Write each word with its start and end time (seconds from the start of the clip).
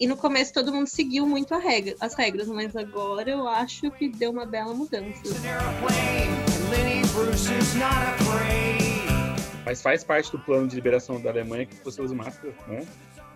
e 0.00 0.06
no 0.06 0.16
começo 0.16 0.50
todo 0.50 0.72
mundo 0.72 0.86
seguiu 0.86 1.26
muito 1.26 1.54
regra, 1.58 1.94
as 2.00 2.14
regras, 2.14 2.48
mas 2.48 2.74
agora 2.74 3.30
eu 3.30 3.46
acho 3.46 3.90
que 3.90 4.08
deu 4.08 4.30
uma 4.30 4.46
bela 4.46 4.72
mudança. 4.72 5.22
Mas 9.66 9.82
faz 9.82 10.02
parte 10.02 10.32
do 10.32 10.38
plano 10.38 10.66
de 10.66 10.74
liberação 10.74 11.20
da 11.20 11.28
Alemanha 11.28 11.66
que 11.66 11.76
você 11.84 12.00
use 12.00 12.14
máscara, 12.14 12.54
né? 12.66 12.86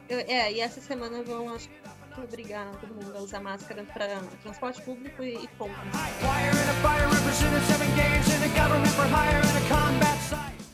Eu, 0.08 0.20
é, 0.20 0.52
e 0.52 0.60
essa 0.60 0.80
semana 0.80 1.22
vão, 1.22 1.54
acho 1.54 1.68
que, 1.68 2.20
obrigar 2.20 2.70
todo 2.80 2.94
mundo 2.94 3.14
a 3.14 3.20
usar 3.20 3.40
máscara 3.40 3.84
para 3.92 4.20
transporte 4.42 4.80
público 4.82 5.22
e, 5.22 5.34
e 5.34 5.48
compras. 5.58 5.84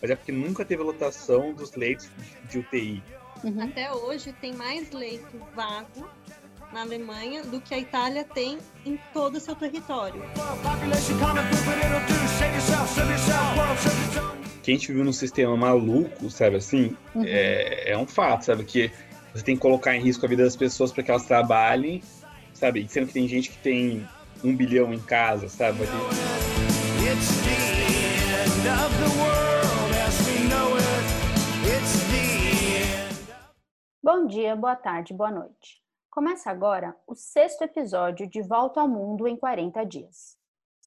Mas 0.00 0.10
é 0.10 0.16
porque 0.16 0.32
nunca 0.32 0.64
teve 0.64 0.82
lotação 0.82 1.52
dos 1.52 1.74
leitos 1.74 2.08
de 2.48 2.58
UTI. 2.58 3.02
Uhum. 3.42 3.62
Até 3.62 3.92
hoje 3.92 4.32
tem 4.40 4.52
mais 4.54 4.90
leito 4.90 5.40
vago 5.54 6.08
na 6.72 6.82
Alemanha 6.82 7.42
do 7.42 7.60
que 7.60 7.74
a 7.74 7.78
Itália 7.78 8.24
tem 8.24 8.58
em 8.84 8.98
todo 9.12 9.36
o 9.36 9.40
seu 9.40 9.54
território. 9.54 10.22
Que 14.62 14.72
a 14.72 14.74
gente 14.74 14.92
viu 14.92 15.04
num 15.04 15.12
sistema 15.12 15.56
maluco, 15.56 16.30
sabe 16.30 16.56
assim, 16.56 16.96
uhum. 17.14 17.24
é, 17.24 17.90
é 17.92 17.98
um 17.98 18.06
fato, 18.06 18.44
sabe? 18.44 18.64
Que 18.64 18.90
você 19.34 19.44
tem 19.44 19.56
que 19.56 19.62
colocar 19.62 19.96
em 19.96 20.00
risco 20.00 20.24
a 20.26 20.28
vida 20.28 20.44
das 20.44 20.56
pessoas 20.56 20.92
para 20.92 21.02
que 21.02 21.10
elas 21.10 21.24
trabalhem, 21.24 22.02
sabe? 22.52 22.86
Sendo 22.88 23.06
que 23.06 23.12
tem 23.12 23.26
gente 23.26 23.50
que 23.50 23.58
tem 23.58 24.06
um 24.44 24.54
bilhão 24.54 24.92
em 24.92 25.00
casa, 25.00 25.48
sabe? 25.48 25.78
Bom 34.12 34.26
dia, 34.26 34.56
boa 34.56 34.74
tarde, 34.74 35.14
boa 35.14 35.30
noite. 35.30 35.80
Começa 36.10 36.50
agora 36.50 36.96
o 37.06 37.14
sexto 37.14 37.62
episódio 37.62 38.28
de 38.28 38.42
Volta 38.42 38.80
ao 38.80 38.88
Mundo 38.88 39.28
em 39.28 39.36
40 39.36 39.86
Dias. 39.86 40.36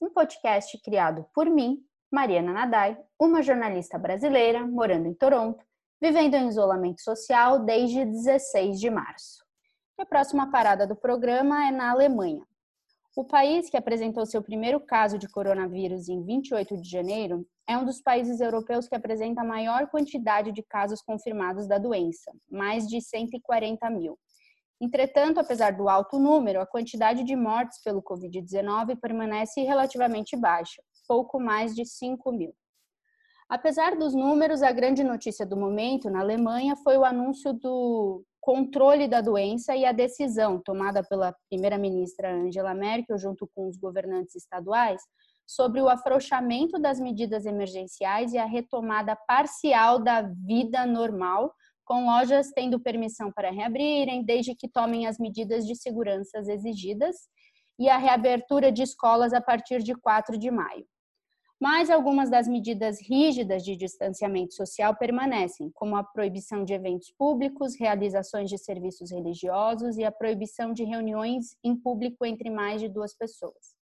Um 0.02 0.10
podcast 0.10 0.78
criado 0.80 1.26
por 1.34 1.50
mim, 1.50 1.82
Mariana 2.12 2.52
Nadai, 2.52 3.02
uma 3.18 3.42
jornalista 3.42 3.98
brasileira 3.98 4.68
morando 4.68 5.08
em 5.08 5.14
Toronto, 5.14 5.64
vivendo 6.02 6.34
em 6.34 6.50
isolamento 6.50 7.02
social 7.02 7.60
desde 7.60 8.04
16 8.04 8.78
de 8.78 8.90
março. 8.90 9.42
A 9.98 10.06
próxima 10.06 10.52
parada 10.52 10.86
do 10.86 10.94
programa 10.94 11.66
é 11.66 11.72
na 11.72 11.92
Alemanha. 11.92 12.46
O 13.16 13.24
país 13.24 13.70
que 13.70 13.78
apresentou 13.78 14.26
seu 14.26 14.42
primeiro 14.42 14.80
caso 14.80 15.20
de 15.20 15.30
coronavírus 15.30 16.10
em 16.10 16.24
28 16.24 16.82
de 16.82 16.90
janeiro 16.90 17.46
é 17.70 17.78
um 17.78 17.86
dos 17.86 18.02
países 18.02 18.42
europeus 18.42 18.88
que 18.88 18.96
apresenta 18.96 19.42
a 19.42 19.46
maior 19.46 19.88
quantidade 19.88 20.52
de 20.52 20.64
casos 20.64 21.00
confirmados 21.00 21.68
da 21.68 21.78
doença, 21.78 22.32
mais 22.50 22.88
de 22.88 23.00
140 23.00 23.88
mil. 23.92 24.18
Entretanto, 24.82 25.40
apesar 25.40 25.74
do 25.74 25.88
alto 25.88 26.18
número, 26.18 26.60
a 26.60 26.66
quantidade 26.66 27.24
de 27.24 27.36
mortes 27.36 27.80
pelo 27.84 28.02
Covid-19 28.02 29.00
permanece 29.00 29.62
relativamente 29.62 30.36
baixa, 30.36 30.82
pouco 31.08 31.40
mais 31.40 31.76
de 31.76 31.86
5 31.86 32.32
mil. 32.32 32.56
Apesar 33.48 33.96
dos 33.96 34.16
números, 34.16 34.64
a 34.64 34.72
grande 34.72 35.04
notícia 35.04 35.46
do 35.46 35.56
momento 35.56 36.10
na 36.10 36.22
Alemanha 36.22 36.76
foi 36.78 36.98
o 36.98 37.06
anúncio 37.06 37.54
do 37.54 38.26
controle 38.44 39.08
da 39.08 39.22
doença 39.22 39.74
e 39.74 39.86
a 39.86 39.94
decisão 39.94 40.62
tomada 40.62 41.02
pela 41.02 41.34
primeira-ministra 41.50 42.30
Angela 42.30 42.74
Merkel, 42.74 43.18
junto 43.18 43.50
com 43.56 43.70
os 43.70 43.78
governantes 43.78 44.36
estaduais, 44.36 45.02
sobre 45.48 45.82
o 45.82 45.88
afrouxamento 45.88 46.78
das 46.78 47.00
medidas 47.00 47.46
emergenciais 47.46 48.34
e 48.34 48.38
a 48.38 48.46
retomada 48.46 49.16
parcial 49.26 49.98
da 49.98 50.22
vida 50.22 50.86
normal, 50.86 51.54
com 51.86 52.06
lojas 52.06 52.52
tendo 52.54 52.82
permissão 52.82 53.32
para 53.32 53.50
reabrirem, 53.50 54.26
desde 54.26 54.54
que 54.54 54.68
tomem 54.68 55.08
as 55.08 55.18
medidas 55.18 55.66
de 55.66 55.76
segurança 55.76 56.40
exigidas, 56.40 57.16
e 57.80 57.88
a 57.88 57.98
reabertura 57.98 58.74
de 58.74 58.84
escolas 58.84 59.34
a 59.34 59.40
partir 59.40 59.82
de 59.82 59.96
4 59.96 60.38
de 60.38 60.52
maio 60.52 60.86
mas 61.64 61.90
algumas 61.90 62.30
das 62.30 62.46
medidas 62.46 63.00
rígidas 63.00 63.64
de 63.64 63.78
distanciamento 63.78 64.54
social 64.54 64.94
permanecem, 64.98 65.72
como 65.74 65.96
a 65.96 66.04
proibição 66.04 66.66
de 66.66 66.74
eventos 66.74 67.10
públicos, 67.18 67.80
realizações 67.80 68.50
de 68.50 68.58
serviços 68.58 69.12
religiosos 69.12 69.98
e 69.98 70.04
a 70.04 70.12
proibição 70.12 70.74
de 70.74 70.84
reuniões 70.84 71.56
em 71.64 71.74
público 71.74 72.26
entre 72.26 72.50
mais 72.50 72.82
de 72.82 72.90
duas 72.90 73.16
pessoas. 73.16 73.78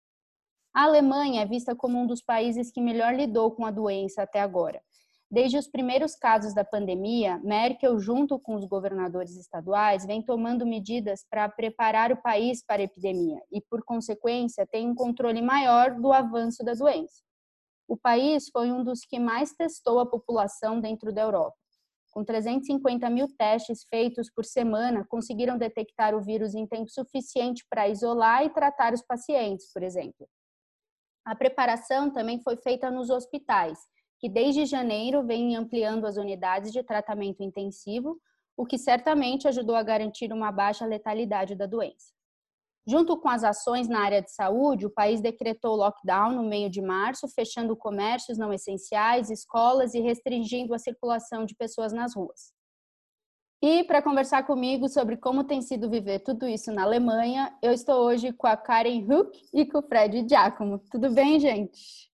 A 0.75 0.83
Alemanha 0.83 1.41
é 1.41 1.47
vista 1.47 1.75
como 1.75 1.99
um 1.99 2.07
dos 2.07 2.21
países 2.21 2.71
que 2.71 2.83
melhor 2.83 3.15
lidou 3.15 3.51
com 3.53 3.65
a 3.65 3.71
doença 3.71 4.25
até 4.25 4.43
agora. 4.43 4.83
Desde 5.31 5.57
os 5.57 5.67
primeiros 5.67 6.15
casos 6.15 6.53
da 6.53 6.67
pandemia, 6.67 7.41
Merkel, 7.43 7.99
junto 7.99 8.39
com 8.39 8.57
os 8.57 8.67
governadores 8.67 9.35
estaduais, 9.39 10.05
vem 10.05 10.21
tomando 10.21 10.67
medidas 10.67 11.25
para 11.31 11.49
preparar 11.49 12.13
o 12.13 12.21
país 12.21 12.63
para 12.63 12.83
a 12.83 12.85
epidemia 12.85 13.41
e, 13.51 13.59
por 13.59 13.83
consequência, 13.83 14.67
tem 14.67 14.87
um 14.87 14.95
controle 14.95 15.41
maior 15.41 15.95
do 15.95 16.13
avanço 16.13 16.63
da 16.63 16.75
doença 16.75 17.23
o 17.91 17.97
país 17.97 18.49
foi 18.53 18.71
um 18.71 18.85
dos 18.85 19.01
que 19.01 19.19
mais 19.19 19.53
testou 19.53 19.99
a 19.99 20.07
população 20.07 20.81
dentro 20.81 21.13
da 21.13 21.23
Europa. 21.23 21.57
Com 22.13 22.25
350 22.25 23.11
mil 23.11 23.27
testes 23.37 23.85
feitos 23.91 24.31
por 24.31 24.45
semana, 24.45 25.05
conseguiram 25.09 25.59
detectar 25.59 26.15
o 26.15 26.23
vírus 26.23 26.55
em 26.55 26.69
tempo 26.69 26.89
suficiente 26.89 27.67
para 27.69 27.89
isolar 27.89 28.45
e 28.45 28.51
tratar 28.51 28.95
os 28.95 29.03
pacientes, 29.03 29.73
por 29.73 29.83
exemplo. 29.83 30.29
A 31.25 31.35
preparação 31.35 32.13
também 32.13 32.41
foi 32.41 32.57
feita 32.57 32.93
nos 32.93 33.11
hospitais, 33.11 33.81
que 34.21 34.29
desde 34.29 34.67
janeiro 34.67 35.27
vem 35.27 35.57
ampliando 35.57 36.07
as 36.07 36.17
unidades 36.17 36.73
de 36.73 36.85
tratamento 36.85 37.43
intensivo, 37.43 38.21
o 38.57 38.65
que 38.65 38.79
certamente 38.79 39.49
ajudou 39.49 39.75
a 39.75 39.83
garantir 39.83 40.33
uma 40.33 40.53
baixa 40.53 40.87
letalidade 40.87 41.57
da 41.57 41.67
doença. 41.67 42.13
Junto 42.91 43.17
com 43.17 43.29
as 43.29 43.45
ações 43.45 43.87
na 43.87 44.01
área 44.01 44.21
de 44.21 44.33
saúde, 44.33 44.85
o 44.85 44.91
país 44.91 45.21
decretou 45.21 45.77
lockdown 45.77 46.33
no 46.33 46.43
meio 46.43 46.69
de 46.69 46.83
março, 46.83 47.29
fechando 47.29 47.77
comércios 47.77 48.37
não 48.37 48.53
essenciais, 48.53 49.31
escolas 49.31 49.95
e 49.95 50.01
restringindo 50.01 50.75
a 50.75 50.79
circulação 50.79 51.47
de 51.47 51.55
pessoas 51.55 51.93
nas 51.93 52.17
ruas. 52.17 52.53
E 53.63 53.85
para 53.85 54.03
conversar 54.03 54.45
comigo 54.45 54.89
sobre 54.89 55.17
como 55.17 55.45
tem 55.45 55.63
sido 55.63 55.89
viver 55.89 56.19
tudo 56.19 56.49
isso 56.49 56.73
na 56.73 56.83
Alemanha, 56.83 57.57
eu 57.63 57.71
estou 57.73 58.05
hoje 58.05 58.33
com 58.33 58.49
a 58.49 58.57
Karen 58.57 59.07
Huck 59.09 59.41
e 59.55 59.65
com 59.65 59.79
o 59.79 59.83
Fred 59.83 60.27
Giacomo. 60.29 60.81
Tudo 60.91 61.15
bem, 61.15 61.39
gente? 61.39 62.11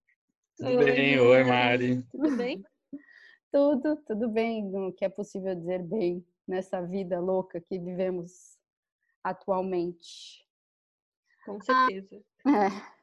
Tudo 0.57 0.77
oi, 0.77 0.85
bem, 0.85 1.19
oi, 1.19 1.43
Mari. 1.43 2.03
Tudo 2.11 2.37
bem? 2.37 2.63
tudo, 3.51 3.95
tudo 4.05 4.29
bem, 4.29 4.63
o 4.75 4.93
que 4.93 5.03
é 5.03 5.09
possível 5.09 5.55
dizer 5.55 5.81
bem 5.81 6.23
nessa 6.47 6.83
vida 6.83 7.19
louca 7.19 7.59
que 7.59 7.79
vivemos 7.79 8.59
atualmente. 9.23 10.46
Com 11.47 11.61
certeza. 11.61 12.21
Ah, 12.45 12.65
é. 12.65 12.97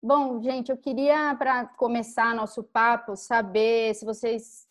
Bom, 0.00 0.40
gente, 0.40 0.70
eu 0.70 0.76
queria, 0.76 1.34
para 1.34 1.66
começar 1.66 2.32
nosso 2.32 2.62
papo, 2.62 3.16
saber 3.16 3.92
se 3.96 4.04
vocês. 4.04 4.68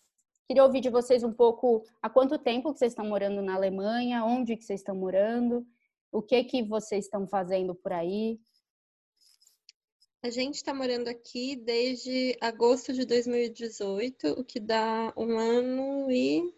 Queria 0.48 0.64
ouvir 0.64 0.80
de 0.80 0.90
vocês 0.90 1.26
um 1.26 1.34
pouco 1.34 1.84
há 2.02 2.10
quanto 2.10 2.38
tempo 2.38 2.72
que 2.72 2.80
vocês 2.80 2.94
estão 2.94 3.06
morando 3.06 3.42
na 3.42 3.56
Alemanha, 3.56 4.24
onde 4.24 4.56
que 4.56 4.64
vocês 4.64 4.80
estão 4.80 4.96
morando, 4.96 5.68
o 6.10 6.22
que 6.22 6.42
que 6.46 6.64
vocês 6.64 7.04
estão 7.04 7.28
fazendo 7.28 7.76
por 7.76 7.92
aí. 7.92 8.40
A 10.24 10.30
gente 10.30 10.56
está 10.56 10.74
morando 10.74 11.10
aqui 11.10 11.58
desde 11.58 12.38
agosto 12.40 12.94
de 12.94 13.06
2018, 13.06 14.40
o 14.40 14.44
que 14.46 14.62
dá 14.62 15.14
um 15.18 15.38
ano 15.38 16.10
e 16.10 16.50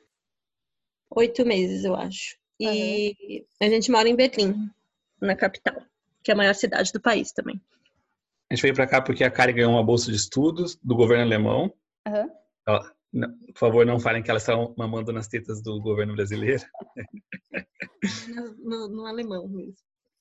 oito 1.15 1.43
meses, 1.43 1.83
eu 1.83 1.95
acho. 1.95 2.37
E 2.59 3.47
uhum. 3.59 3.67
a 3.67 3.69
gente 3.69 3.89
mora 3.89 4.07
em 4.07 4.15
Berlim, 4.15 4.69
na 5.19 5.35
capital 5.35 5.81
que 6.23 6.31
é 6.31 6.33
a 6.33 6.37
maior 6.37 6.53
cidade 6.53 6.91
do 6.91 7.01
país 7.01 7.31
também. 7.31 7.61
A 8.49 8.55
gente 8.55 8.63
veio 8.63 8.73
para 8.73 8.87
cá 8.87 9.01
porque 9.01 9.23
a 9.23 9.29
Kari 9.29 9.53
ganhou 9.53 9.71
uma 9.71 9.83
bolsa 9.83 10.09
de 10.09 10.17
estudos 10.17 10.75
do 10.83 10.95
governo 10.95 11.23
alemão. 11.23 11.73
Uhum. 12.07 12.29
Ela, 12.67 12.91
por 13.53 13.59
favor, 13.59 13.85
não 13.85 13.99
falem 13.99 14.23
que 14.23 14.29
elas 14.29 14.43
estão 14.43 14.73
mamando 14.77 15.13
nas 15.13 15.27
tetas 15.27 15.61
do 15.61 15.79
governo 15.81 16.15
brasileiro. 16.15 16.63
No, 18.27 18.55
no, 18.57 18.87
no 18.87 19.05
alemão 19.05 19.47
mesmo. 19.47 19.75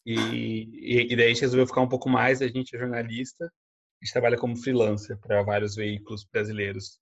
E, 0.05 0.15
e, 0.15 1.13
e, 1.13 1.17
daí 1.17 1.27
a 1.27 1.29
gente 1.29 1.43
resolveu 1.43 1.67
ficar 1.67 1.81
um 1.81 1.89
pouco 1.89 2.09
mais. 2.09 2.43
A 2.43 2.49
gente 2.49 2.75
é 2.75 2.79
jornalista, 2.79 3.45
a 3.45 4.05
gente 4.05 4.13
trabalha 4.13 4.37
como 4.37 4.57
freelancer 4.57 5.19
para 5.19 5.43
vários 5.43 5.75
veículos 5.77 6.25
brasileiros 6.25 6.99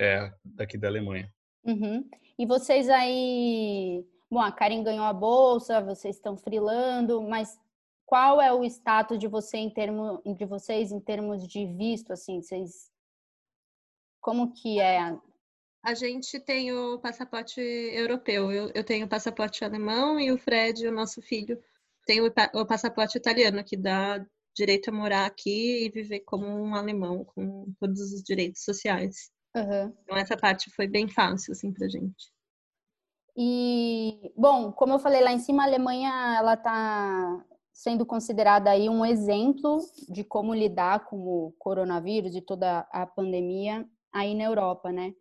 é, 0.00 0.32
daqui 0.44 0.78
da 0.78 0.88
Alemanha. 0.88 1.32
Uhum. 1.64 2.08
E 2.38 2.46
vocês 2.46 2.88
aí. 2.88 4.04
Bom, 4.30 4.40
a 4.40 4.50
Karen 4.50 4.82
ganhou 4.82 5.04
a 5.04 5.12
bolsa, 5.12 5.80
vocês 5.80 6.16
estão 6.16 6.36
freelando, 6.36 7.22
mas 7.22 7.58
qual 8.06 8.40
é 8.40 8.52
o 8.52 8.64
status 8.64 9.18
de 9.18 9.26
você 9.26 9.56
em 9.56 9.70
termo, 9.70 10.22
de 10.24 10.44
vocês 10.44 10.92
em 10.92 11.00
termos 11.00 11.46
de 11.46 11.66
visto, 11.66 12.12
assim, 12.12 12.40
vocês 12.42 12.92
como 14.20 14.52
que 14.54 14.80
é? 14.80 15.14
A 15.84 15.92
gente 15.92 16.40
tem 16.40 16.72
o 16.72 16.98
passaporte 16.98 17.60
europeu. 17.60 18.50
Eu, 18.50 18.70
eu 18.74 18.82
tenho 18.82 19.04
o 19.04 19.08
passaporte 19.08 19.62
alemão 19.62 20.18
e 20.18 20.32
o 20.32 20.38
Fred, 20.38 20.86
o 20.88 20.92
nosso 20.92 21.20
filho, 21.20 21.62
tem 22.06 22.22
o, 22.22 22.32
o 22.54 22.66
passaporte 22.66 23.18
italiano, 23.18 23.62
que 23.62 23.76
dá 23.76 24.24
direito 24.56 24.88
a 24.88 24.92
morar 24.92 25.26
aqui 25.26 25.84
e 25.84 25.90
viver 25.90 26.20
como 26.20 26.46
um 26.46 26.74
alemão, 26.74 27.24
com 27.24 27.70
todos 27.78 28.00
os 28.00 28.22
direitos 28.22 28.64
sociais. 28.64 29.30
Uhum. 29.54 29.94
Então 30.02 30.16
essa 30.16 30.36
parte 30.38 30.70
foi 30.70 30.86
bem 30.86 31.06
fácil, 31.06 31.52
assim, 31.52 31.70
pra 31.70 31.86
gente. 31.86 32.32
E, 33.36 34.32
bom, 34.36 34.72
como 34.72 34.94
eu 34.94 34.98
falei 34.98 35.20
lá 35.20 35.32
em 35.32 35.38
cima, 35.38 35.64
a 35.64 35.66
Alemanha 35.66 36.36
ela 36.38 36.54
está 36.54 37.44
sendo 37.74 38.06
considerada 38.06 38.70
aí 38.70 38.88
um 38.88 39.04
exemplo 39.04 39.78
de 40.08 40.22
como 40.22 40.54
lidar 40.54 41.06
com 41.06 41.16
o 41.16 41.54
coronavírus 41.58 42.36
e 42.36 42.40
toda 42.40 42.86
a 42.92 43.04
pandemia 43.04 43.84
aí 44.12 44.32
na 44.32 44.44
Europa, 44.44 44.92
né? 44.92 45.12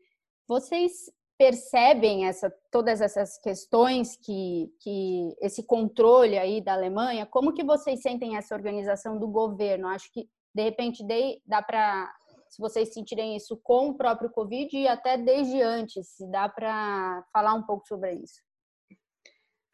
Vocês 0.48 1.12
percebem 1.36 2.28
essa, 2.28 2.54
todas 2.72 3.02
essas 3.02 3.40
questões 3.40 4.16
que, 4.16 4.72
que 4.80 5.36
esse 5.42 5.64
controle 5.64 6.38
aí 6.38 6.62
da 6.62 6.74
Alemanha? 6.74 7.26
Como 7.26 7.54
que 7.54 7.64
vocês 7.64 8.04
sentem 8.04 8.38
essa 8.38 8.54
organização 8.54 9.18
do 9.18 9.28
governo? 9.28 9.88
Acho 9.88 10.12
que 10.14 10.30
de 10.54 10.62
repente 10.62 11.04
dá 11.46 11.60
para 11.60 12.14
se 12.48 12.62
vocês 12.62 12.94
sentirem 12.94 13.36
isso 13.36 13.60
com 13.64 13.90
o 13.90 13.98
próprio 13.98 14.30
Covid 14.30 14.78
e 14.78 14.88
até 14.88 15.18
desde 15.18 15.60
antes, 15.60 16.08
se 16.10 16.30
dá 16.30 16.48
para 16.48 17.26
falar 17.34 17.56
um 17.56 17.64
pouco 17.64 17.88
sobre 17.88 18.14
isso. 18.14 18.44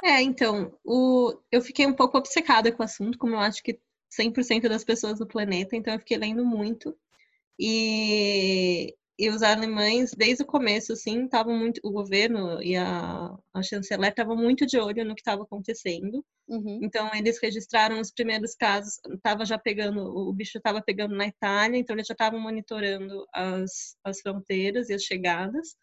É, 0.04 0.22
então, 0.22 0.78
o... 0.84 1.38
eu 1.52 1.62
fiquei 1.62 1.86
um 1.86 1.94
pouco 1.94 2.18
obcecada 2.18 2.72
com 2.72 2.82
o 2.82 2.86
assunto, 2.86 3.18
como 3.18 3.36
eu 3.36 3.40
acho 3.40 3.62
que 3.64 3.80
100% 4.10 4.70
das 4.70 4.84
pessoas 4.84 5.20
do 5.20 5.28
planeta, 5.28 5.76
então 5.76 5.94
eu 5.94 6.00
fiquei 6.00 6.18
lendo 6.18 6.46
muito. 6.46 6.96
E 7.60 8.96
e 9.20 9.30
os 9.30 9.44
alemães, 9.44 10.14
desde 10.16 10.44
o 10.44 10.48
começo, 10.48 10.94
assim, 10.94 11.26
estavam 11.26 11.54
muito. 11.54 11.82
O 11.84 11.92
governo 11.92 12.64
e 12.64 12.78
a, 12.78 13.36
a 13.54 13.62
chanceler 13.62 14.12
estavam 14.12 14.38
muito 14.38 14.66
de 14.66 14.80
olho 14.80 15.04
no 15.04 15.14
que 15.14 15.20
estava 15.20 15.44
acontecendo. 15.44 16.26
Uhum. 16.48 16.80
Então, 16.82 17.12
eles 17.14 17.38
registraram 17.42 18.00
os 18.00 18.12
primeiros 18.12 18.56
casos, 18.56 18.98
estava 19.14 19.44
já 19.44 19.60
pegando, 19.60 20.00
o 20.00 20.32
bicho 20.32 20.58
estava 20.58 20.82
pegando 20.82 21.18
na 21.18 21.28
Itália, 21.28 21.78
então 21.78 21.98
eles 21.98 22.08
já 22.08 22.14
estavam 22.14 22.40
monitorando 22.40 23.28
as, 23.34 23.98
as 24.06 24.22
fronteiras 24.22 24.88
e 24.88 24.94
as 24.94 25.04
chegadas. 25.04 25.76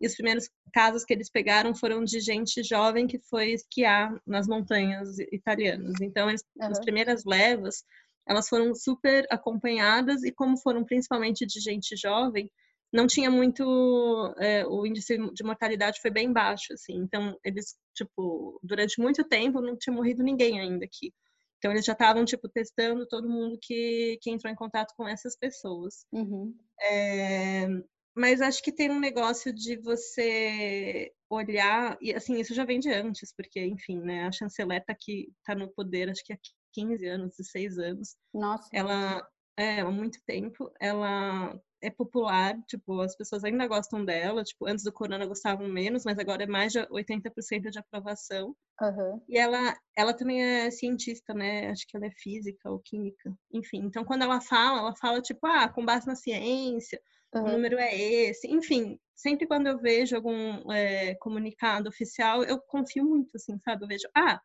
E 0.00 0.06
os 0.06 0.14
primeiros 0.14 0.50
casos 0.72 1.04
que 1.04 1.12
eles 1.12 1.30
pegaram 1.30 1.74
foram 1.74 2.04
de 2.04 2.20
gente 2.20 2.62
jovem 2.62 3.06
que 3.06 3.18
foi 3.18 3.52
esquiar 3.52 4.20
nas 4.26 4.46
montanhas 4.46 5.18
italianas. 5.32 5.94
Então, 6.00 6.28
eles, 6.28 6.42
uhum. 6.56 6.68
as 6.68 6.80
primeiras 6.80 7.24
levas, 7.24 7.84
elas 8.26 8.48
foram 8.48 8.74
super 8.74 9.26
acompanhadas 9.30 10.24
e 10.24 10.32
como 10.32 10.58
foram 10.58 10.84
principalmente 10.84 11.46
de 11.46 11.60
gente 11.60 11.96
jovem, 11.96 12.50
não 12.94 13.08
tinha 13.08 13.28
muito 13.28 14.34
é, 14.38 14.64
o 14.66 14.86
índice 14.86 15.18
de 15.32 15.42
mortalidade 15.42 16.00
foi 16.00 16.12
bem 16.12 16.32
baixo 16.32 16.72
assim 16.72 16.94
então 16.94 17.36
eles 17.44 17.74
tipo 17.92 18.60
durante 18.62 19.00
muito 19.00 19.24
tempo 19.24 19.60
não 19.60 19.76
tinha 19.76 19.92
morrido 19.92 20.22
ninguém 20.22 20.60
ainda 20.60 20.84
aqui 20.84 21.12
então 21.58 21.72
eles 21.72 21.84
já 21.84 21.92
estavam 21.92 22.24
tipo 22.24 22.48
testando 22.48 23.04
todo 23.08 23.28
mundo 23.28 23.58
que, 23.60 24.16
que 24.22 24.30
entrou 24.30 24.52
em 24.52 24.54
contato 24.56 24.94
com 24.96 25.08
essas 25.08 25.36
pessoas 25.36 26.06
uhum. 26.12 26.54
é, 26.80 27.66
mas 28.14 28.40
acho 28.40 28.62
que 28.62 28.72
tem 28.72 28.90
um 28.90 29.00
negócio 29.00 29.52
de 29.52 29.76
você 29.76 31.12
olhar 31.28 31.96
e 32.00 32.14
assim 32.14 32.38
isso 32.40 32.54
já 32.54 32.64
vem 32.64 32.78
de 32.78 32.90
antes 32.90 33.34
porque 33.34 33.64
enfim 33.64 34.00
né 34.00 34.26
a 34.26 34.32
chanceler 34.32 34.84
tá 34.84 34.92
aqui 34.92 35.32
tá 35.44 35.54
no 35.54 35.68
poder 35.68 36.10
acho 36.10 36.24
que 36.24 36.32
há 36.32 36.38
15 36.72 37.06
anos 37.06 37.36
16 37.36 37.78
anos 37.78 38.16
nossa 38.32 38.68
ela 38.72 39.26
é 39.56 39.80
há 39.80 39.90
muito 39.90 40.18
tempo 40.26 40.70
ela 40.80 41.60
é 41.84 41.90
popular, 41.90 42.56
tipo, 42.66 43.00
as 43.00 43.14
pessoas 43.14 43.44
ainda 43.44 43.66
gostam 43.66 44.04
dela, 44.04 44.42
tipo, 44.42 44.66
antes 44.66 44.82
do 44.82 44.92
corona 44.92 45.26
gostavam 45.26 45.68
menos, 45.68 46.04
mas 46.04 46.18
agora 46.18 46.44
é 46.44 46.46
mais 46.46 46.72
de 46.72 46.80
80% 46.88 47.70
de 47.70 47.78
aprovação. 47.78 48.56
Uhum. 48.80 49.22
E 49.28 49.36
ela, 49.38 49.76
ela 49.96 50.14
também 50.14 50.42
é 50.42 50.70
cientista, 50.70 51.34
né? 51.34 51.70
Acho 51.70 51.86
que 51.86 51.96
ela 51.96 52.06
é 52.06 52.10
física 52.10 52.70
ou 52.70 52.80
química, 52.80 53.32
enfim. 53.52 53.82
Então, 53.84 54.04
quando 54.04 54.22
ela 54.22 54.40
fala, 54.40 54.78
ela 54.78 54.96
fala, 54.96 55.20
tipo, 55.20 55.46
ah, 55.46 55.68
com 55.68 55.84
base 55.84 56.06
na 56.06 56.16
ciência, 56.16 57.00
uhum. 57.38 57.44
o 57.44 57.52
número 57.52 57.78
é 57.78 57.94
esse. 57.94 58.46
Enfim, 58.48 58.98
sempre 59.14 59.46
quando 59.46 59.66
eu 59.66 59.78
vejo 59.78 60.16
algum 60.16 60.70
é, 60.72 61.14
comunicado 61.16 61.88
oficial, 61.88 62.42
eu 62.44 62.60
confio 62.60 63.04
muito, 63.04 63.36
assim, 63.36 63.58
sabe? 63.60 63.84
Eu 63.84 63.88
vejo, 63.88 64.08
ah, 64.16 64.40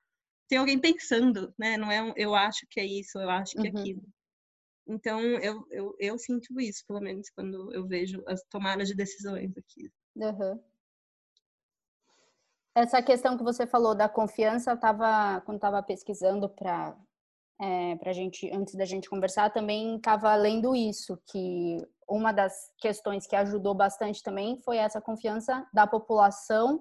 tem 0.47 0.57
alguém 0.57 0.79
pensando, 0.79 1.53
né? 1.57 1.77
Não 1.77 1.91
é 1.91 2.01
um, 2.01 2.13
eu 2.15 2.33
acho 2.35 2.65
que 2.69 2.79
é 2.79 2.85
isso, 2.85 3.19
eu 3.19 3.29
acho 3.29 3.53
que 3.53 3.67
é 3.67 3.71
uhum. 3.71 3.79
aquilo. 3.79 4.03
Então, 4.87 5.21
eu, 5.21 5.65
eu, 5.69 5.95
eu 5.99 6.17
sinto 6.17 6.59
isso, 6.59 6.83
pelo 6.87 6.99
menos, 6.99 7.29
quando 7.29 7.73
eu 7.73 7.85
vejo 7.87 8.23
as 8.27 8.41
tomadas 8.49 8.87
de 8.87 8.95
decisões 8.95 9.51
aqui. 9.55 9.91
Uhum. 10.15 10.59
Essa 12.75 13.01
questão 13.01 13.37
que 13.37 13.43
você 13.43 13.67
falou 13.67 13.93
da 13.93 14.09
confiança, 14.09 14.71
eu 14.71 14.79
tava, 14.79 15.41
quando 15.41 15.57
estava 15.57 15.83
pesquisando 15.83 16.49
para 16.49 16.97
é, 17.61 17.95
pra 17.97 18.13
gente, 18.13 18.49
antes 18.51 18.73
da 18.73 18.85
gente 18.85 19.09
conversar, 19.09 19.51
também 19.51 19.97
estava 19.97 20.33
lendo 20.35 20.73
isso, 20.73 21.21
que 21.29 21.77
uma 22.09 22.31
das 22.31 22.53
questões 22.79 23.27
que 23.27 23.35
ajudou 23.35 23.73
bastante 23.73 24.23
também 24.23 24.57
foi 24.57 24.77
essa 24.77 24.99
confiança 24.99 25.65
da 25.73 25.85
população 25.85 26.79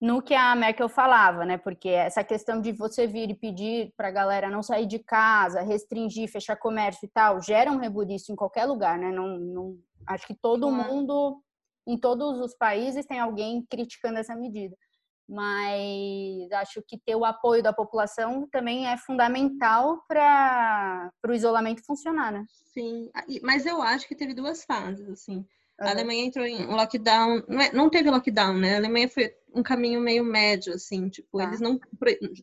no 0.00 0.22
que 0.22 0.34
a 0.34 0.56
Merkel 0.56 0.88
falava, 0.88 1.44
né? 1.44 1.58
Porque 1.58 1.90
essa 1.90 2.24
questão 2.24 2.60
de 2.60 2.72
você 2.72 3.06
vir 3.06 3.30
e 3.30 3.34
pedir 3.34 3.92
para 3.96 4.08
a 4.08 4.12
galera 4.12 4.48
não 4.48 4.62
sair 4.62 4.86
de 4.86 4.98
casa, 4.98 5.60
restringir, 5.60 6.30
fechar 6.30 6.56
comércio 6.56 7.04
e 7.04 7.08
tal, 7.08 7.42
gera 7.42 7.70
um 7.70 7.76
rebuliço 7.76 8.32
em 8.32 8.36
qualquer 8.36 8.64
lugar, 8.64 8.98
né? 8.98 9.12
Não, 9.12 9.38
não 9.38 9.78
acho 10.06 10.26
que 10.26 10.34
todo 10.34 10.72
mundo, 10.72 11.42
em 11.86 11.98
todos 11.98 12.40
os 12.40 12.54
países, 12.54 13.04
tem 13.04 13.20
alguém 13.20 13.64
criticando 13.68 14.18
essa 14.18 14.34
medida. 14.34 14.74
Mas 15.30 16.50
acho 16.50 16.82
que 16.82 16.98
ter 16.98 17.14
o 17.14 17.24
apoio 17.24 17.62
da 17.62 17.72
população 17.72 18.48
também 18.50 18.88
é 18.88 18.96
fundamental 18.96 20.02
para 20.08 21.12
o 21.24 21.32
isolamento 21.32 21.86
funcionar, 21.86 22.32
né? 22.32 22.44
Sim, 22.74 23.08
mas 23.40 23.64
eu 23.64 23.80
acho 23.80 24.08
que 24.08 24.16
teve 24.16 24.34
duas 24.34 24.64
fases, 24.64 25.08
assim. 25.08 25.46
A 25.78 25.90
Alemanha 25.90 26.24
entrou 26.24 26.44
em 26.44 26.66
lockdown, 26.66 27.44
não, 27.48 27.60
é, 27.60 27.72
não 27.72 27.88
teve 27.88 28.10
lockdown, 28.10 28.58
né? 28.58 28.74
A 28.74 28.78
Alemanha 28.78 29.08
foi 29.08 29.32
um 29.54 29.62
caminho 29.62 30.00
meio 30.00 30.24
médio, 30.24 30.74
assim, 30.74 31.08
tipo, 31.08 31.38
tá. 31.38 31.44
eles 31.44 31.60
não, 31.60 31.78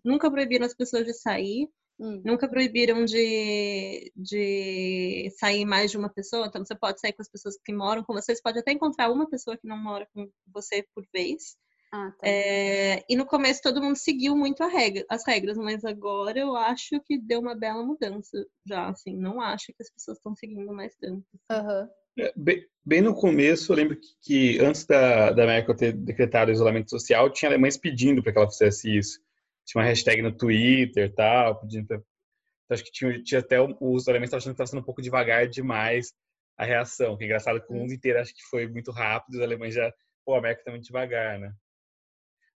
nunca 0.03 0.31
proibiram 0.31 0.65
as 0.65 0.73
pessoas 0.73 1.05
de 1.05 1.13
sair, 1.13 1.69
hum. 1.99 2.21
nunca 2.23 2.47
proibiram 2.47 3.03
de, 3.03 4.11
de 4.15 5.29
sair 5.37 5.65
mais 5.65 5.91
de 5.91 5.97
uma 5.97 6.09
pessoa, 6.09 6.47
então 6.47 6.65
você 6.65 6.73
pode 6.73 7.01
sair 7.01 7.11
com 7.13 7.21
as 7.21 7.29
pessoas 7.29 7.57
que 7.63 7.73
moram 7.73 8.01
com 8.03 8.13
você, 8.13 8.33
você 8.33 8.41
pode 8.41 8.59
até 8.59 8.71
encontrar 8.71 9.11
uma 9.11 9.29
pessoa 9.29 9.57
que 9.57 9.67
não 9.67 9.77
mora 9.77 10.07
com 10.13 10.29
você 10.47 10.87
por 10.95 11.05
vez. 11.13 11.57
Ah, 11.91 12.11
tá. 12.11 12.27
é, 12.27 13.03
e 13.07 13.15
no 13.15 13.25
começo 13.25 13.61
todo 13.61 13.81
mundo 13.81 13.95
seguiu 13.95 14.35
muito 14.35 14.65
regra, 14.67 15.05
as 15.09 15.25
regras, 15.25 15.57
mas 15.57 15.85
agora 15.85 16.37
eu 16.37 16.55
acho 16.55 16.99
que 17.05 17.17
deu 17.17 17.39
uma 17.39 17.55
bela 17.55 17.83
mudança 17.83 18.45
já, 18.65 18.89
assim, 18.89 19.15
não 19.15 19.39
acho 19.39 19.67
que 19.67 19.81
as 19.81 19.89
pessoas 19.89 20.17
estão 20.17 20.35
seguindo 20.35 20.73
mais 20.73 20.95
tanto. 20.97 21.25
Assim. 21.49 21.65
Uhum. 21.65 21.87
É, 22.19 22.33
bem, 22.35 22.65
bem, 22.83 23.01
no 23.01 23.13
começo, 23.13 23.71
eu 23.71 23.75
lembro 23.75 23.95
que, 23.95 24.07
que 24.21 24.59
antes 24.59 24.85
da, 24.85 25.31
da 25.31 25.45
Merkel 25.45 25.75
ter 25.75 25.93
decretado 25.93 26.49
o 26.49 26.53
isolamento 26.53 26.89
social, 26.89 27.29
tinha 27.29 27.49
alemães 27.49 27.77
pedindo 27.77 28.23
para 28.23 28.31
que 28.31 28.39
ela 28.39 28.49
fizesse 28.49 28.97
isso. 28.97 29.19
Tinha 29.65 29.81
uma 29.81 29.87
hashtag 29.87 30.21
no 30.21 30.35
Twitter 30.35 31.13
tal, 31.13 31.59
pedindo 31.61 31.85
pra... 31.85 31.97
Então, 31.97 32.75
acho 32.75 32.83
que 32.83 32.91
tinha, 32.91 33.23
tinha 33.23 33.39
até 33.39 33.61
os 33.61 34.07
alemães 34.07 34.27
estavam 34.27 34.39
achando 34.39 34.53
que 34.53 34.55
estava 34.55 34.67
sendo 34.67 34.79
um 34.79 34.85
pouco 34.85 35.01
devagar 35.01 35.47
demais 35.47 36.11
a 36.57 36.65
reação. 36.65 37.15
Que 37.15 37.23
é 37.23 37.27
engraçado 37.27 37.61
que 37.61 37.71
o 37.71 37.75
mundo 37.75 37.93
inteiro 37.93 38.19
acho 38.19 38.33
que 38.33 38.43
foi 38.49 38.67
muito 38.67 38.91
rápido, 38.91 39.35
os 39.35 39.41
alemães 39.41 39.75
já, 39.75 39.93
pô, 40.25 40.35
a 40.35 40.41
Merkel 40.41 40.61
está 40.61 40.71
muito 40.71 40.85
devagar, 40.85 41.39
né? 41.39 41.53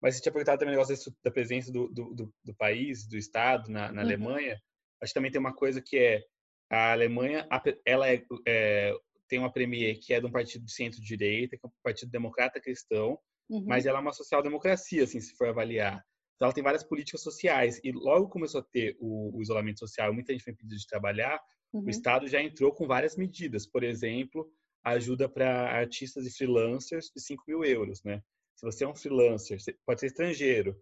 Mas 0.01 0.15
você 0.15 0.21
tinha 0.21 0.31
perguntado 0.31 0.59
também 0.59 0.75
o 0.75 0.77
negócio 0.77 1.13
da 1.23 1.31
presença 1.31 1.71
do, 1.71 1.87
do, 1.89 2.13
do, 2.13 2.33
do 2.43 2.55
país, 2.55 3.07
do 3.07 3.17
Estado 3.17 3.69
na, 3.69 3.91
na 3.91 4.01
uhum. 4.01 4.07
Alemanha. 4.07 4.59
Acho 5.01 5.11
que 5.11 5.19
também 5.19 5.31
tem 5.31 5.39
uma 5.39 5.53
coisa 5.53 5.81
que 5.81 5.97
é 5.97 6.23
a 6.69 6.91
Alemanha, 6.91 7.47
ela 7.85 8.09
é, 8.09 8.23
é 8.47 8.93
tem 9.27 9.39
uma 9.39 9.51
premier 9.51 9.99
que 9.99 10.13
é 10.13 10.19
de 10.19 10.25
um 10.25 10.31
partido 10.31 10.65
de 10.65 10.73
centro-direita, 10.73 11.57
que 11.57 11.65
é 11.65 11.69
um 11.69 11.71
partido 11.83 12.11
democrata 12.11 12.59
cristão, 12.59 13.17
uhum. 13.49 13.63
mas 13.65 13.85
ela 13.85 13.99
é 13.99 14.01
uma 14.01 14.13
social-democracia, 14.13 15.03
assim, 15.03 15.19
se 15.19 15.35
for 15.35 15.47
avaliar. 15.47 16.03
Então, 16.35 16.47
ela 16.47 16.53
tem 16.53 16.63
várias 16.63 16.83
políticas 16.83 17.21
sociais. 17.21 17.79
E 17.83 17.91
logo 17.91 18.29
começou 18.29 18.61
a 18.61 18.63
ter 18.63 18.95
o, 18.99 19.37
o 19.37 19.41
isolamento 19.41 19.79
social, 19.79 20.13
muita 20.13 20.31
gente 20.31 20.43
foi 20.43 20.53
impedida 20.53 20.75
de 20.75 20.87
trabalhar, 20.87 21.39
uhum. 21.73 21.85
o 21.85 21.89
Estado 21.89 22.27
já 22.27 22.41
entrou 22.41 22.73
com 22.73 22.87
várias 22.87 23.15
medidas. 23.15 23.67
Por 23.67 23.83
exemplo, 23.83 24.49
ajuda 24.83 25.29
para 25.29 25.69
artistas 25.71 26.25
e 26.25 26.35
freelancers 26.35 27.11
de 27.15 27.21
5 27.21 27.43
mil 27.47 27.63
euros, 27.63 28.01
né? 28.03 28.21
Se 28.59 28.65
você 28.65 28.83
é 28.83 28.87
um 28.89 28.93
freelancer, 28.93 29.57
pode 29.85 30.01
ser 30.01 30.07
estrangeiro, 30.07 30.77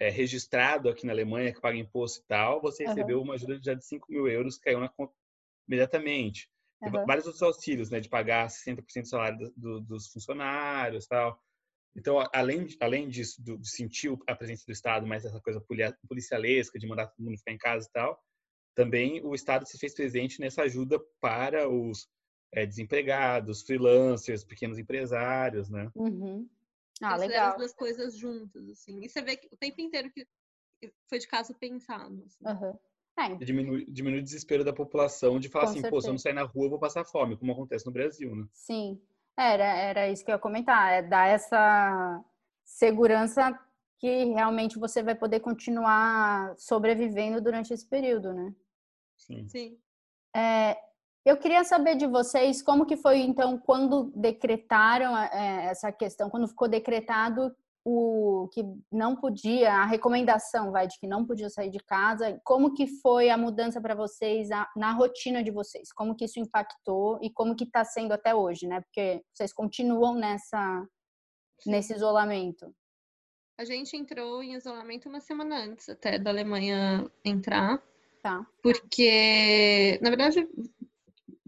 é, 0.00 0.10
registrado 0.10 0.88
aqui 0.88 1.06
na 1.06 1.12
Alemanha, 1.12 1.54
que 1.54 1.60
paga 1.60 1.78
imposto 1.78 2.18
e 2.18 2.24
tal, 2.26 2.60
você 2.60 2.84
recebeu 2.84 3.18
uhum. 3.18 3.24
uma 3.24 3.34
ajuda 3.34 3.60
já 3.62 3.72
de 3.72 3.86
5 3.86 4.10
mil 4.10 4.26
euros, 4.26 4.58
caiu 4.58 4.80
na 4.80 4.88
conta 4.88 5.14
imediatamente. 5.68 6.50
Uhum. 6.82 7.06
Vários 7.06 7.26
outros 7.26 7.42
auxílios, 7.44 7.88
né? 7.88 8.00
De 8.00 8.08
pagar 8.08 8.48
60% 8.48 9.02
do 9.02 9.08
salário 9.08 9.52
do, 9.56 9.80
dos 9.80 10.08
funcionários 10.08 11.06
tal. 11.06 11.40
Então, 11.94 12.16
além, 12.32 12.66
além 12.80 13.08
disso, 13.08 13.40
do, 13.40 13.56
de 13.58 13.70
sentir 13.70 14.12
a 14.26 14.34
presença 14.34 14.64
do 14.66 14.72
Estado, 14.72 15.06
mais 15.06 15.24
essa 15.24 15.40
coisa 15.40 15.64
policialesca, 16.08 16.80
de 16.80 16.86
mandar 16.88 17.06
todo 17.06 17.24
mundo 17.24 17.38
ficar 17.38 17.52
em 17.52 17.58
casa 17.58 17.86
e 17.88 17.92
tal, 17.92 18.20
também 18.74 19.24
o 19.24 19.36
Estado 19.36 19.68
se 19.68 19.78
fez 19.78 19.94
presente 19.94 20.40
nessa 20.40 20.62
ajuda 20.62 20.98
para 21.20 21.68
os 21.68 22.08
é, 22.52 22.66
desempregados, 22.66 23.62
freelancers, 23.62 24.42
pequenos 24.42 24.78
empresários, 24.78 25.70
né? 25.70 25.88
Uhum. 25.94 26.48
Ah, 27.02 27.16
legal. 27.16 27.50
as 27.50 27.56
duas 27.56 27.72
coisas 27.72 28.16
juntas, 28.16 28.68
assim. 28.68 29.00
E 29.02 29.08
você 29.08 29.22
vê 29.22 29.36
que 29.36 29.48
o 29.52 29.56
tempo 29.56 29.80
inteiro 29.80 30.10
que 30.10 30.26
foi 31.08 31.18
de 31.18 31.26
caso 31.26 31.54
pensado. 31.54 32.22
Assim. 32.26 32.44
Uhum. 32.44 32.78
É. 33.18 33.34
Diminui, 33.44 33.84
diminui 33.86 34.20
o 34.20 34.22
desespero 34.22 34.64
da 34.64 34.72
população 34.72 35.38
de 35.38 35.48
falar 35.48 35.64
Com 35.64 35.70
assim, 35.70 35.80
certeza. 35.80 35.96
pô, 35.96 36.00
se 36.00 36.08
eu 36.08 36.12
não 36.12 36.18
sair 36.18 36.32
na 36.32 36.42
rua, 36.42 36.66
eu 36.66 36.70
vou 36.70 36.78
passar 36.78 37.04
fome, 37.04 37.36
como 37.36 37.52
acontece 37.52 37.84
no 37.86 37.92
Brasil, 37.92 38.34
né? 38.34 38.46
Sim. 38.52 39.00
Era, 39.36 39.64
era 39.64 40.08
isso 40.10 40.24
que 40.24 40.30
eu 40.30 40.34
ia 40.34 40.38
comentar, 40.38 40.92
é 40.92 41.02
dar 41.02 41.26
essa 41.26 42.22
segurança 42.64 43.58
que 43.98 44.24
realmente 44.24 44.78
você 44.78 45.02
vai 45.02 45.14
poder 45.14 45.40
continuar 45.40 46.54
sobrevivendo 46.58 47.40
durante 47.40 47.72
esse 47.72 47.86
período, 47.86 48.32
né? 48.32 48.54
Sim. 49.16 49.46
Sim. 49.48 49.78
É, 50.34 50.76
eu 51.24 51.36
queria 51.36 51.64
saber 51.64 51.96
de 51.96 52.06
vocês 52.06 52.62
como 52.62 52.86
que 52.86 52.96
foi 52.96 53.18
então 53.18 53.58
quando 53.58 54.12
decretaram 54.14 55.16
é, 55.16 55.66
essa 55.66 55.92
questão, 55.92 56.30
quando 56.30 56.48
ficou 56.48 56.68
decretado 56.68 57.54
o 57.84 58.48
que 58.52 58.62
não 58.92 59.16
podia, 59.16 59.72
a 59.72 59.86
recomendação 59.86 60.70
vai 60.70 60.86
de 60.86 60.98
que 60.98 61.06
não 61.06 61.24
podia 61.24 61.48
sair 61.48 61.70
de 61.70 61.78
casa, 61.78 62.38
como 62.44 62.74
que 62.74 62.86
foi 62.86 63.30
a 63.30 63.38
mudança 63.38 63.80
para 63.80 63.94
vocês 63.94 64.50
a, 64.50 64.68
na 64.76 64.92
rotina 64.92 65.42
de 65.42 65.50
vocês? 65.50 65.90
Como 65.92 66.14
que 66.14 66.26
isso 66.26 66.38
impactou 66.38 67.18
e 67.22 67.30
como 67.30 67.56
que 67.56 67.64
está 67.64 67.84
sendo 67.84 68.12
até 68.12 68.34
hoje, 68.34 68.66
né? 68.66 68.80
Porque 68.82 69.22
vocês 69.32 69.52
continuam 69.52 70.14
nessa 70.14 70.86
nesse 71.66 71.94
isolamento. 71.94 72.74
A 73.58 73.64
gente 73.64 73.94
entrou 73.96 74.42
em 74.42 74.54
isolamento 74.54 75.08
uma 75.08 75.20
semana 75.20 75.64
antes 75.64 75.88
até 75.88 76.18
da 76.18 76.30
Alemanha 76.30 77.10
entrar. 77.24 77.82
Tá. 78.22 78.46
Porque, 78.62 79.98
na 80.02 80.10
verdade, 80.10 80.48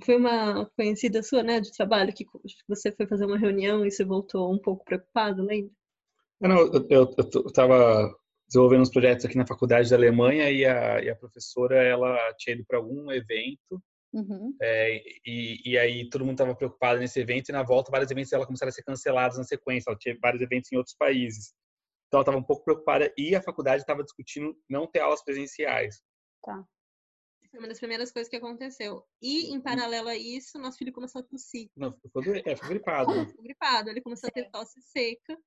foi 0.02 0.16
uma 0.16 0.68
conhecida 0.76 1.22
sua, 1.22 1.42
né, 1.42 1.60
de 1.60 1.72
trabalho, 1.72 2.12
que 2.12 2.26
você 2.68 2.92
foi 2.92 3.06
fazer 3.06 3.24
uma 3.24 3.38
reunião 3.38 3.84
e 3.84 3.90
você 3.90 4.04
voltou 4.04 4.52
um 4.52 4.58
pouco 4.58 4.84
preocupado, 4.84 5.42
lembra? 5.42 5.70
Não, 6.40 6.58
eu, 6.58 6.86
eu, 6.90 7.14
eu 7.16 7.52
tava 7.52 8.14
desenvolvendo 8.48 8.82
uns 8.82 8.90
projetos 8.90 9.24
aqui 9.24 9.36
na 9.36 9.46
faculdade 9.46 9.88
da 9.88 9.96
Alemanha 9.96 10.50
e 10.50 10.64
a, 10.66 11.02
e 11.02 11.08
a 11.08 11.16
professora, 11.16 11.82
ela 11.82 12.16
tinha 12.36 12.54
ido 12.54 12.64
para 12.66 12.78
algum 12.78 13.10
evento 13.10 13.82
Uhum. 14.12 14.54
é, 14.60 15.02
e, 15.24 15.62
e, 15.64 15.78
aí 15.78 16.06
todo 16.10 16.22
mundo 16.22 16.34
estava 16.34 16.54
preocupado 16.54 17.00
nesse 17.00 17.18
evento 17.18 17.48
e 17.48 17.52
na 17.52 17.62
volta 17.62 17.90
vários 17.90 18.10
eventos 18.10 18.30
dela 18.30 18.44
começaram 18.44 18.68
a 18.68 18.72
ser 18.72 18.82
cancelados 18.82 19.38
na 19.38 19.44
sequência. 19.44 19.88
Ela 19.88 19.98
tinha 19.98 20.18
vários 20.20 20.42
eventos 20.42 20.70
em 20.70 20.76
outros 20.76 20.94
países. 20.94 21.54
Então 22.08 22.18
ela 22.18 22.22
estava 22.22 22.36
um 22.36 22.42
pouco 22.42 22.62
preocupada 22.62 23.10
e 23.16 23.34
a 23.34 23.42
faculdade 23.42 23.82
estava 23.82 24.04
discutindo 24.04 24.54
não 24.68 24.86
ter 24.86 25.00
aulas 25.00 25.24
presenciais. 25.24 26.02
Tá. 26.44 26.62
Foi 27.52 27.60
uma 27.60 27.68
das 27.68 27.78
primeiras 27.78 28.10
coisas 28.10 28.30
que 28.30 28.36
aconteceu. 28.36 29.06
E, 29.20 29.52
em 29.52 29.60
paralelo 29.60 30.08
a 30.08 30.16
isso, 30.16 30.58
nosso 30.58 30.78
filho 30.78 30.92
começou 30.92 31.20
a 31.20 31.24
tossir. 31.24 31.68
Não, 31.76 31.92
ficou, 31.92 32.22
é, 32.34 32.56
ficou 32.56 32.70
gripado. 32.70 33.14
Né? 33.14 33.26
Ficou 33.26 33.44
gripado. 33.44 33.90
Ele 33.90 34.00
começou 34.00 34.28
a 34.28 34.30
ter 34.30 34.50
tosse 34.50 34.80
seca 34.80 35.38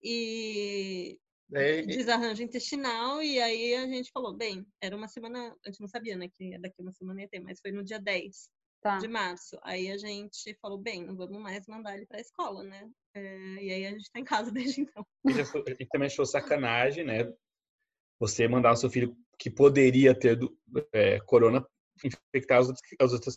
e 0.00 1.18
é, 1.52 1.82
desarranjo 1.82 2.44
intestinal. 2.44 3.20
E 3.20 3.40
aí 3.40 3.74
a 3.74 3.88
gente 3.88 4.12
falou, 4.12 4.36
bem, 4.36 4.64
era 4.80 4.96
uma 4.96 5.08
semana, 5.08 5.52
a 5.66 5.68
gente 5.68 5.80
não 5.80 5.88
sabia, 5.88 6.16
né, 6.16 6.28
que 6.28 6.56
daqui 6.58 6.80
uma 6.80 6.92
semana 6.92 7.22
ia 7.22 7.28
ter, 7.28 7.40
mas 7.40 7.58
foi 7.60 7.72
no 7.72 7.82
dia 7.82 7.98
10 7.98 8.48
tá. 8.80 8.98
de 8.98 9.08
março. 9.08 9.58
Aí 9.64 9.90
a 9.90 9.98
gente 9.98 10.56
falou, 10.62 10.78
bem, 10.78 11.04
não 11.04 11.16
vamos 11.16 11.42
mais 11.42 11.66
mandar 11.66 11.96
ele 11.96 12.06
para 12.06 12.18
a 12.18 12.22
escola, 12.22 12.62
né? 12.62 12.88
É, 13.14 13.54
e 13.56 13.72
aí 13.72 13.86
a 13.86 13.90
gente 13.90 14.02
está 14.02 14.20
em 14.20 14.24
casa 14.24 14.52
desde 14.54 14.82
então. 14.82 15.04
E 15.26 15.86
também 15.86 16.06
achou 16.06 16.24
sacanagem, 16.24 17.04
né? 17.04 17.32
Você 18.22 18.46
mandar 18.46 18.70
o 18.70 18.76
seu 18.76 18.88
filho 18.88 19.16
que 19.36 19.50
poderia 19.50 20.14
ter 20.14 20.38
é, 20.92 21.18
corona 21.26 21.66
infectar 22.04 22.60
as 22.60 22.68
outras, 22.68 22.82
as 23.00 23.12
outras 23.12 23.34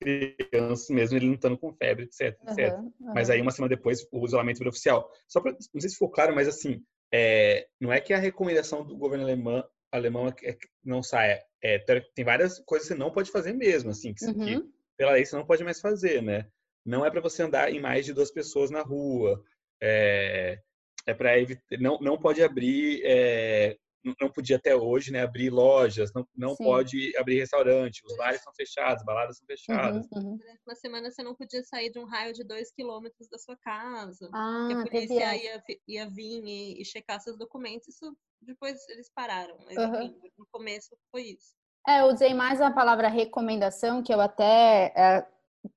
crianças, 0.00 0.88
mesmo 0.90 1.18
ele 1.18 1.26
não 1.26 1.34
estando 1.34 1.58
com 1.58 1.74
febre, 1.74 2.04
etc, 2.04 2.38
etc. 2.48 2.74
Uhum, 2.74 2.84
uhum. 3.00 3.14
Mas 3.14 3.30
aí, 3.30 3.40
uma 3.42 3.50
semana 3.50 3.74
depois, 3.74 4.06
o 4.12 4.24
isolamento 4.24 4.58
virou 4.58 4.70
oficial. 4.70 5.10
Só 5.26 5.40
pra, 5.40 5.50
não 5.50 5.80
sei 5.80 5.90
se 5.90 5.96
ficou 5.96 6.08
claro, 6.08 6.32
mas 6.36 6.46
assim, 6.46 6.84
é, 7.12 7.66
não 7.80 7.92
é 7.92 8.00
que 8.00 8.12
a 8.12 8.18
recomendação 8.18 8.86
do 8.86 8.96
governo 8.96 9.24
alemão, 9.24 9.64
alemão 9.90 10.28
é 10.28 10.52
que 10.52 10.68
não 10.84 11.02
saia. 11.02 11.42
É, 11.60 11.80
tem 12.14 12.24
várias 12.24 12.60
coisas 12.60 12.86
que 12.86 12.94
você 12.94 12.98
não 13.00 13.10
pode 13.10 13.32
fazer 13.32 13.52
mesmo, 13.52 13.90
assim, 13.90 14.14
que, 14.14 14.24
uhum. 14.24 14.44
que 14.44 14.64
pela 14.96 15.10
lei 15.10 15.24
você 15.24 15.34
não 15.34 15.44
pode 15.44 15.64
mais 15.64 15.80
fazer, 15.80 16.22
né? 16.22 16.46
Não 16.86 17.04
é 17.04 17.10
para 17.10 17.20
você 17.20 17.42
andar 17.42 17.72
em 17.72 17.80
mais 17.80 18.06
de 18.06 18.12
duas 18.12 18.30
pessoas 18.30 18.70
na 18.70 18.82
rua. 18.82 19.42
É, 19.82 20.60
é 21.06 21.14
para 21.14 21.32
não 21.80 21.98
não 22.00 22.16
pode 22.16 22.42
abrir 22.42 23.02
é, 23.04 23.76
não 24.20 24.30
podia 24.30 24.56
até 24.56 24.74
hoje, 24.74 25.12
né, 25.12 25.22
abrir 25.22 25.50
lojas, 25.50 26.12
não, 26.12 26.26
não 26.36 26.56
pode 26.56 27.16
abrir 27.16 27.38
restaurante, 27.38 28.02
os 28.04 28.16
bares 28.16 28.42
são 28.42 28.52
fechados, 28.54 29.04
baladas 29.04 29.38
são 29.38 29.46
fechadas. 29.46 30.06
Uhum, 30.12 30.22
uhum. 30.22 30.36
Durante 30.36 30.60
uma 30.66 30.74
semana 30.74 31.10
você 31.10 31.22
não 31.22 31.34
podia 31.34 31.62
sair 31.64 31.90
de 31.90 31.98
um 31.98 32.04
raio 32.04 32.32
de 32.32 32.44
dois 32.44 32.70
quilômetros 32.72 33.28
da 33.28 33.38
sua 33.38 33.56
casa. 33.56 34.28
Ah, 34.32 34.68
a 34.72 34.82
polícia 34.84 35.36
ia, 35.36 35.62
ia 35.86 36.08
vir 36.08 36.44
e, 36.44 36.80
e, 36.80 36.84
checar 36.84 37.20
seus 37.20 37.36
documentos. 37.36 37.88
Isso 37.88 38.16
depois 38.40 38.88
eles 38.88 39.10
pararam, 39.14 39.56
mas 39.64 39.76
uhum. 39.76 40.02
enfim, 40.02 40.20
no 40.38 40.46
começo 40.50 40.96
foi 41.10 41.22
isso. 41.22 41.54
É, 41.86 42.00
eu 42.00 42.06
usei 42.06 42.34
mais 42.34 42.60
a 42.60 42.70
palavra 42.70 43.08
recomendação, 43.08 44.02
que 44.02 44.12
eu 44.12 44.20
até 44.20 44.92
é, 44.94 45.26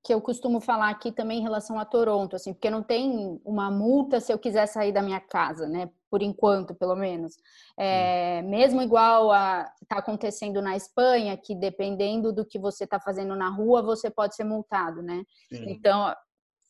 que 0.02 0.12
eu 0.12 0.20
costumo 0.20 0.60
falar 0.60 0.90
aqui 0.90 1.10
também 1.10 1.38
em 1.38 1.42
relação 1.42 1.78
a 1.78 1.84
Toronto, 1.84 2.36
assim, 2.36 2.52
porque 2.52 2.70
não 2.70 2.82
tem 2.82 3.40
uma 3.44 3.70
multa 3.70 4.20
se 4.20 4.32
eu 4.32 4.38
quiser 4.38 4.66
sair 4.66 4.92
da 4.92 5.02
minha 5.02 5.20
casa, 5.20 5.68
né? 5.68 5.90
Por 6.12 6.22
enquanto, 6.22 6.74
pelo 6.74 6.94
menos. 6.94 7.32
É, 7.74 8.42
mesmo 8.42 8.82
igual 8.82 9.32
a 9.32 9.64
tá 9.88 9.96
acontecendo 9.96 10.60
na 10.60 10.76
Espanha, 10.76 11.38
que 11.38 11.54
dependendo 11.54 12.34
do 12.34 12.44
que 12.44 12.58
você 12.58 12.84
está 12.84 13.00
fazendo 13.00 13.34
na 13.34 13.48
rua, 13.48 13.80
você 13.80 14.10
pode 14.10 14.36
ser 14.36 14.44
multado, 14.44 15.00
né? 15.00 15.22
Sim. 15.50 15.70
Então, 15.70 16.14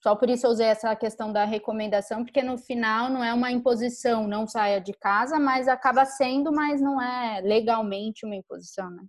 só 0.00 0.14
por 0.14 0.30
isso 0.30 0.46
eu 0.46 0.52
usei 0.52 0.68
essa 0.68 0.94
questão 0.94 1.32
da 1.32 1.44
recomendação, 1.44 2.24
porque 2.24 2.40
no 2.40 2.56
final 2.56 3.10
não 3.10 3.24
é 3.24 3.34
uma 3.34 3.50
imposição, 3.50 4.28
não 4.28 4.46
saia 4.46 4.80
de 4.80 4.92
casa, 4.92 5.40
mas 5.40 5.66
acaba 5.66 6.04
sendo, 6.04 6.52
mas 6.52 6.80
não 6.80 7.02
é 7.02 7.40
legalmente 7.40 8.24
uma 8.24 8.36
imposição, 8.36 8.88
né? 8.90 9.02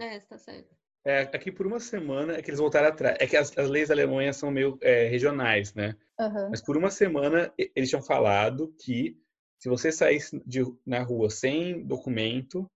É, 0.00 0.16
é 0.16 0.20
tá 0.20 0.36
certo. 0.38 0.76
É, 1.04 1.20
aqui 1.22 1.50
por 1.50 1.66
uma 1.66 1.80
semana 1.80 2.34
é 2.34 2.42
que 2.42 2.50
eles 2.50 2.60
voltaram 2.60 2.88
atrás. 2.88 3.16
É 3.20 3.26
que 3.26 3.36
as, 3.36 3.56
as 3.56 3.70
leis 3.70 3.88
da 3.88 3.94
Alemanha 3.94 4.32
são 4.32 4.50
meio 4.50 4.76
é, 4.82 5.08
regionais, 5.08 5.72
né? 5.72 5.96
Uhum. 6.20 6.50
Mas 6.50 6.60
por 6.60 6.76
uma 6.76 6.90
semana 6.90 7.52
eles 7.74 7.88
tinham 7.88 8.02
falado 8.02 8.74
que 8.78 9.16
se 9.58 9.68
você 9.68 9.90
saísse 9.90 10.40
de, 10.46 10.64
na 10.86 11.02
rua 11.02 11.30
sem 11.30 11.84
documento, 11.84 12.70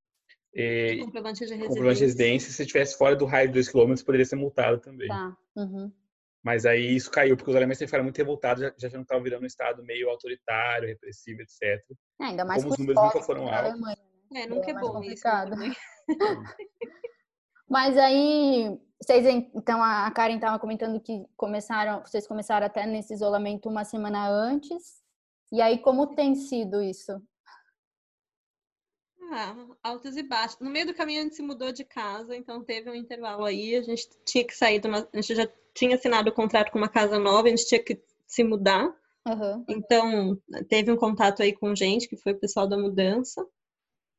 é, 0.54 0.96
comprovante 0.98 1.38
de 1.38 1.44
residência. 1.44 1.68
comprovante 1.68 1.98
de 1.98 2.04
residência, 2.04 2.50
se 2.50 2.56
você 2.56 2.62
estivesse 2.62 2.98
fora 2.98 3.16
do 3.16 3.24
raio 3.24 3.48
de 3.48 3.54
2 3.54 3.68
km, 3.68 3.94
poderia 4.04 4.26
ser 4.26 4.36
multado 4.36 4.78
também. 4.78 5.08
Tá. 5.08 5.36
Uhum. 5.56 5.90
Mas 6.42 6.66
aí 6.66 6.94
isso 6.94 7.10
caiu, 7.10 7.36
porque 7.36 7.50
os 7.50 7.56
alemães 7.56 7.78
ficaram 7.78 8.02
muito 8.02 8.18
revoltados, 8.18 8.62
já, 8.62 8.74
já 8.76 8.90
não 8.90 9.02
estavam 9.02 9.22
virando 9.22 9.44
um 9.44 9.46
Estado 9.46 9.82
meio 9.84 10.10
autoritário, 10.10 10.88
repressivo, 10.88 11.40
etc. 11.40 11.62
É, 12.20 12.24
ainda 12.24 12.44
mais 12.44 12.62
Como 12.62 12.74
os 12.74 12.78
números 12.78 13.02
nunca 13.02 13.22
foram 13.22 13.48
altos. 13.48 13.70
Alemanha, 13.70 13.98
né? 14.30 14.42
É, 14.42 14.46
nunca 14.46 14.66
é, 14.66 14.74
é 14.74 14.78
bom 14.78 14.92
complicado. 14.92 15.54
isso. 15.64 15.80
Mas 17.70 17.96
aí, 17.96 18.76
vocês, 19.00 19.24
então 19.54 19.82
a 19.82 20.10
Karen 20.10 20.34
estava 20.34 20.58
comentando 20.58 21.00
que 21.00 21.24
começaram, 21.36 22.00
vocês 22.00 22.26
começaram 22.26 22.66
até 22.66 22.86
nesse 22.86 23.14
isolamento 23.14 23.68
uma 23.68 23.84
semana 23.84 24.28
antes. 24.28 25.01
E 25.52 25.60
aí, 25.60 25.78
como 25.78 26.14
tem 26.14 26.34
sido 26.34 26.82
isso? 26.82 27.20
Ah, 29.30 29.54
altos 29.82 30.16
e 30.16 30.22
baixos. 30.22 30.58
No 30.58 30.70
meio 30.70 30.86
do 30.86 30.94
caminho 30.94 31.20
a 31.20 31.22
gente 31.24 31.36
se 31.36 31.42
mudou 31.42 31.70
de 31.70 31.84
casa, 31.84 32.34
então 32.34 32.64
teve 32.64 32.90
um 32.90 32.94
intervalo 32.94 33.44
aí. 33.44 33.76
A 33.76 33.82
gente 33.82 34.08
tinha 34.24 34.44
que 34.44 34.56
sair 34.56 34.80
de 34.80 34.88
uma. 34.88 35.06
A 35.12 35.20
gente 35.20 35.34
já 35.34 35.48
tinha 35.74 35.94
assinado 35.96 36.30
o 36.30 36.34
contrato 36.34 36.72
com 36.72 36.78
uma 36.78 36.88
casa 36.88 37.18
nova, 37.18 37.48
a 37.48 37.50
gente 37.50 37.66
tinha 37.66 37.82
que 37.82 38.02
se 38.26 38.42
mudar. 38.42 38.94
Uhum. 39.28 39.64
Então, 39.68 40.38
teve 40.68 40.90
um 40.90 40.96
contato 40.96 41.42
aí 41.42 41.52
com 41.52 41.74
gente, 41.76 42.08
que 42.08 42.16
foi 42.16 42.32
o 42.32 42.38
pessoal 42.40 42.66
da 42.66 42.78
mudança. 42.78 43.46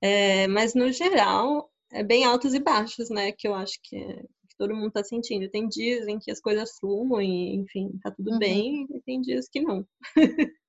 É, 0.02 0.48
mas, 0.48 0.76
no 0.76 0.92
geral, 0.92 1.72
é 1.92 2.04
bem 2.04 2.26
altos 2.26 2.54
e 2.54 2.60
baixos, 2.60 3.10
né? 3.10 3.32
Que 3.32 3.48
eu 3.48 3.56
acho 3.56 3.80
que, 3.84 3.98
é, 3.98 4.22
que 4.22 4.58
todo 4.58 4.76
mundo 4.76 4.90
está 4.90 5.04
sentindo. 5.04 5.50
Tem 5.50 5.68
dias 5.68 6.08
em 6.08 6.20
que 6.20 6.32
as 6.32 6.40
coisas 6.40 6.78
fluem, 6.80 7.56
enfim, 7.56 8.00
tá 8.04 8.12
tudo 8.12 8.32
uhum. 8.32 8.40
bem, 8.40 8.88
e 8.92 9.02
tem 9.02 9.20
dias 9.20 9.50
que 9.50 9.62
não. 9.62 9.86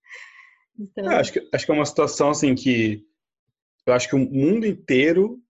então... 0.79 1.11
É, 1.11 1.17
acho, 1.17 1.33
que, 1.33 1.49
acho 1.53 1.67
que 1.67 1.73
é 1.73 1.75
uma 1.75 1.87
situação 1.87 2.31
assim 2.31 2.55
que 2.55 3.07
eu 3.87 3.93
acho 3.93 4.09
que 4.09 4.17
o 4.17 4.19
mundo 4.19 4.67
inteiro 4.67 5.43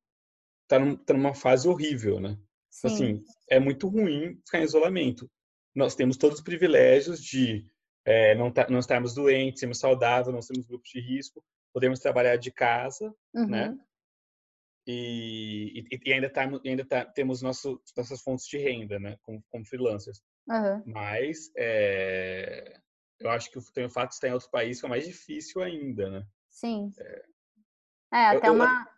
tá, 0.68 0.78
num, 0.78 0.96
tá 0.96 1.14
numa 1.14 1.34
fase 1.34 1.68
horrível, 1.68 2.20
né? 2.20 2.38
Sim. 2.70 2.86
Assim, 2.86 3.24
é 3.48 3.60
muito 3.60 3.86
ruim 3.88 4.40
ficar 4.44 4.60
em 4.60 4.64
isolamento. 4.64 5.30
Nós 5.74 5.94
temos 5.94 6.16
todos 6.16 6.38
os 6.38 6.44
privilégios 6.44 7.22
de 7.22 7.66
é, 8.04 8.34
não, 8.34 8.50
tá, 8.50 8.66
não 8.68 8.78
estarmos 8.78 9.14
doentes, 9.14 9.60
sermos 9.60 9.78
saudáveis, 9.78 10.34
não 10.34 10.42
sermos 10.42 10.66
grupos 10.66 10.90
de 10.90 11.00
risco, 11.00 11.42
podemos 11.72 12.00
trabalhar 12.00 12.36
de 12.36 12.50
casa, 12.50 13.14
né? 13.32 13.42
uhum. 13.42 13.48
né? 13.48 13.78
e, 14.86 15.84
e, 16.04 16.12
ainda, 16.12 16.28
tá, 16.28 16.42
ainda 16.64 16.84
tá, 16.84 17.04
temos 17.04 17.40
nosso, 17.40 17.80
nossas 17.96 18.20
fontes 18.20 18.46
de 18.46 18.58
renda, 18.58 18.98
né, 18.98 19.16
como, 19.22 19.42
como 19.48 19.64
freelancers. 19.64 20.20
Uhum. 20.48 20.82
Mas 20.86 21.50
é, 21.56 22.78
eu 23.20 23.30
acho 23.30 23.50
que 23.50 23.60
tem 23.72 23.86
o 23.86 23.90
fato 23.90 24.10
de 24.10 24.14
estar 24.14 24.28
em 24.28 24.32
outro 24.32 24.50
país 24.50 24.82
é 24.82 24.88
mais 24.88 25.06
difícil 25.06 25.62
ainda, 25.62 26.10
né? 26.10 26.26
Sim. 26.50 26.90
É, 26.98 27.24
é 28.12 28.26
até 28.26 28.48
eu, 28.48 28.54
uma. 28.54 28.64
Eu, 28.64 28.94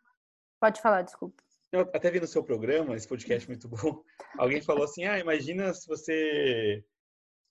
Pode 0.60 0.80
falar, 0.80 1.02
desculpa. 1.02 1.42
Eu 1.72 1.80
até 1.80 2.10
vi 2.10 2.20
no 2.20 2.26
seu 2.26 2.42
programa, 2.42 2.94
esse 2.94 3.08
podcast 3.08 3.48
muito 3.48 3.68
bom, 3.68 4.02
alguém 4.38 4.62
falou 4.62 4.84
assim: 4.84 5.04
ah, 5.04 5.18
imagina 5.18 5.72
se 5.74 5.86
você 5.86 6.84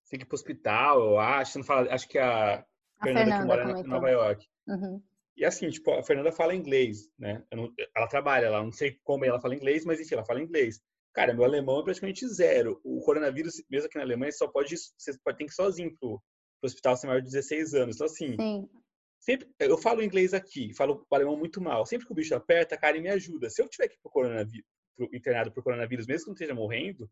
tem 0.10 0.20
que 0.20 0.26
ir 0.26 0.28
para 0.28 0.36
o 0.36 0.40
hospital, 0.40 1.00
eu 1.02 1.20
acho, 1.20 1.58
não 1.58 1.66
fala, 1.66 1.94
acho 1.94 2.08
que 2.08 2.18
a, 2.18 2.56
a 2.56 2.66
Fernanda, 3.04 3.26
Fernanda 3.26 3.42
que 3.42 3.48
mora 3.48 3.80
em 3.80 3.84
Nova 3.84 4.10
York. 4.10 4.48
Uhum. 4.68 5.02
E 5.38 5.44
assim, 5.44 5.70
tipo, 5.70 5.92
a 5.92 6.04
Fernanda 6.04 6.32
fala 6.32 6.56
inglês, 6.56 7.10
né? 7.20 7.44
Não, 7.54 7.72
ela 7.96 8.08
trabalha 8.08 8.50
lá, 8.50 8.64
não 8.64 8.72
sei 8.72 8.98
como 9.04 9.26
ela 9.26 9.40
fala 9.40 9.56
inglês, 9.56 9.84
mas 9.86 10.00
enfim, 10.00 10.16
ela 10.16 10.26
fala 10.26 10.42
inglês. 10.42 10.82
Cara, 11.14 11.34
meu 11.34 11.44
alemão 11.44 11.80
é 11.80 11.84
praticamente 11.84 12.28
zero. 12.28 12.80
O 12.84 13.02
coronavírus, 13.02 13.64
mesmo 13.70 13.88
aqui 13.88 13.98
na 13.98 14.04
Alemanha, 14.04 14.32
só 14.32 14.48
pode, 14.48 14.76
você 14.78 15.18
pode 15.24 15.38
ter 15.38 15.46
que 15.46 15.52
ir 15.52 15.56
sozinho 15.56 15.96
pro, 15.98 16.22
pro 16.66 16.68
hospital 16.68 16.98
sem 16.98 17.08
maior 17.08 17.22
de 17.22 17.30
16 17.30 17.74
anos. 17.74 17.96
Então, 17.96 18.06
assim, 18.06 18.36
Sim. 18.40 18.70
sempre, 19.20 19.48
eu 19.60 19.78
falo 19.78 20.04
inglês 20.04 20.34
aqui, 20.34 20.74
falo 20.74 21.06
alemão 21.12 21.38
muito 21.38 21.62
mal. 21.62 21.86
Sempre 21.86 22.08
que 22.08 22.12
o 22.12 22.16
bicho 22.16 22.36
aperta, 22.36 22.76
a 22.76 22.78
Karen 22.78 23.02
me 23.02 23.10
ajuda. 23.10 23.50
Se 23.50 23.62
eu 23.62 23.70
tiver 23.70 23.88
que 23.88 23.96
ir 23.96 24.00
pro 24.02 24.12
coronavírus, 24.12 24.68
pro, 24.98 25.10
internado 25.14 25.52
por 25.52 25.64
coronavírus, 25.64 26.08
mesmo 26.08 26.24
que 26.24 26.30
não 26.30 26.34
esteja 26.34 26.56
morrendo, 26.56 27.10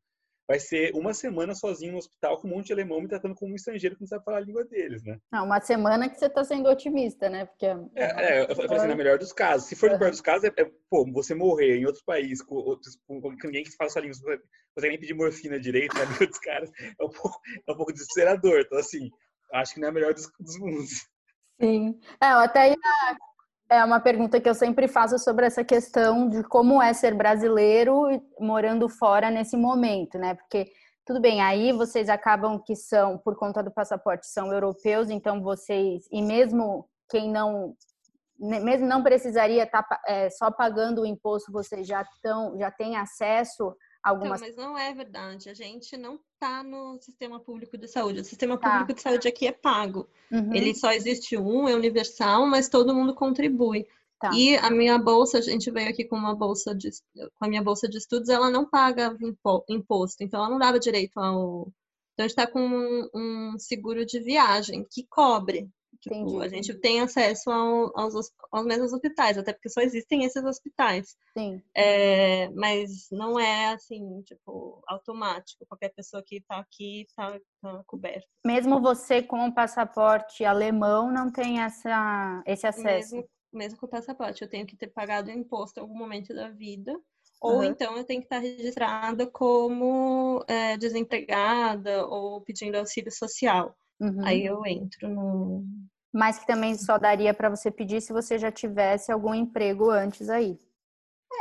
vai 0.48 0.60
ser 0.60 0.92
uma 0.94 1.14
semana 1.14 1.56
sozinho 1.56 1.94
no 1.94 1.98
hospital 1.98 2.38
com 2.38 2.48
um 2.48 2.52
monte 2.52 2.68
de 2.68 2.74
alemão 2.74 3.00
me 3.00 3.08
tratando 3.08 3.36
como 3.36 3.54
um 3.54 3.56
estrangeiro 3.56 3.96
que 3.96 4.02
não 4.02 4.08
sabe 4.08 4.26
falar 4.26 4.38
a 4.38 4.42
língua 4.42 4.66
deles, 4.66 5.04
né? 5.04 5.18
Não, 5.32 5.46
uma 5.46 5.62
semana 5.62 6.10
que 6.10 6.18
você 6.18 6.30
tá 6.30 6.44
sendo 6.44 6.70
otimista, 6.70 7.30
né? 7.30 7.46
Porque 7.46 7.66
é, 7.66 7.78
é, 7.96 8.42
eu 8.42 8.56
falei 8.56 8.78
assim, 8.78 8.88
na 8.88 8.96
melhor 8.96 9.18
dos 9.18 9.32
casos. 9.32 9.68
Se 9.68 9.76
for 9.76 9.90
no 9.90 9.98
pior 9.98 10.12
dos 10.12 10.22
casos, 10.22 10.44
é, 10.44 10.62
é, 10.62 10.70
pô, 10.90 11.10
você 11.14 11.34
morrer 11.34 11.78
em 11.78 11.86
outro 11.86 12.02
país 12.06 12.42
com, 12.42 12.56
outros, 12.56 12.98
com 13.08 13.22
ninguém 13.46 13.64
que 13.64 13.72
fala 13.72 13.90
sua 13.90 14.02
língua, 14.02 14.18
você 14.76 14.90
nem 14.90 15.00
pedir 15.00 15.14
morfina 15.14 15.60
direito 15.60 15.96
na 15.96 16.06
língua 16.06 16.28
dos 16.28 16.40
caras, 16.40 16.70
é 16.80 17.04
um 17.04 17.10
pouco, 17.10 17.40
é 17.68 17.72
um 17.72 17.76
pouco 17.76 17.94
desesperador. 17.94 18.62
Então, 18.62 18.78
assim, 18.78 19.10
acho 19.54 19.74
que 19.74 19.80
não 19.80 19.88
é 19.88 19.92
a 19.92 19.94
melhor 19.94 20.14
dos, 20.14 20.30
dos 20.40 20.60
mundos. 20.60 21.08
Sim. 21.62 22.00
É, 22.22 22.26
até 22.26 22.70
ia 22.70 22.78
é 23.70 23.84
uma 23.84 24.00
pergunta 24.00 24.40
que 24.40 24.48
eu 24.48 24.54
sempre 24.54 24.88
faço 24.88 25.18
sobre 25.18 25.46
essa 25.46 25.64
questão 25.64 26.30
de 26.30 26.44
como 26.44 26.82
é 26.82 26.94
ser 26.94 27.16
brasileiro 27.16 28.04
morando 28.40 28.88
fora 28.88 29.32
nesse 29.32 29.58
momento, 29.58 30.18
né? 30.18 30.36
Porque 30.36 30.72
tudo 31.06 31.20
bem, 31.20 31.42
aí 31.42 31.72
vocês 31.72 32.08
acabam 32.08 32.62
que 32.64 32.76
são, 32.76 33.18
por 33.18 33.36
conta 33.36 33.64
do 33.64 33.72
passaporte, 33.72 34.28
são 34.28 34.54
europeus, 34.54 35.10
então 35.10 35.42
vocês, 35.42 36.08
e 36.12 36.22
mesmo 36.22 36.88
quem 37.10 37.30
não, 37.30 37.76
mesmo 38.40 38.86
não 38.86 39.04
precisaria 39.04 39.64
estar 39.64 39.84
tá, 39.84 40.00
é, 40.08 40.30
só 40.30 40.52
pagando 40.52 41.02
o 41.02 41.06
imposto, 41.06 41.52
vocês 41.52 41.88
já, 41.88 42.06
tão, 42.22 42.58
já 42.58 42.72
têm 42.72 42.96
acesso 42.96 43.76
algumas. 44.04 44.42
Não, 44.42 44.48
mas 44.48 44.56
não 44.58 44.78
é 44.78 44.94
verdade. 44.94 45.50
A 45.50 45.54
gente 45.54 45.96
não 45.96 46.20
está 46.34 46.62
no 46.62 47.00
sistema 47.00 47.40
público 47.40 47.78
de 47.78 47.88
saúde. 47.88 48.20
O 48.20 48.26
sistema 48.26 48.58
tá. 48.58 48.72
público 48.72 48.94
de 48.94 49.02
saúde 49.02 49.28
aqui 49.28 49.48
é 49.48 49.52
pago. 49.52 50.10
Uhum. 50.32 50.54
Ele 50.54 50.76
só 50.76 50.92
existe 50.92 51.38
um, 51.38 51.68
é 51.68 51.74
universal, 51.74 52.46
mas 52.46 52.68
todo 52.68 52.94
mundo 52.94 53.16
contribui. 53.16 53.88
Tá. 54.20 54.32
E 54.34 54.56
a 54.58 54.70
minha 54.70 54.98
bolsa, 54.98 55.38
a 55.38 55.42
gente 55.42 55.72
veio 55.72 55.90
aqui 55.90 56.06
com 56.06 56.16
uma 56.16 56.36
bolsa 56.36 56.76
de, 56.76 56.90
com 57.14 57.46
a 57.46 57.48
minha 57.48 57.62
bolsa 57.62 57.90
de 57.90 57.98
estudos, 57.98 58.30
ela 58.30 58.50
não 58.50 58.70
paga 58.70 59.18
imposto, 59.68 60.24
então 60.24 60.40
ela 60.40 60.50
não 60.50 60.60
dava 60.60 60.80
direito 60.80 61.20
ao. 61.20 61.72
Então 62.14 62.26
a 62.26 62.28
gente 62.28 62.40
está 62.40 62.48
com 62.48 62.62
um, 62.62 63.10
um 63.14 63.58
seguro 63.58 64.06
de 64.06 64.20
viagem 64.20 64.86
que 64.90 65.06
cobre. 65.10 65.70
Tipo, 66.04 66.42
a 66.42 66.50
gente 66.50 66.74
tem 66.74 67.00
acesso 67.00 67.50
ao, 67.50 67.98
aos, 67.98 68.14
aos 68.52 68.66
mesmos 68.66 68.92
hospitais, 68.92 69.38
até 69.38 69.54
porque 69.54 69.70
só 69.70 69.80
existem 69.80 70.26
esses 70.26 70.44
hospitais. 70.44 71.16
Sim. 71.38 71.62
É, 71.74 72.50
mas 72.50 73.08
não 73.10 73.40
é 73.40 73.68
assim, 73.68 74.22
tipo, 74.24 74.84
automático. 74.86 75.66
Qualquer 75.66 75.94
pessoa 75.94 76.22
que 76.22 76.38
está 76.38 76.58
aqui 76.58 77.04
está 77.04 77.40
tá 77.62 77.84
coberta. 77.88 78.28
Mesmo 78.46 78.82
você 78.82 79.24
com 79.24 79.48
o 79.48 79.54
passaporte 79.54 80.44
alemão 80.44 81.10
não 81.10 81.32
tem 81.32 81.62
essa, 81.62 82.44
esse 82.46 82.68
acesso? 82.68 83.16
Mesmo, 83.16 83.30
mesmo 83.54 83.80
com 83.80 83.86
o 83.86 83.90
passaporte, 83.90 84.42
eu 84.42 84.50
tenho 84.50 84.68
que 84.68 84.76
ter 84.76 84.88
pagado 84.88 85.32
imposto 85.32 85.80
em 85.80 85.84
algum 85.84 85.98
momento 85.98 86.34
da 86.34 86.50
vida. 86.50 87.00
Ou 87.40 87.60
uhum. 87.60 87.64
então 87.64 87.96
eu 87.98 88.04
tenho 88.04 88.20
que 88.20 88.26
estar 88.26 88.40
registrada 88.40 89.26
como 89.26 90.44
é, 90.50 90.76
desempregada 90.78 92.06
ou 92.08 92.42
pedindo 92.42 92.76
auxílio 92.76 93.12
social. 93.12 93.74
Uhum. 94.02 94.26
Aí 94.26 94.46
eu 94.46 94.66
entro 94.66 95.08
no, 95.08 95.66
mas 96.13 96.38
que 96.38 96.46
também 96.46 96.75
só 96.75 97.00
daria 97.00 97.34
para 97.34 97.50
você 97.50 97.72
pedir 97.72 98.00
se 98.00 98.13
você 98.13 98.38
já 98.38 98.51
tivesse 98.51 99.12
algum 99.12 99.34
emprego 99.34 99.89
antes 99.89 100.29
aí. 100.29 100.58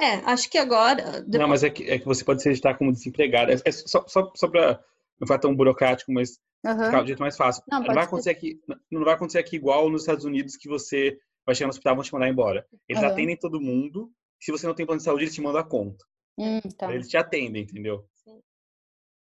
É, 0.00 0.14
acho 0.24 0.48
que 0.48 0.56
agora. 0.56 1.20
Depois... 1.20 1.40
Não, 1.40 1.48
mas 1.48 1.62
é 1.62 1.68
que, 1.68 1.84
é 1.84 1.98
que 1.98 2.06
você 2.06 2.24
pode 2.24 2.40
se 2.40 2.48
registrar 2.48 2.74
como 2.74 2.90
desempregado. 2.90 3.52
É, 3.52 3.56
é 3.64 3.70
só, 3.70 4.04
só, 4.08 4.32
só 4.34 4.48
para 4.48 4.82
não 5.20 5.26
ficar 5.26 5.38
tão 5.38 5.54
burocrático, 5.54 6.10
mas 6.10 6.40
uhum. 6.64 6.84
ficar 6.86 7.02
do 7.02 7.06
jeito 7.06 7.20
mais 7.20 7.36
fácil. 7.36 7.62
Não, 7.70 7.80
não 7.80 7.94
vai 7.94 8.04
acontecer 8.04 8.30
aqui, 8.30 8.58
não 8.90 9.04
vai 9.04 9.14
acontecer 9.14 9.38
aqui 9.38 9.56
igual 9.56 9.90
nos 9.90 10.02
Estados 10.02 10.24
Unidos 10.24 10.56
que 10.56 10.68
você 10.68 11.18
vai 11.44 11.54
chegar 11.54 11.66
no 11.66 11.70
hospital 11.70 11.92
e 11.92 11.96
vão 11.96 12.04
te 12.04 12.12
mandar 12.14 12.28
embora. 12.28 12.66
Eles 12.88 13.02
uhum. 13.02 13.08
atendem 13.08 13.36
todo 13.36 13.60
mundo. 13.60 14.10
Se 14.40 14.50
você 14.50 14.66
não 14.66 14.74
tem 14.74 14.86
plano 14.86 14.98
de 14.98 15.04
saúde, 15.04 15.24
eles 15.24 15.34
te 15.34 15.42
mandam 15.42 15.60
a 15.60 15.64
conta. 15.64 16.04
Hum, 16.38 16.60
tá. 16.78 16.92
Eles 16.92 17.08
te 17.08 17.16
atendem, 17.16 17.62
entendeu? 17.62 18.04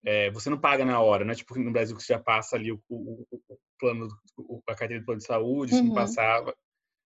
É, 0.04 0.30
você 0.30 0.48
não 0.48 0.58
paga 0.58 0.84
na 0.84 1.00
hora, 1.00 1.24
não 1.24 1.32
é 1.32 1.34
tipo 1.34 1.58
no 1.58 1.72
Brasil 1.72 1.96
que 1.96 2.02
você 2.02 2.14
já 2.14 2.18
passa 2.18 2.56
ali 2.56 2.72
o, 2.72 2.80
o, 2.88 3.26
o 3.30 3.58
plano, 3.78 4.08
a 4.66 4.74
carteira 4.74 5.00
de 5.00 5.04
plano 5.04 5.18
de 5.20 5.26
saúde, 5.26 5.72
uhum. 5.72 5.78
se 5.78 5.84
não 5.84 5.94
passava. 5.94 6.54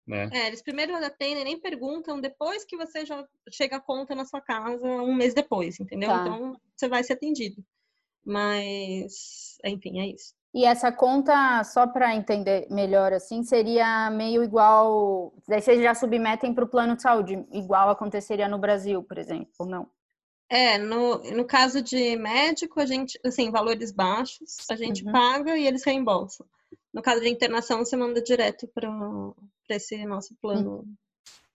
Né? 0.05 0.29
É, 0.33 0.47
eles 0.47 0.61
primeiro 0.61 0.93
atendem, 0.95 1.45
nem 1.45 1.59
perguntam, 1.59 2.19
depois 2.19 2.65
que 2.65 2.75
você 2.75 3.05
já 3.05 3.25
chega 3.49 3.77
a 3.77 3.81
conta 3.81 4.13
na 4.13 4.25
sua 4.25 4.41
casa 4.41 4.85
um 4.85 5.13
mês 5.13 5.33
depois, 5.33 5.79
entendeu? 5.79 6.09
Tá. 6.09 6.23
Então 6.23 6.59
você 6.75 6.89
vai 6.89 7.03
ser 7.03 7.13
atendido. 7.13 7.63
Mas, 8.25 9.57
enfim, 9.63 9.99
é 9.99 10.07
isso. 10.07 10.33
E 10.53 10.65
essa 10.65 10.91
conta, 10.91 11.63
só 11.63 11.87
para 11.87 12.15
entender 12.15 12.67
melhor 12.69 13.11
assim, 13.11 13.43
seria 13.43 14.09
meio 14.11 14.43
igual. 14.43 15.33
Daí 15.47 15.61
vocês 15.61 15.81
já 15.81 15.95
submetem 15.95 16.53
para 16.53 16.63
o 16.63 16.69
plano 16.69 16.95
de 16.95 17.01
saúde, 17.01 17.43
igual 17.51 17.89
aconteceria 17.89 18.47
no 18.47 18.59
Brasil, 18.59 19.01
por 19.03 19.17
exemplo, 19.17 19.51
ou 19.57 19.65
não? 19.65 19.89
É, 20.49 20.77
no, 20.77 21.17
no 21.31 21.45
caso 21.45 21.81
de 21.81 22.15
médico, 22.15 22.79
a 22.79 22.85
gente, 22.85 23.19
assim, 23.25 23.49
valores 23.49 23.91
baixos, 23.91 24.57
a 24.69 24.75
gente 24.75 25.03
uhum. 25.03 25.11
paga 25.11 25.57
e 25.57 25.65
eles 25.65 25.83
reembolsam. 25.83 26.45
No 26.93 27.01
caso 27.01 27.21
de 27.21 27.29
internação, 27.29 27.79
você 27.79 27.95
manda 27.95 28.21
direto 28.21 28.67
para 28.67 28.85
esse 29.69 30.05
nosso 30.05 30.35
plano 30.35 30.77
uhum. 30.77 30.95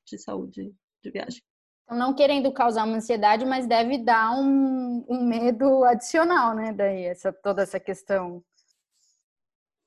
de 0.04 0.18
saúde 0.18 0.74
de 1.02 1.10
viagem. 1.10 1.42
Então, 1.84 1.96
não 1.96 2.14
querendo 2.14 2.52
causar 2.52 2.84
uma 2.84 2.96
ansiedade, 2.96 3.46
mas 3.46 3.66
deve 3.66 3.98
dar 3.98 4.32
um, 4.32 5.04
um 5.08 5.24
medo 5.26 5.84
adicional, 5.84 6.54
né? 6.54 6.72
Daí, 6.72 7.04
essa, 7.04 7.32
toda 7.32 7.62
essa 7.62 7.78
questão. 7.80 8.44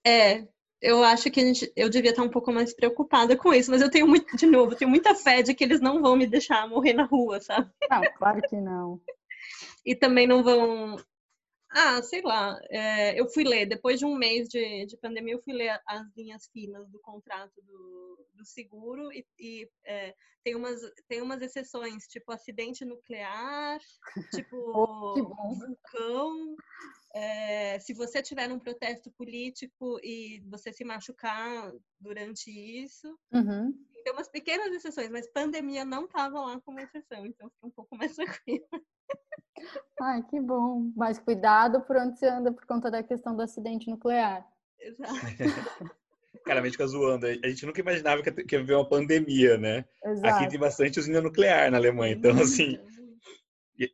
É, 0.06 0.48
eu 0.82 1.04
acho 1.04 1.30
que 1.30 1.40
gente, 1.42 1.72
eu 1.76 1.90
devia 1.90 2.10
estar 2.10 2.24
um 2.24 2.30
pouco 2.30 2.52
mais 2.52 2.74
preocupada 2.74 3.38
com 3.38 3.54
isso, 3.54 3.70
mas 3.70 3.82
eu 3.82 3.92
tenho 3.92 4.08
muito, 4.08 4.36
de 4.36 4.46
novo, 4.48 4.76
tenho 4.76 4.90
muita 4.90 5.14
fé 5.14 5.44
de 5.44 5.54
que 5.54 5.64
eles 5.64 5.80
não 5.80 6.02
vão 6.02 6.16
me 6.16 6.26
deixar 6.26 6.68
morrer 6.68 6.94
na 6.94 7.04
rua, 7.04 7.40
sabe? 7.40 7.70
Não, 7.90 8.02
claro 8.18 8.42
que 8.42 8.56
não. 8.56 9.00
e 9.86 9.96
também 9.96 10.26
não 10.26 10.44
vão. 10.44 10.98
Ah, 11.74 12.02
sei 12.02 12.22
lá, 12.22 12.60
é, 12.70 13.18
eu 13.18 13.30
fui 13.30 13.46
ler, 13.46 13.66
depois 13.66 13.98
de 13.98 14.06
um 14.06 14.16
mês 14.16 14.50
de, 14.50 14.86
de 14.86 14.98
pandemia, 14.98 15.36
eu 15.36 15.42
fui 15.42 15.54
ler 15.54 15.82
as 15.88 16.06
linhas 16.18 16.50
finas 16.52 16.90
do 16.90 17.00
contrato 17.00 17.62
do, 17.62 18.28
do 18.34 18.46
seguro 18.46 19.10
e, 19.14 19.26
e 19.40 19.70
é, 19.86 20.14
tem, 20.44 20.54
umas, 20.54 20.82
tem 21.08 21.22
umas 21.22 21.42
exceções, 21.42 22.08
tipo 22.08 22.30
acidente 22.32 22.84
nuclear, 22.84 23.80
tipo 24.46 24.58
oh, 24.58 25.14
vulcão, 25.56 26.56
é, 27.14 27.80
se 27.80 27.94
você 27.94 28.22
tiver 28.22 28.52
um 28.52 28.60
protesto 28.60 29.12
político 29.12 29.98
e 30.04 30.42
você 30.50 30.74
se 30.74 30.84
machucar 30.84 31.72
durante 32.00 32.50
isso, 32.50 33.18
uhum. 33.32 33.74
tem 34.04 34.14
umas 34.14 34.28
pequenas 34.28 34.74
exceções, 34.74 35.10
mas 35.10 35.32
pandemia 35.32 35.86
não 35.86 36.06
estava 36.06 36.40
lá 36.42 36.60
como 36.62 36.80
exceção, 36.80 37.26
então 37.26 37.50
fica 37.50 37.68
um 37.68 37.72
pouco 37.72 37.96
mais 37.96 38.16
tranquila. 38.16 38.68
Ai, 40.02 40.24
que 40.24 40.40
bom. 40.40 40.92
Mas 40.96 41.20
cuidado 41.20 41.82
por 41.82 41.96
onde 41.96 42.18
você 42.18 42.28
anda 42.28 42.52
por 42.52 42.66
conta 42.66 42.90
da 42.90 43.04
questão 43.04 43.36
do 43.36 43.42
acidente 43.42 43.90
nuclear. 43.90 44.46
Exato. 44.80 45.14
Cara, 46.44 46.60
a 46.60 46.64
gente 46.64 46.74
fica 46.74 46.88
zoando. 46.88 47.28
A 47.28 47.48
gente 47.48 47.66
nunca 47.66 47.82
imaginava 47.82 48.24
que 48.24 48.56
ia 48.56 48.62
haver 48.62 48.76
uma 48.76 48.88
pandemia, 48.88 49.58
né? 49.58 49.86
Exato. 50.04 50.36
Aqui 50.36 50.50
tem 50.50 50.60
bastante 50.60 51.00
usina 51.00 51.22
nuclear 51.22 51.70
na 51.70 51.78
Alemanha. 51.78 52.14
Então, 52.14 52.32
assim, 52.42 52.80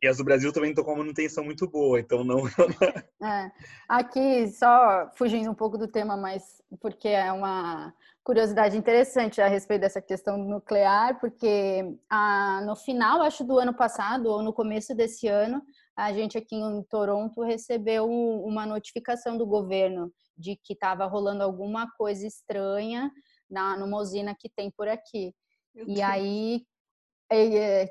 e, 0.02 0.06
as 0.06 0.18
do 0.18 0.24
Brasil 0.24 0.52
também 0.52 0.70
estão 0.70 0.84
com 0.84 0.90
uma 0.90 0.98
manutenção 0.98 1.44
muito 1.44 1.68
boa, 1.68 2.00
então 2.00 2.24
não. 2.24 2.42
é. 3.22 3.50
Aqui, 3.88 4.48
só 4.48 5.10
fugindo 5.16 5.50
um 5.50 5.54
pouco 5.54 5.78
do 5.78 5.88
tema, 5.88 6.16
mas 6.16 6.62
porque 6.80 7.08
é 7.08 7.32
uma 7.32 7.94
curiosidade 8.22 8.76
interessante 8.76 9.40
a 9.40 9.48
respeito 9.48 9.80
dessa 9.80 10.02
questão 10.02 10.36
nuclear, 10.36 11.18
porque 11.18 11.96
ah, 12.10 12.62
no 12.66 12.76
final, 12.76 13.22
acho, 13.22 13.44
do 13.44 13.58
ano 13.58 13.74
passado, 13.74 14.26
ou 14.26 14.42
no 14.42 14.52
começo 14.52 14.94
desse 14.94 15.26
ano, 15.28 15.62
a 15.96 16.12
gente 16.12 16.36
aqui 16.36 16.54
em 16.54 16.82
Toronto 16.84 17.42
recebeu 17.42 18.08
uma 18.08 18.66
notificação 18.66 19.38
do 19.38 19.46
governo 19.46 20.12
de 20.36 20.56
que 20.56 20.74
estava 20.74 21.06
rolando 21.06 21.42
alguma 21.42 21.90
coisa 21.96 22.26
estranha 22.26 23.10
na, 23.50 23.76
numa 23.76 23.98
usina 23.98 24.36
que 24.38 24.48
tem 24.48 24.70
por 24.70 24.86
aqui. 24.86 25.34
E 25.86 26.02
aí 26.02 26.62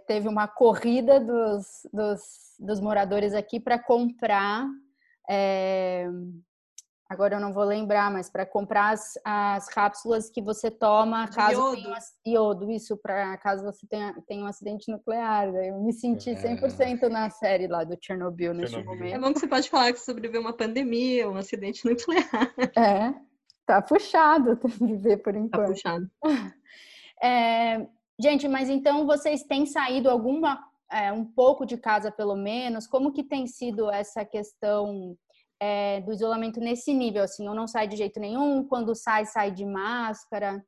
teve 0.08 0.28
uma 0.28 0.48
corrida 0.48 1.20
dos, 1.20 1.88
dos, 1.94 2.22
dos 2.60 2.80
moradores 2.80 3.34
aqui 3.34 3.60
para 3.60 3.78
comprar. 3.78 4.68
É, 5.30 6.08
agora 7.10 7.36
eu 7.36 7.40
não 7.40 7.54
vou 7.54 7.64
lembrar, 7.64 8.12
mas 8.12 8.30
para 8.30 8.46
comprar 8.46 8.94
as, 8.94 9.14
as 9.24 9.68
cápsulas 9.68 10.30
que 10.30 10.42
você 10.42 10.72
toma 10.72 11.28
caso 11.28 11.54
iodo. 11.54 11.76
tenha 11.76 11.98
iodo, 12.26 12.72
isso 12.72 12.98
para 12.98 13.38
caso 13.38 13.64
você 13.64 13.86
tenha, 13.88 14.16
tenha 14.28 14.44
um 14.44 14.48
acidente 14.48 14.92
nuclear. 14.92 15.54
Eu 15.54 15.82
me 15.82 15.94
senti 15.94 16.32
100% 16.32 17.04
é. 17.04 17.10
na 17.10 17.30
série 17.30 17.68
lá 17.68 17.84
do 17.84 17.98
Chernobyl, 18.02 18.54
Chernobyl 18.54 18.54
neste 18.54 18.84
momento. 18.84 19.16
É 19.16 19.20
bom 19.20 19.34
que 19.34 19.40
você 19.40 19.48
pode 19.48 19.70
falar 19.70 19.94
que 19.94 20.00
sobreviveu 20.00 20.42
uma 20.42 20.54
pandemia, 20.54 21.30
um 21.30 21.38
acidente 21.38 21.86
nuclear. 21.86 22.54
É, 22.76 23.14
tá 23.66 23.82
puxado 23.82 24.60
viver 24.82 25.18
por 25.18 25.34
tá 25.34 25.40
enquanto. 25.40 25.68
Tá 25.68 25.74
puxado. 25.74 26.12
É, 27.20 27.88
Gente, 28.20 28.48
mas 28.48 28.70
então 28.70 29.06
vocês 29.06 29.44
têm 29.44 29.66
saído 29.66 30.10
alguma 30.10 30.60
é, 30.92 31.12
um 31.12 31.26
pouco 31.26 31.66
de 31.66 31.78
casa 31.78 32.12
pelo 32.12 32.36
menos? 32.36 32.88
Como 32.88 33.12
que 33.12 33.24
tem 33.24 33.46
sido 33.46 33.92
essa 33.92 34.26
questão 34.26 35.16
é, 35.60 36.02
do 36.02 36.12
isolamento 36.12 36.60
nesse 36.60 36.94
nível? 36.94 37.24
Assim, 37.24 37.48
ou 37.48 37.54
não 37.54 37.68
sai 37.68 37.88
de 37.88 37.96
jeito 37.96 38.20
nenhum? 38.20 38.64
Quando 38.68 38.96
sai, 38.96 39.26
sai 39.26 39.52
de 39.52 39.66
máscara? 39.66 40.66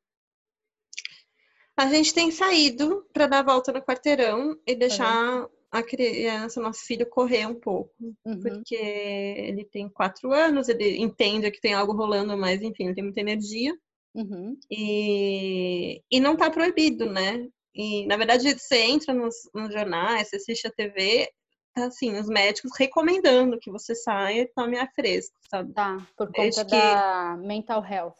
A 1.75 1.87
gente 1.87 2.13
tem 2.13 2.29
saído 2.29 3.05
para 3.13 3.25
dar 3.25 3.39
a 3.39 3.43
volta 3.43 3.71
no 3.71 3.81
quarteirão 3.81 4.55
e 4.67 4.75
deixar 4.75 5.41
uhum. 5.41 5.47
a 5.71 5.81
criança, 5.81 6.61
nosso 6.61 6.85
filho, 6.85 7.09
correr 7.09 7.45
um 7.47 7.55
pouco. 7.55 7.89
Uhum. 8.25 8.41
Porque 8.41 8.75
ele 8.75 9.63
tem 9.63 9.87
quatro 9.89 10.33
anos, 10.33 10.67
ele 10.67 10.97
entende 10.97 11.49
que 11.49 11.61
tem 11.61 11.73
algo 11.73 11.93
rolando, 11.93 12.37
mas 12.37 12.61
enfim, 12.61 12.85
ele 12.85 12.95
tem 12.95 13.03
muita 13.05 13.21
energia. 13.21 13.73
Uhum. 14.15 14.57
E, 14.71 16.01
e 16.11 16.19
não 16.19 16.35
tá 16.35 16.49
proibido, 16.49 17.09
né? 17.09 17.47
E, 17.73 18.05
na 18.07 18.17
verdade, 18.17 18.57
você 18.57 18.77
entra 18.77 19.13
nos, 19.13 19.35
nos 19.53 19.71
jornais, 19.71 20.29
você 20.29 20.37
assiste 20.37 20.67
a 20.67 20.71
TV, 20.71 21.29
tá 21.73 21.85
assim, 21.85 22.17
os 22.17 22.27
médicos 22.27 22.71
recomendando 22.77 23.59
que 23.59 23.71
você 23.71 23.95
saia 23.95 24.41
e 24.41 24.47
tome 24.47 24.77
ar 24.77 24.91
fresco, 24.93 25.37
sabe? 25.49 25.73
Tá, 25.73 25.97
por 26.17 26.31
conta 26.31 26.63
da 26.65 27.37
mental 27.37 27.83
health. 27.83 28.17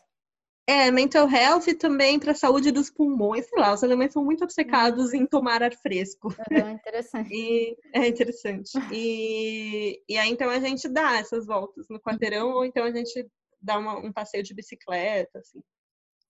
É, 0.68 0.92
mental 0.92 1.28
health 1.28 1.68
e 1.68 1.74
também 1.74 2.20
para 2.20 2.34
a 2.34 2.36
saúde 2.36 2.72
dos 2.72 2.92
pulmões, 2.92 3.48
sei 3.50 3.60
lá, 3.60 3.74
os 3.74 3.84
alemães 3.84 4.14
são 4.14 4.24
muito 4.24 4.44
obcecados 4.44 5.16
em 5.16 5.26
tomar 5.26 5.64
ar 5.64 5.74
fresco. 5.74 6.32
É 6.52 6.70
interessante. 6.72 7.34
E, 7.34 7.78
é 7.92 8.08
interessante. 8.08 8.72
E, 8.92 10.00
e 10.08 10.16
aí, 10.16 10.30
então, 10.30 10.48
a 10.48 10.60
gente 10.60 10.88
dá 10.88 11.18
essas 11.18 11.48
voltas 11.48 11.88
no 11.90 12.00
quarteirão, 12.00 12.52
ou 12.52 12.64
então 12.64 12.86
a 12.86 12.92
gente 12.92 13.28
dá 13.60 13.80
uma, 13.80 13.98
um 13.98 14.14
passeio 14.14 14.44
de 14.44 14.54
bicicleta, 14.54 15.40
assim. 15.40 15.60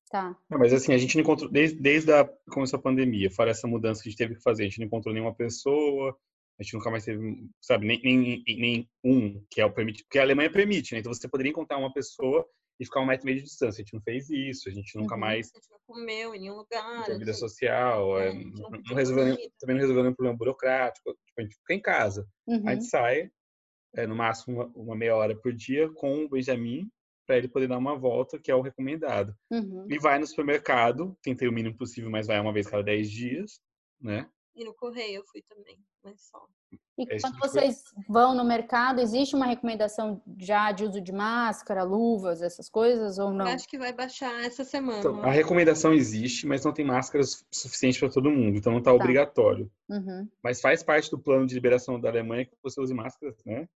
Tá. 0.10 0.36
Não, 0.50 0.58
mas 0.58 0.74
assim, 0.74 0.94
a 0.94 0.98
gente 0.98 1.16
não 1.16 1.22
encontrou, 1.22 1.52
desde, 1.52 1.80
desde 1.80 2.12
a 2.12 2.28
começou 2.50 2.80
a 2.80 2.82
pandemia, 2.82 3.30
fora 3.30 3.52
essa 3.52 3.68
mudança 3.68 4.02
que 4.02 4.10
a 4.10 4.12
gente 4.12 4.18
teve 4.18 4.36
que 4.36 4.42
fazer, 4.42 4.64
a 4.64 4.66
gente 4.66 4.80
não 4.80 4.88
encontrou 4.88 5.14
nenhuma 5.14 5.36
pessoa, 5.36 6.18
a 6.60 6.64
gente 6.64 6.74
nunca 6.74 6.90
mais 6.90 7.06
teve, 7.06 7.48
sabe, 7.62 7.86
nem, 7.86 8.02
nem, 8.02 8.44
nem 8.46 8.90
um, 9.04 9.44
que 9.50 9.62
é 9.62 9.66
o 9.66 9.72
permitido, 9.72 10.06
porque 10.06 10.20
a 10.20 10.24
Alemanha 10.24 10.52
permite, 10.52 10.94
né? 10.94 11.00
Então 11.00 11.14
você 11.14 11.28
poderia 11.28 11.52
encontrar 11.52 11.78
uma 11.78 11.94
pessoa 11.94 12.46
e 12.80 12.86
ficar 12.86 13.02
um 13.02 13.06
metro 13.06 13.26
e 13.26 13.32
meio 13.32 13.38
de 13.38 13.44
distância. 13.44 13.82
A 13.82 13.84
gente 13.84 13.94
não 13.94 14.02
fez 14.02 14.30
isso, 14.30 14.70
a 14.70 14.72
gente 14.72 14.98
nunca 14.98 15.16
uhum. 15.16 15.20
mais. 15.20 15.52
A 15.54 15.58
gente 15.58 15.70
não 15.70 15.80
comeu 15.86 16.34
em 16.34 16.40
nenhum 16.40 16.56
lugar. 16.56 17.06
vida 17.18 17.34
social, 17.34 18.20
é, 18.20 18.34
não, 18.34 18.70
não 18.70 18.96
resolveu, 18.96 19.38
também 19.60 19.76
não 19.76 19.82
resolveu 19.82 20.04
nenhum 20.04 20.16
problema 20.16 20.38
burocrático. 20.38 21.12
Tipo, 21.26 21.40
a 21.40 21.42
gente 21.42 21.56
fica 21.56 21.74
em 21.74 21.82
casa. 21.82 22.28
Uhum. 22.48 22.68
A 22.68 22.72
gente 22.72 22.84
uhum. 22.84 22.90
sai, 22.90 23.30
é, 23.96 24.08
no 24.08 24.16
máximo 24.16 24.56
uma, 24.56 24.66
uma, 24.76 24.96
meia 24.96 25.16
hora 25.16 25.36
por 25.36 25.54
dia, 25.54 25.90
com 25.94 26.24
o 26.24 26.30
Benjamin, 26.30 26.90
para 27.30 27.38
ele 27.38 27.48
poder 27.48 27.68
dar 27.68 27.78
uma 27.78 27.96
volta, 27.96 28.40
que 28.40 28.50
é 28.50 28.56
o 28.56 28.62
recomendado. 28.62 29.36
Uhum. 29.52 29.86
E 29.88 30.00
vai 30.00 30.18
no 30.18 30.26
supermercado, 30.26 31.16
tentei 31.22 31.48
o 31.48 31.54
mínimo 31.54 31.78
possível, 31.78 32.10
mas 32.10 32.26
vai 32.26 32.40
uma 32.40 32.52
vez 32.52 32.66
cada 32.66 32.82
10 32.82 33.08
dias, 33.08 33.62
né? 34.02 34.28
E 34.56 34.66
no 34.66 34.74
correio 34.74 35.18
eu 35.18 35.24
fui 35.32 35.44
também, 35.48 35.78
mas 36.04 36.20
só. 36.24 36.44
E 36.98 37.04
é 37.08 37.20
quando 37.20 37.38
vocês 37.38 37.84
vão 38.10 38.34
no 38.34 38.44
mercado, 38.44 39.00
existe 39.00 39.36
uma 39.36 39.46
recomendação 39.46 40.24
já 40.40 40.72
de 40.72 40.86
uso 40.86 41.00
de 41.00 41.12
máscara, 41.12 41.84
luvas, 41.84 42.42
essas 42.42 42.68
coisas 42.68 43.20
ou 43.20 43.32
não? 43.32 43.48
Eu 43.48 43.54
acho 43.54 43.70
que 43.70 43.78
vai 43.78 43.94
baixar 43.94 44.44
essa 44.44 44.64
semana. 44.64 44.98
Então, 44.98 45.22
a 45.22 45.30
recomendação 45.30 45.94
existe, 45.94 46.48
mas 46.48 46.66
não 46.66 46.74
tem 46.74 46.84
máscaras 46.84 47.46
suficientes 47.54 48.00
para 48.00 48.10
todo 48.10 48.32
mundo, 48.32 48.58
então 48.58 48.72
não 48.72 48.80
está 48.80 48.90
tá. 48.90 48.96
obrigatório. 48.96 49.72
Uhum. 49.88 50.28
Mas 50.44 50.60
faz 50.60 50.82
parte 50.82 51.12
do 51.12 51.20
plano 51.20 51.46
de 51.46 51.54
liberação 51.54 52.02
da 52.02 52.10
Alemanha 52.10 52.46
que 52.46 52.58
você 52.64 52.82
use 52.82 52.94
máscaras, 52.94 53.38
né? 53.46 53.70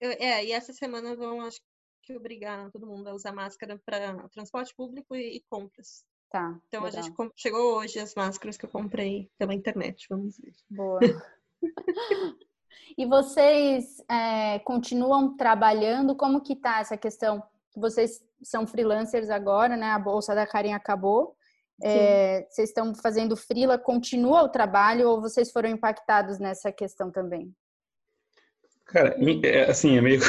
Eu, 0.00 0.10
é, 0.10 0.44
e 0.44 0.50
essa 0.50 0.72
semana 0.72 1.14
vão, 1.14 1.40
acho 1.40 1.60
que, 2.06 2.16
obrigar 2.16 2.70
todo 2.70 2.86
mundo 2.86 3.08
a 3.08 3.14
usar 3.14 3.32
máscara 3.32 3.80
para 3.84 4.28
transporte 4.28 4.74
público 4.74 5.14
e, 5.14 5.36
e 5.36 5.44
compras. 5.50 6.04
Tá. 6.30 6.58
Então 6.68 6.82
legal. 6.82 7.00
a 7.00 7.02
gente 7.02 7.32
chegou 7.36 7.76
hoje 7.76 7.98
as 7.98 8.14
máscaras 8.14 8.56
que 8.56 8.64
eu 8.64 8.70
comprei 8.70 9.30
pela 9.38 9.54
internet, 9.54 10.06
vamos 10.08 10.38
ver. 10.38 10.54
Boa. 10.70 11.00
e 12.96 13.06
vocês 13.06 14.02
é, 14.08 14.58
continuam 14.60 15.36
trabalhando? 15.36 16.16
Como 16.16 16.40
que 16.40 16.56
tá 16.56 16.80
essa 16.80 16.96
questão? 16.96 17.42
Vocês 17.74 18.24
são 18.42 18.66
freelancers 18.66 19.30
agora, 19.30 19.76
né? 19.76 19.90
A 19.90 19.98
bolsa 19.98 20.34
da 20.34 20.46
Karen 20.46 20.72
acabou. 20.72 21.36
É, 21.82 22.46
vocês 22.48 22.70
estão 22.70 22.94
fazendo 22.94 23.36
freela, 23.36 23.78
continua 23.78 24.42
o 24.42 24.48
trabalho 24.48 25.10
ou 25.10 25.20
vocês 25.20 25.52
foram 25.52 25.68
impactados 25.68 26.38
nessa 26.38 26.72
questão 26.72 27.10
também? 27.10 27.54
Cara, 28.86 29.14
é, 29.44 29.70
assim, 29.70 29.98
é 29.98 30.00
meio, 30.00 30.20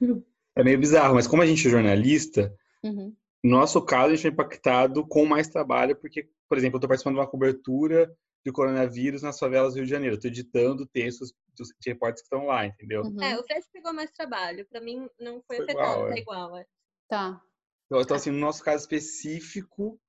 é 0.56 0.64
meio 0.64 0.78
bizarro, 0.78 1.14
mas 1.14 1.26
como 1.26 1.42
a 1.42 1.46
gente 1.46 1.66
é 1.66 1.70
jornalista, 1.70 2.54
uhum. 2.82 3.14
No 3.44 3.50
nosso 3.50 3.84
caso, 3.84 4.14
a 4.14 4.16
gente 4.16 4.26
é 4.26 4.30
impactado 4.30 5.06
com 5.06 5.26
mais 5.26 5.48
trabalho, 5.48 5.94
porque, 5.96 6.26
por 6.48 6.56
exemplo, 6.56 6.76
eu 6.76 6.78
estou 6.78 6.88
participando 6.88 7.16
de 7.16 7.20
uma 7.20 7.30
cobertura 7.30 8.10
de 8.42 8.50
coronavírus 8.50 9.20
nas 9.20 9.38
favelas 9.38 9.74
do 9.74 9.76
Rio 9.76 9.84
de 9.84 9.90
Janeiro. 9.90 10.16
Estou 10.16 10.30
editando 10.30 10.86
textos 10.86 11.34
dos 11.54 11.68
repórteres 11.86 12.22
que 12.22 12.34
estão 12.34 12.46
lá, 12.46 12.64
entendeu? 12.64 13.02
Uhum. 13.02 13.22
É, 13.22 13.38
o 13.38 13.44
Fred 13.44 13.62
pegou 13.70 13.92
mais 13.92 14.10
trabalho. 14.12 14.66
Para 14.70 14.80
mim, 14.80 15.06
não 15.20 15.42
foi, 15.46 15.56
foi 15.56 15.64
afetado, 15.66 15.90
igual, 15.90 16.08
é. 16.08 16.18
igual. 16.18 16.56
É. 16.56 16.66
Tá. 17.06 17.42
Então, 17.84 18.00
então, 18.00 18.16
assim, 18.16 18.30
no 18.30 18.38
nosso 18.38 18.64
caso 18.64 18.80
específico, 18.80 20.00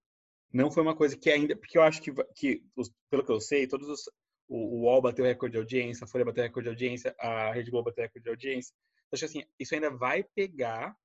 não 0.54 0.72
foi 0.72 0.84
uma 0.84 0.96
coisa 0.96 1.18
que 1.18 1.30
ainda... 1.30 1.58
Porque 1.58 1.78
eu 1.78 1.84
acho 1.84 2.02
que, 2.02 2.14
que 2.38 2.64
pelo 3.10 3.26
que 3.26 3.32
eu 3.34 3.42
sei, 3.42 3.68
todos 3.68 3.90
os... 3.90 4.10
O, 4.48 4.78
o 4.78 4.82
UOL 4.84 5.02
bateu 5.02 5.26
recorde 5.26 5.54
de 5.54 5.58
audiência, 5.58 6.06
a 6.06 6.08
Folha 6.08 6.24
bateu 6.24 6.42
recorde 6.42 6.70
de 6.70 6.70
audiência, 6.70 7.14
a 7.20 7.52
Rede 7.52 7.70
Globo 7.70 7.90
bateu 7.90 8.04
recorde 8.06 8.24
de 8.24 8.30
audiência. 8.30 8.74
Acho 9.16 9.26
assim, 9.26 9.44
isso 9.60 9.74
ainda 9.74 9.90
vai 9.90 10.24
pegar 10.24 10.96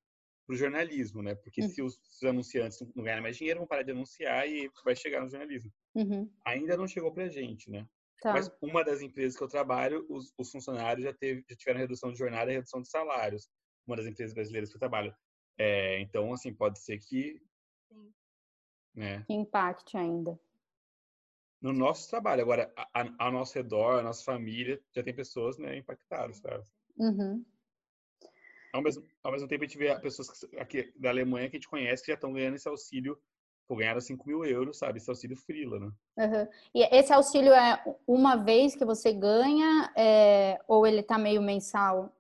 para 0.46 0.55
o 0.55 0.57
jornalismo, 0.57 1.23
né? 1.23 1.35
Porque 1.37 1.62
uhum. 1.62 1.68
se 1.68 1.83
os, 1.83 1.96
os, 1.96 2.23
anunciantes 2.25 2.81
não 2.94 3.05
ganharem 3.05 3.23
mais 3.23 3.37
dinheiro, 3.37 3.61
vão 3.61 3.68
parar 3.68 3.83
de 3.83 3.92
anunciar 3.92 4.49
e 4.49 4.68
vai 4.85 4.96
chegar 4.96 5.20
no 5.23 5.29
jornalismo. 5.29 5.73
Uhum. 5.94 6.29
Ainda 6.44 6.77
não 6.77 6.88
chegou 6.88 7.12
para 7.12 7.25
a 7.25 7.29
gente, 7.29 7.70
né? 7.70 7.87
Tá. 8.20 8.33
Mas 8.33 8.51
uma 8.61 8.85
das 8.85 9.01
empresas 9.01 9.37
que 9.37 9.42
eu 9.42 9.49
trabalho, 9.49 10.05
os, 10.11 10.35
os, 10.37 10.51
funcionários 10.51 11.05
já, 11.05 11.12
teve, 11.12 11.44
já 11.49 11.57
tiveram 11.57 11.81
redução 11.81 12.12
de 12.12 12.18
jornada 12.18 12.51
e 12.51 12.55
redução 12.55 12.83
de 12.83 12.88
salários. 12.88 13.49
Uma 13.87 13.96
das 13.96 14.07
empresas 14.07 14.35
brasileiras 14.35 14.70
que 14.70 14.77
eu 14.77 14.81
trabalho. 14.81 15.14
É, 15.57 16.01
então, 16.01 16.33
assim, 16.33 16.53
pode 16.53 16.79
ser 16.81 16.99
que... 16.99 17.40
Sim. 17.88 18.12
Né? 18.94 19.23
Que 19.27 19.33
impacte 19.33 19.96
ainda. 19.96 20.38
No 21.62 21.73
nosso 21.73 22.09
trabalho. 22.11 22.42
Agora, 22.42 22.73
ao 23.18 23.31
nosso 23.31 23.55
redor, 23.55 24.01
a 24.01 24.03
nossa 24.03 24.25
família, 24.25 24.83
já 24.94 25.03
tem 25.03 25.14
pessoas 25.14 25.59
né, 25.59 25.77
impactadas, 25.77 26.38
sabe? 26.38 26.64
Uhum. 26.96 27.44
Ao 28.72 28.83
mesmo, 28.83 29.04
ao 29.22 29.33
mesmo 29.33 29.48
tempo, 29.48 29.64
a 29.64 29.66
gente 29.66 29.78
vê 29.78 29.98
pessoas 30.00 30.28
aqui 30.59 30.92
da 30.96 31.11
Alemanha 31.11 31.48
que 31.48 31.56
a 31.56 31.59
gente 31.59 31.68
conhece 31.68 32.02
que 32.02 32.11
já 32.11 32.14
estão 32.14 32.33
ganhando 32.33 32.54
esse 32.54 32.68
auxílio, 32.68 33.18
por 33.66 33.76
ganhar 33.76 34.00
5 34.00 34.26
mil 34.26 34.44
euros, 34.44 34.78
sabe? 34.78 34.98
Esse 34.98 35.09
auxílio 35.09 35.37
frila, 35.37 35.78
né? 35.78 35.92
Uhum. 36.18 36.48
E 36.74 36.83
esse 36.96 37.12
auxílio 37.12 37.52
é 37.52 37.80
uma 38.04 38.35
vez 38.35 38.74
que 38.74 38.85
você 38.85 39.12
ganha 39.12 39.92
é, 39.96 40.59
ou 40.66 40.85
ele 40.85 41.04
tá 41.04 41.16
meio 41.16 41.40
mensal? 41.40 42.12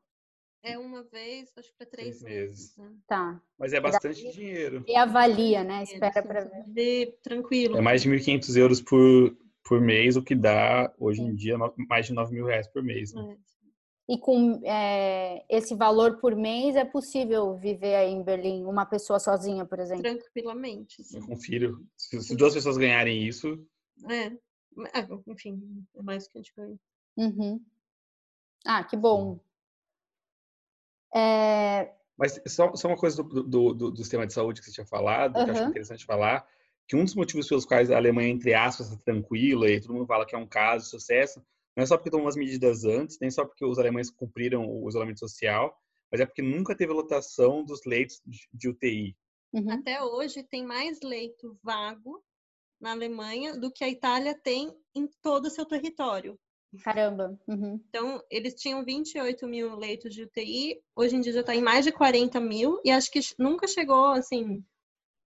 É 0.62 0.78
uma 0.78 1.02
vez, 1.02 1.50
acho 1.56 1.70
que 1.70 1.78
para 1.78 1.86
três, 1.86 2.20
três 2.20 2.22
meses. 2.22 2.76
Né? 2.76 2.92
Tá. 3.06 3.40
Mas 3.58 3.72
é 3.72 3.80
bastante 3.80 4.28
e 4.28 4.30
dinheiro. 4.30 4.84
E 4.86 4.94
avalia, 4.94 5.64
né? 5.64 5.82
Espera 5.82 6.22
para 6.22 6.44
ver. 6.68 7.18
Tranquilo. 7.22 7.76
É 7.76 7.80
mais 7.80 8.02
de 8.02 8.10
1.500 8.10 8.56
euros 8.56 8.80
por, 8.80 9.36
por 9.64 9.80
mês, 9.80 10.16
o 10.16 10.22
que 10.22 10.36
dá, 10.36 10.92
hoje 10.98 11.22
em 11.22 11.34
dia, 11.34 11.56
mais 11.88 12.06
de 12.06 12.12
9 12.12 12.32
mil 12.32 12.44
reais 12.44 12.68
por 12.68 12.82
mês. 12.82 13.12
Né? 13.12 13.22
É 13.22 13.59
e 14.10 14.18
com 14.18 14.60
é, 14.64 15.44
esse 15.48 15.72
valor 15.72 16.18
por 16.18 16.34
mês 16.34 16.74
é 16.74 16.84
possível 16.84 17.56
viver 17.56 17.94
aí 17.94 18.10
em 18.10 18.24
Berlim, 18.24 18.64
uma 18.64 18.84
pessoa 18.84 19.20
sozinha, 19.20 19.64
por 19.64 19.78
exemplo? 19.78 20.02
Tranquilamente. 20.02 21.04
Sim. 21.04 21.20
Com 21.20 21.36
filho. 21.36 21.86
Se, 21.96 22.20
se, 22.20 22.34
duas 22.34 22.52
pessoas 22.52 22.76
ganharem 22.76 23.22
isso. 23.22 23.64
É. 24.08 24.26
é 24.98 25.08
enfim, 25.28 25.62
é 25.94 26.02
mais 26.02 26.26
que 26.26 26.36
a 26.36 26.42
gente 26.42 26.52
ganha. 26.56 26.76
Uhum. 27.16 27.64
Ah, 28.66 28.82
que 28.82 28.96
bom. 28.96 29.38
É... 31.14 31.94
Mas 32.18 32.40
só, 32.48 32.74
só 32.74 32.88
uma 32.88 32.96
coisa 32.96 33.22
do, 33.22 33.44
do, 33.44 33.74
do, 33.74 33.90
do, 33.92 33.96
sistema 33.96 34.26
de 34.26 34.32
saúde 34.32 34.60
que 34.60 34.66
você 34.66 34.72
tinha 34.72 34.86
falado, 34.86 35.36
uhum. 35.36 35.44
que 35.44 35.50
eu 35.50 35.54
acho 35.54 35.64
interessante 35.68 36.04
falar, 36.04 36.44
que 36.88 36.96
um 36.96 37.04
dos 37.04 37.14
motivos 37.14 37.46
pelos 37.46 37.64
quais 37.64 37.92
a 37.92 37.96
Alemanha, 37.96 38.30
entre 38.30 38.54
aspas, 38.54 38.88
está 38.90 39.00
tranquila 39.04 39.70
e 39.70 39.80
todo 39.80 39.94
mundo 39.94 40.06
fala 40.08 40.26
que 40.26 40.34
é 40.34 40.38
um 40.38 40.48
caso 40.48 40.86
de 40.86 40.90
sucesso, 40.90 41.40
não 41.76 41.84
é 41.84 41.86
só 41.86 41.96
porque 41.96 42.10
tomou 42.10 42.28
as 42.28 42.36
medidas 42.36 42.84
antes, 42.84 43.18
nem 43.20 43.30
só 43.30 43.44
porque 43.44 43.64
os 43.64 43.78
alemães 43.78 44.10
cumpriram 44.10 44.66
o 44.66 44.88
isolamento 44.88 45.20
social, 45.20 45.76
mas 46.10 46.20
é 46.20 46.26
porque 46.26 46.42
nunca 46.42 46.76
teve 46.76 46.92
lotação 46.92 47.64
dos 47.64 47.84
leitos 47.84 48.20
de 48.52 48.68
UTI. 48.68 49.16
Uhum. 49.52 49.70
Até 49.70 50.02
hoje 50.02 50.42
tem 50.42 50.64
mais 50.64 51.00
leito 51.02 51.58
vago 51.62 52.22
na 52.80 52.92
Alemanha 52.92 53.58
do 53.58 53.70
que 53.70 53.84
a 53.84 53.88
Itália 53.88 54.34
tem 54.34 54.74
em 54.94 55.08
todo 55.22 55.46
o 55.46 55.50
seu 55.50 55.66
território. 55.66 56.38
Caramba. 56.84 57.38
Uhum. 57.48 57.80
Então, 57.88 58.22
eles 58.30 58.54
tinham 58.54 58.84
28 58.84 59.46
mil 59.46 59.74
leitos 59.76 60.14
de 60.14 60.22
UTI, 60.22 60.80
hoje 60.94 61.16
em 61.16 61.20
dia 61.20 61.32
já 61.32 61.40
está 61.40 61.54
em 61.54 61.62
mais 61.62 61.84
de 61.84 61.92
40 61.92 62.40
mil, 62.40 62.80
e 62.84 62.90
acho 62.90 63.10
que 63.10 63.20
nunca 63.38 63.66
chegou, 63.66 64.06
assim, 64.06 64.64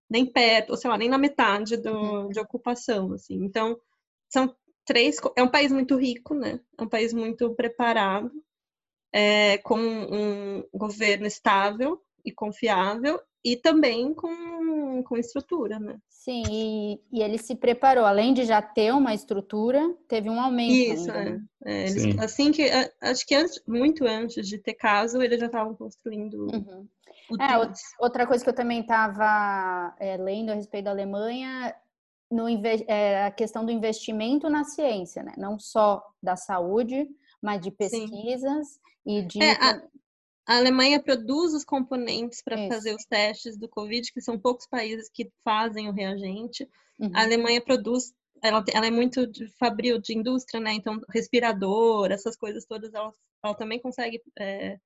nem 0.09 0.25
perto, 0.25 0.71
ou 0.71 0.77
sei 0.77 0.89
lá, 0.89 0.97
nem 0.97 1.07
na 1.07 1.19
metade 1.19 1.77
do, 1.77 1.91
uhum. 1.91 2.29
de 2.29 2.39
ocupação, 2.39 3.13
assim. 3.13 3.35
Então, 3.43 3.79
são 4.27 4.55
três. 4.85 5.17
É 5.35 5.43
um 5.43 5.49
país 5.49 5.71
muito 5.71 5.95
rico, 5.97 6.33
né? 6.33 6.59
É 6.77 6.83
um 6.83 6.87
país 6.87 7.13
muito 7.13 7.53
preparado, 7.55 8.31
é, 9.11 9.57
com 9.59 9.77
um 9.79 10.63
governo 10.73 11.25
estável 11.25 12.01
e 12.23 12.31
confiável 12.31 13.19
e 13.43 13.55
também 13.55 14.13
com, 14.13 15.03
com 15.03 15.17
estrutura, 15.17 15.79
né? 15.79 15.97
Sim, 16.09 16.41
e, 16.49 16.99
e, 17.13 17.21
ele 17.21 17.37
se 17.37 17.55
preparou, 17.55 18.03
além 18.03 18.33
de 18.33 18.43
já 18.45 18.59
ter 18.59 18.91
uma 18.91 19.13
estrutura, 19.13 19.95
teve 20.07 20.27
um 20.27 20.41
aumento. 20.41 20.73
Isso, 20.73 21.11
ainda, 21.11 21.43
é. 21.63 21.83
é 21.83 21.87
eles, 21.87 22.17
assim 22.17 22.51
que 22.51 22.67
acho 22.99 23.27
que 23.27 23.35
antes, 23.35 23.61
muito 23.67 24.03
antes 24.05 24.47
de 24.47 24.57
ter 24.57 24.73
caso, 24.73 25.21
eles 25.21 25.39
já 25.39 25.45
estavam 25.45 25.75
construindo. 25.75 26.47
Uhum. 26.51 26.87
É, 27.39 28.03
outra 28.03 28.25
coisa 28.25 28.43
que 28.43 28.49
eu 28.49 28.55
também 28.55 28.81
estava 28.81 29.95
é, 29.99 30.17
lendo 30.17 30.51
a 30.51 30.55
respeito 30.55 30.85
da 30.85 30.91
Alemanha 30.91 31.75
no, 32.29 32.47
é, 32.87 33.25
a 33.25 33.31
questão 33.31 33.65
do 33.65 33.71
investimento 33.71 34.49
na 34.49 34.63
ciência, 34.63 35.23
né? 35.23 35.33
Não 35.37 35.59
só 35.59 36.03
da 36.21 36.35
saúde, 36.35 37.07
mas 37.41 37.61
de 37.61 37.71
pesquisas 37.71 38.67
Sim. 38.67 38.79
e 39.05 39.21
de. 39.23 39.41
É, 39.41 39.51
a, 39.53 39.81
a, 40.47 40.57
Alemanha 40.57 41.01
produz 41.01 41.53
os 41.53 41.63
componentes 41.63 42.41
para 42.41 42.67
fazer 42.67 42.93
os 42.93 43.05
testes 43.05 43.57
do 43.57 43.69
Covid, 43.69 44.11
que 44.11 44.21
são 44.21 44.37
poucos 44.39 44.67
países 44.67 45.09
que 45.09 45.31
fazem 45.43 45.87
o 45.87 45.93
reagente. 45.93 46.67
Uhum. 46.99 47.11
A 47.13 47.21
Alemanha 47.21 47.61
produz. 47.61 48.13
Ela, 48.41 48.63
ela, 48.73 48.85
é 48.85 48.91
muito 48.91 49.25
de 49.25 49.47
fabril 49.57 49.99
de 49.99 50.15
indústria, 50.15 50.59
né? 50.59 50.73
Então, 50.73 50.99
respirador, 51.09 52.11
essas 52.11 52.35
coisas 52.35 52.65
todas, 52.65 52.93
ela, 52.93 53.11
ela 53.43 53.55
também 53.55 53.79
consegue 53.79 54.21
é, 54.37 54.77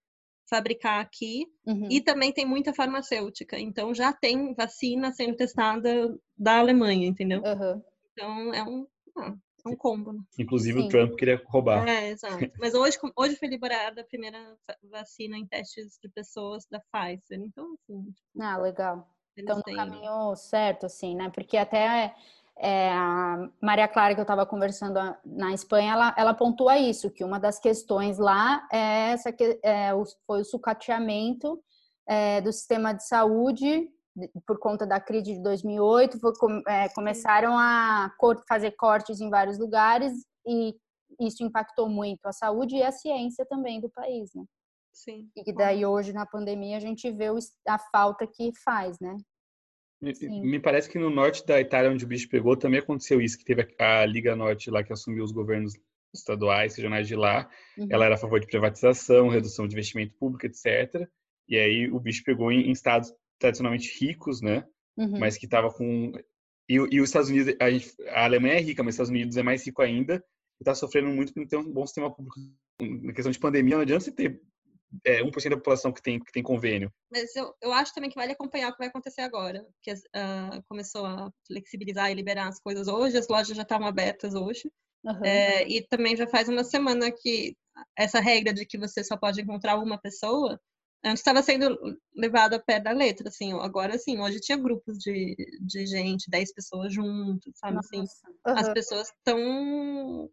fabricar 0.50 1.00
aqui. 1.00 1.46
Uhum. 1.66 1.88
E 1.90 2.02
também 2.02 2.34
tem 2.34 2.46
muita 2.46 2.74
farmacêutica. 2.74 3.60
Então 3.60 3.94
já 3.94 4.12
tem 4.12 4.54
vacina 4.54 5.12
sendo 5.12 5.36
testada 5.36 6.18
da 6.38 6.58
Alemanha, 6.60 7.08
entendeu? 7.08 7.42
Uhum. 7.42 7.82
Então 8.12 8.54
é 8.54 8.64
um, 8.64 8.88
ah, 9.18 9.36
é 9.66 9.70
um 9.70 9.76
combo. 9.76 10.14
Né? 10.14 10.20
Inclusive 10.38 10.80
Sim. 10.80 10.86
o 10.88 10.90
Trump 10.90 11.16
queria 11.16 11.42
roubar. 11.46 11.88
É, 11.88 12.10
exato. 12.10 12.52
Mas 12.60 12.74
hoje, 12.74 12.98
hoje 13.16 13.36
foi 13.36 13.48
liberada 13.48 14.02
a 14.02 14.06
primeira 14.06 14.58
vacina 14.90 15.38
em 15.38 15.46
testes 15.46 16.00
de 16.02 16.10
pessoas 16.10 16.66
da 16.70 16.80
Pfizer. 16.80 17.40
Então, 17.40 17.74
assim. 17.74 18.04
Tipo, 18.12 18.42
ah, 18.42 18.58
legal. 18.58 19.08
Então, 19.38 19.58
no 19.58 19.64
caminho 19.64 20.36
certo, 20.36 20.86
assim, 20.86 21.16
né? 21.16 21.30
Porque 21.30 21.56
até 21.56 22.14
é, 22.60 22.92
a 22.92 23.50
Maria 23.62 23.88
Clara, 23.88 24.14
que 24.14 24.20
eu 24.20 24.24
estava 24.24 24.46
conversando 24.46 25.00
na 25.26 25.54
Espanha, 25.54 25.94
ela, 25.94 26.16
ela 26.18 26.34
pontua 26.34 26.78
isso, 26.78 27.10
que 27.10 27.24
uma 27.24 27.40
das 27.40 27.58
questões 27.58 28.18
lá 28.18 28.68
é 28.72 29.12
essa 29.12 29.32
que 29.32 29.60
é, 29.64 29.92
foi 30.28 30.42
o 30.42 30.46
sucateamento 30.46 31.58
é, 32.06 32.42
do 32.42 32.52
sistema 32.52 32.92
de 32.94 33.08
saúde 33.08 33.90
por 34.46 34.60
conta 34.60 34.86
da 34.86 35.00
crise 35.00 35.34
de 35.34 35.42
2008, 35.42 36.20
foi, 36.20 36.34
é, 36.68 36.90
começaram 36.90 37.58
a 37.58 38.12
fazer 38.48 38.72
cortes 38.72 39.22
em 39.22 39.30
vários 39.30 39.58
lugares 39.58 40.12
e 40.46 40.76
isso 41.20 41.44
impactou 41.44 41.88
muito 41.88 42.26
a 42.26 42.34
saúde 42.34 42.76
e 42.76 42.84
a 42.84 42.92
ciência 42.92 43.46
também 43.46 43.80
do 43.80 43.90
país, 43.90 44.32
né? 44.36 44.44
Sim. 44.92 45.30
E 45.36 45.54
daí 45.54 45.86
hoje 45.86 46.12
na 46.12 46.26
pandemia 46.26 46.76
a 46.76 46.80
gente 46.80 47.10
vê 47.12 47.28
a 47.68 47.80
falta 47.80 48.28
que 48.28 48.52
faz, 48.64 49.00
né? 49.00 49.16
Me 50.02 50.60
parece 50.60 50.90
que 50.90 50.98
no 50.98 51.10
norte 51.10 51.46
da 51.46 51.60
Itália, 51.60 51.92
onde 51.92 52.06
o 52.06 52.08
bicho 52.08 52.30
pegou, 52.30 52.56
também 52.56 52.80
aconteceu 52.80 53.22
isso, 53.22 53.38
que 53.38 53.44
teve 53.44 53.68
a, 53.78 54.06
Liga 54.06 54.36
Norte 54.36 54.72
lá 54.72 54.84
que 54.84 54.94
assumiu 54.94 55.24
os 55.24 55.32
governos 55.32 55.74
estaduais, 56.14 56.76
regionais 56.76 57.08
de 57.08 57.16
lá. 57.16 57.50
Uhum. 57.78 57.88
Ela 57.90 58.06
era 58.06 58.16
a 58.16 58.18
favor 58.18 58.40
de 58.40 58.48
privatização, 58.48 59.28
redução 59.28 59.68
de 59.68 59.74
investimento 59.74 60.14
público, 60.18 60.46
etc. 60.46 61.08
E 61.48 61.58
aí 61.58 61.92
o 61.92 62.00
bicho 62.00 62.24
pegou 62.24 62.52
em, 62.52 62.70
em 62.70 62.72
estados 62.72 63.14
tradicionalmente 63.38 63.92
ricos, 64.00 64.42
né? 64.42 64.66
Uhum. 64.98 65.20
Mas 65.20 65.38
que 65.38 65.48
tava 65.48 65.70
com... 65.72 66.14
E, 66.68 66.76
e, 66.76 67.02
os 67.02 67.10
Estados 67.10 67.30
Unidos, 67.30 67.56
a, 67.60 67.70
gente, 67.70 67.94
a, 68.10 68.26
Alemanha 68.26 68.56
é 68.56 68.62
rica, 68.62 68.84
mas 68.84 68.94
os 68.94 68.96
Estados 68.96 69.10
Unidos 69.10 69.38
é 69.38 69.44
mais 69.44 69.66
rico 69.66 69.82
ainda. 69.82 70.24
E 70.60 70.64
está 70.64 70.74
sofrendo 70.76 71.10
muito 71.10 71.34
porque 71.34 71.40
não 71.40 71.48
tem 71.48 71.60
um 71.60 71.74
bom 71.74 71.86
sistema 71.86 72.14
público. 72.14 72.40
Na 72.82 73.12
questão 73.12 73.32
de 73.32 73.40
pandemia, 73.40 73.76
não 73.76 73.82
adianta 73.82 74.06
você 74.06 74.12
ter 74.12 74.42
é, 75.06 75.22
1% 75.24 75.50
da 75.50 75.58
população 75.58 75.92
que 75.92 76.02
tem, 76.02 76.20
que 76.20 76.32
tem 76.32 76.44
convênio. 76.44 76.92
Mas 77.12 77.36
eu, 77.36 77.54
eu 77.62 77.72
acho 77.74 77.94
também 77.94 78.10
que 78.10 78.16
vale 78.16 78.32
acompanhar 78.32 78.70
o 78.70 78.72
que 78.72 78.80
vai 78.80 78.88
acontecer 78.88 79.22
agora, 79.22 79.66
que 79.82 79.92
uh, 79.92 80.64
começou 80.68 81.06
a 81.06 81.32
flexibilizar 81.48 82.12
e 82.12 82.16
liberar 82.16 82.48
as 82.48 82.60
coisas 82.60 82.88
hoje, 82.88 83.18
as 83.18 83.28
lojas 83.28 83.56
já 83.56 83.64
estavam 83.64 83.88
abertas 83.88 84.34
hoje. 84.34 84.72
Uhum. 85.04 85.24
É, 85.24 85.68
e 85.68 85.82
também 85.88 86.16
já 86.16 86.28
faz 86.28 86.50
uma 86.50 86.64
semana 86.64 87.12
que 87.12 87.56
essa 87.98 88.20
regra 88.20 88.54
de 88.54 88.66
que 88.66 88.78
você 88.78 89.04
só 89.04 89.16
pode 89.16 89.42
encontrar 89.42 89.78
uma 89.78 89.98
pessoa 89.98 90.60
antes 91.04 91.22
estava 91.22 91.42
sendo 91.42 91.78
levado 92.16 92.56
a 92.56 92.60
pé 92.60 92.80
da 92.80 92.92
letra, 92.92 93.30
assim, 93.30 93.54
agora 93.54 93.98
sim, 93.98 94.20
hoje 94.20 94.40
tinha 94.40 94.58
grupos 94.58 94.98
de, 94.98 95.36
de 95.62 95.86
gente, 95.86 96.30
10 96.30 96.54
pessoas 96.54 96.94
juntos, 96.94 97.54
sabe, 97.56 97.76
Nossa. 97.76 97.88
assim, 97.88 98.02
uhum. 98.02 98.58
as 98.58 98.70
pessoas 98.74 99.08
estão 99.08 100.30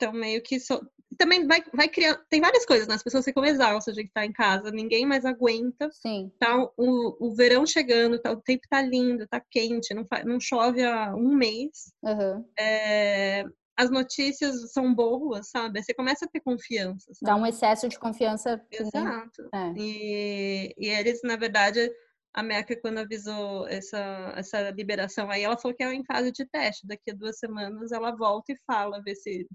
então, 0.00 0.12
meio 0.12 0.40
que 0.40 0.60
so... 0.60 0.80
também 1.18 1.44
vai, 1.46 1.60
vai 1.74 1.88
criar. 1.88 2.14
Tem 2.30 2.40
várias 2.40 2.64
coisas, 2.64 2.86
né? 2.86 2.94
As 2.94 3.02
pessoas 3.02 3.24
ficam 3.24 3.44
exaustas 3.44 3.96
de 3.96 4.02
estar 4.02 4.24
em 4.24 4.32
casa, 4.32 4.70
ninguém 4.70 5.04
mais 5.04 5.24
aguenta. 5.24 5.90
Sim. 5.90 6.30
Tá 6.38 6.56
o, 6.76 7.16
o 7.28 7.34
verão 7.34 7.66
chegando, 7.66 8.20
tá, 8.20 8.30
o 8.30 8.40
tempo 8.40 8.62
tá 8.70 8.80
lindo, 8.80 9.26
tá 9.26 9.42
quente, 9.50 9.92
não, 9.92 10.06
não 10.24 10.38
chove 10.38 10.84
há 10.84 11.12
um 11.14 11.34
mês. 11.34 11.92
Uhum. 12.04 12.44
É, 12.58 13.44
as 13.76 13.90
notícias 13.90 14.72
são 14.72 14.94
boas, 14.94 15.50
sabe? 15.50 15.82
Você 15.82 15.92
começa 15.92 16.24
a 16.24 16.28
ter 16.28 16.40
confiança. 16.40 17.12
Sabe? 17.12 17.32
Dá 17.32 17.36
um 17.36 17.46
excesso 17.46 17.88
de 17.88 17.98
confiança. 17.98 18.64
Exato. 18.70 19.48
É. 19.52 19.72
E, 19.76 20.74
e 20.78 20.88
eles, 20.88 21.20
na 21.22 21.36
verdade, 21.36 21.90
a 22.34 22.42
Merkel, 22.42 22.80
quando 22.80 22.98
avisou 22.98 23.66
essa, 23.68 24.32
essa 24.36 24.70
liberação 24.70 25.30
aí, 25.30 25.42
ela 25.42 25.58
falou 25.58 25.76
que 25.76 25.82
é 25.82 25.92
em 25.92 26.04
fase 26.04 26.30
de 26.30 26.44
teste. 26.46 26.86
Daqui 26.86 27.10
a 27.10 27.14
duas 27.14 27.38
semanas 27.38 27.90
ela 27.90 28.14
volta 28.14 28.52
e 28.52 28.58
fala, 28.66 29.02
ver 29.02 29.14
se 29.14 29.46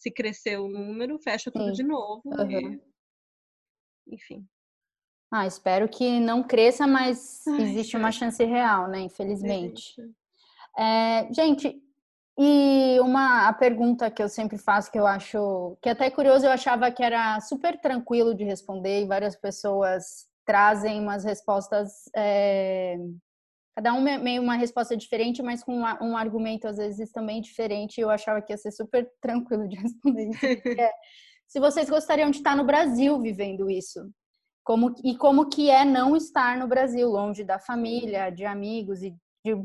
se 0.00 0.10
cresceu 0.10 0.64
o 0.64 0.68
número, 0.68 1.18
fecha 1.18 1.50
tudo 1.50 1.66
Sim. 1.66 1.72
de 1.72 1.82
novo. 1.82 2.22
Uhum. 2.24 2.50
E... 2.50 2.80
Enfim. 4.14 4.48
Ah, 5.30 5.46
espero 5.46 5.88
que 5.88 6.18
não 6.18 6.42
cresça, 6.42 6.86
mas 6.86 7.46
Ai, 7.46 7.62
existe 7.62 7.96
uma 7.96 8.10
chance 8.10 8.42
real, 8.42 8.88
né? 8.88 9.00
Infelizmente. 9.00 9.94
É, 10.76 11.32
gente, 11.32 11.80
e 12.36 12.98
uma 13.00 13.46
a 13.46 13.52
pergunta 13.52 14.10
que 14.10 14.22
eu 14.22 14.28
sempre 14.28 14.56
faço, 14.56 14.90
que 14.90 14.98
eu 14.98 15.06
acho 15.06 15.76
que 15.82 15.88
é 15.88 15.92
até 15.92 16.10
curioso, 16.10 16.46
eu 16.46 16.50
achava 16.50 16.90
que 16.90 17.02
era 17.02 17.38
super 17.40 17.78
tranquilo 17.78 18.34
de 18.34 18.42
responder, 18.42 19.02
e 19.02 19.06
várias 19.06 19.36
pessoas 19.36 20.26
trazem 20.44 20.98
umas 20.98 21.22
respostas 21.22 22.08
é, 22.16 22.96
cada 23.80 23.94
um 23.94 24.02
meio 24.02 24.42
uma 24.42 24.56
resposta 24.56 24.94
diferente, 24.94 25.42
mas 25.42 25.64
com 25.64 25.74
um 25.74 26.14
argumento 26.14 26.68
às 26.68 26.76
vezes 26.76 27.10
também 27.10 27.40
diferente. 27.40 27.98
Eu 27.98 28.10
achava 28.10 28.42
que 28.42 28.52
ia 28.52 28.58
ser 28.58 28.70
super 28.70 29.10
tranquilo 29.22 29.66
de 29.66 29.76
responder 29.76 30.28
isso. 30.28 30.68
É, 30.78 30.92
se 31.48 31.58
vocês 31.58 31.88
gostariam 31.88 32.30
de 32.30 32.36
estar 32.36 32.54
no 32.54 32.64
Brasil 32.64 33.18
vivendo 33.18 33.70
isso, 33.70 34.06
como 34.62 34.94
e 35.02 35.16
como 35.16 35.48
que 35.48 35.70
é 35.70 35.82
não 35.82 36.14
estar 36.14 36.58
no 36.58 36.68
Brasil, 36.68 37.08
longe 37.08 37.42
da 37.42 37.58
família, 37.58 38.28
de 38.28 38.44
amigos 38.44 39.02
e 39.02 39.16
de 39.42 39.56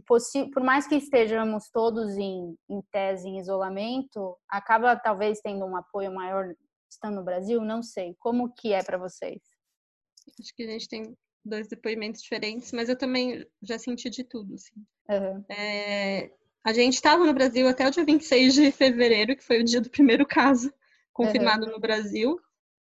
por 0.54 0.64
mais 0.64 0.88
que 0.88 0.96
estejamos 0.96 1.70
todos 1.70 2.16
em, 2.16 2.56
em 2.70 2.82
tese 2.94 3.28
em 3.28 3.38
isolamento, 3.38 4.38
acaba 4.50 4.96
talvez 4.96 5.42
tendo 5.42 5.66
um 5.66 5.76
apoio 5.76 6.14
maior 6.14 6.56
estando 6.90 7.16
no 7.16 7.24
Brasil, 7.26 7.60
não 7.62 7.84
sei. 7.84 8.16
Como 8.18 8.54
que 8.54 8.72
é 8.72 8.82
para 8.82 8.98
vocês? 8.98 9.42
Acho 10.40 10.56
que 10.56 10.64
a 10.64 10.68
gente 10.68 10.88
tem 10.88 11.18
dois 11.46 11.68
depoimentos 11.68 12.22
diferentes, 12.22 12.72
mas 12.72 12.90
eu 12.90 12.98
também 12.98 13.46
já 13.62 13.78
senti 13.78 14.10
de 14.10 14.24
tudo. 14.24 14.56
Assim. 14.56 14.74
Uhum. 15.10 15.46
É, 15.50 16.32
a 16.64 16.74
gente 16.74 16.96
estava 16.96 17.24
no 17.24 17.34
Brasil 17.34 17.68
até 17.68 17.88
o 17.88 17.92
dia 17.92 18.04
26 18.04 18.54
de 18.54 18.72
fevereiro, 18.72 19.36
que 19.36 19.44
foi 19.44 19.62
o 19.62 19.64
dia 19.64 19.80
do 19.80 19.90
primeiro 19.90 20.26
caso 20.26 20.74
confirmado 21.14 21.66
uhum. 21.66 21.74
no 21.74 21.80
Brasil. 21.80 22.40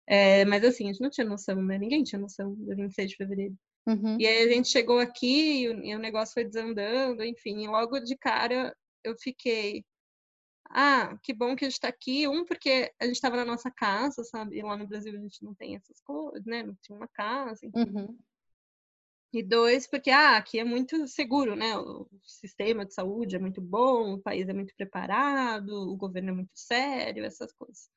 É, 0.06 0.44
mas 0.44 0.64
assim, 0.64 0.84
a 0.84 0.92
gente 0.92 1.02
não 1.02 1.10
tinha 1.10 1.26
noção, 1.26 1.60
né? 1.62 1.76
Ninguém 1.76 2.04
tinha 2.04 2.20
noção 2.20 2.54
do 2.54 2.76
26 2.76 3.10
de 3.10 3.16
fevereiro. 3.16 3.58
Uhum. 3.86 4.16
E 4.20 4.26
aí 4.26 4.44
a 4.44 4.52
gente 4.52 4.68
chegou 4.68 4.98
aqui 4.98 5.62
e 5.62 5.68
o, 5.68 5.84
e 5.84 5.94
o 5.94 5.98
negócio 5.98 6.34
foi 6.34 6.44
desandando, 6.44 7.24
enfim. 7.24 7.62
E 7.62 7.68
logo 7.68 7.98
de 8.00 8.16
cara 8.16 8.74
eu 9.04 9.16
fiquei. 9.18 9.84
Ah, 10.70 11.16
que 11.22 11.32
bom 11.32 11.54
que 11.54 11.64
a 11.64 11.68
gente 11.68 11.76
está 11.76 11.88
aqui. 11.88 12.26
Um, 12.26 12.44
porque 12.44 12.92
a 13.00 13.04
gente 13.04 13.14
estava 13.14 13.36
na 13.36 13.44
nossa 13.44 13.70
casa, 13.70 14.24
sabe? 14.24 14.58
E 14.58 14.62
lá 14.62 14.76
no 14.76 14.86
Brasil 14.86 15.12
a 15.12 15.20
gente 15.20 15.44
não 15.44 15.54
tem 15.54 15.76
essas 15.76 16.00
coisas, 16.00 16.44
né? 16.44 16.62
Não 16.64 16.76
tinha 16.82 16.96
uma 16.96 17.08
casa. 17.08 17.60
Uhum. 17.74 18.16
E 19.32 19.42
dois, 19.42 19.88
porque 19.88 20.10
ah, 20.10 20.36
aqui 20.36 20.58
é 20.58 20.64
muito 20.64 21.06
seguro, 21.08 21.54
né? 21.54 21.76
O 21.76 22.08
sistema 22.22 22.86
de 22.86 22.94
saúde 22.94 23.36
é 23.36 23.38
muito 23.38 23.60
bom, 23.60 24.14
o 24.14 24.22
país 24.22 24.48
é 24.48 24.52
muito 24.52 24.74
preparado, 24.76 25.70
o 25.70 25.96
governo 25.96 26.30
é 26.30 26.32
muito 26.32 26.52
sério, 26.54 27.24
essas 27.24 27.52
coisas. 27.52 27.88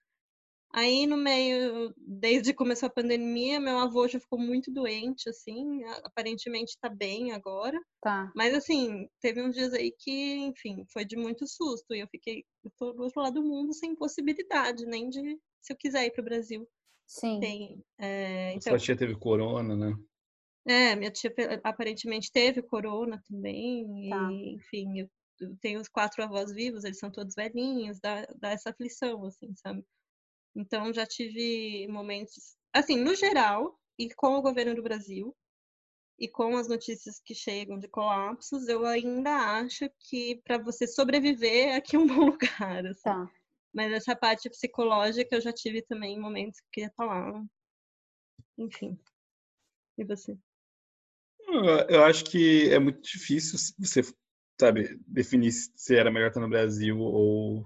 Aí 0.71 1.07
no 1.07 1.17
meio, 1.17 1.93
desde 1.97 2.51
que 2.51 2.57
começou 2.57 2.87
a 2.87 2.91
pandemia, 2.91 3.59
meu 3.59 3.79
avô 3.79 4.07
já 4.07 4.19
ficou 4.19 4.37
muito 4.37 4.71
doente, 4.71 5.27
assim, 5.27 5.83
aparentemente 6.03 6.77
tá 6.79 6.89
bem 6.89 7.31
agora. 7.31 7.79
Tá. 8.01 8.31
Mas 8.35 8.53
assim, 8.53 9.07
teve 9.19 9.41
uns 9.41 9.55
dias 9.55 9.73
aí 9.73 9.91
que, 9.97 10.35
enfim, 10.37 10.85
foi 10.93 11.05
de 11.05 11.15
muito 11.15 11.47
susto. 11.47 11.95
E 11.95 11.99
eu 11.99 12.07
fiquei, 12.07 12.45
eu 12.63 12.71
tô 12.77 12.93
do 12.93 13.03
outro 13.03 13.21
lado 13.21 13.41
do 13.41 13.47
mundo 13.47 13.73
sem 13.73 13.95
possibilidade, 13.95 14.85
nem 14.85 15.09
de 15.09 15.39
se 15.59 15.73
eu 15.73 15.77
quiser 15.77 16.05
ir 16.05 16.11
pro 16.11 16.23
Brasil. 16.23 16.67
Sim. 17.07 17.39
Tem, 17.39 17.83
é, 17.97 18.53
então... 18.53 18.71
Sua 18.71 18.77
tia 18.77 18.95
teve 18.95 19.15
corona, 19.15 19.75
né? 19.75 19.95
É, 20.69 20.95
minha 20.95 21.10
tia 21.10 21.34
aparentemente 21.63 22.32
teve 22.32 22.62
corona 22.62 23.19
também, 23.27 24.08
tá. 24.08 24.32
e, 24.32 24.53
enfim, 24.53 24.99
eu, 24.99 25.10
eu 25.39 25.58
tenho 25.60 25.82
os 25.82 25.88
quatro 25.88 26.23
avós 26.23 26.53
vivos, 26.53 26.84
eles 26.84 26.99
são 26.99 27.12
todos 27.12 27.34
velhinhos, 27.34 27.99
dá, 27.99 28.23
dá 28.38 28.51
essa 28.51 28.69
aflição, 28.69 29.25
assim, 29.25 29.51
sabe? 29.55 29.84
Então 30.55 30.93
já 30.93 31.08
tive 31.08 31.88
momentos, 31.88 32.55
assim, 32.71 32.97
no 32.97 33.15
geral, 33.15 33.79
e 33.97 34.13
com 34.13 34.36
o 34.36 34.43
governo 34.43 34.75
do 34.75 34.84
Brasil, 34.84 35.36
e 36.19 36.27
com 36.27 36.55
as 36.55 36.67
notícias 36.67 37.19
que 37.19 37.34
chegam 37.34 37.79
de 37.79 37.88
colapsos, 37.88 38.67
eu 38.67 38.86
ainda 38.86 39.32
acho 39.58 39.89
que 39.97 40.39
para 40.43 40.60
você 40.60 40.86
sobreviver 40.86 41.75
aqui 41.75 41.95
é 41.95 41.99
um 41.99 42.05
bom 42.08 42.25
lugar. 42.25 42.86
Assim. 42.86 43.01
Tá. 43.01 43.27
Mas 43.73 43.91
essa 43.91 44.15
parte 44.15 44.47
psicológica 44.51 45.36
eu 45.36 45.41
já 45.41 45.51
tive 45.51 45.82
também 45.82 46.19
momentos 46.19 46.60
que 46.60 46.67
eu 46.67 46.71
queria 46.71 46.88
estar 46.89 47.05
lá. 47.05 47.43
Enfim. 48.55 48.99
E 49.97 50.03
você? 50.03 50.38
Eu 51.89 52.03
acho 52.03 52.25
que 52.25 52.69
é 52.69 52.79
muito 52.79 53.01
difícil 53.01 53.57
você 53.79 54.03
sabe, 54.59 54.99
definir 55.07 55.51
se 55.51 55.95
era 55.95 56.12
melhor 56.12 56.27
estar 56.27 56.41
no 56.41 56.49
Brasil 56.49 56.99
ou, 56.99 57.65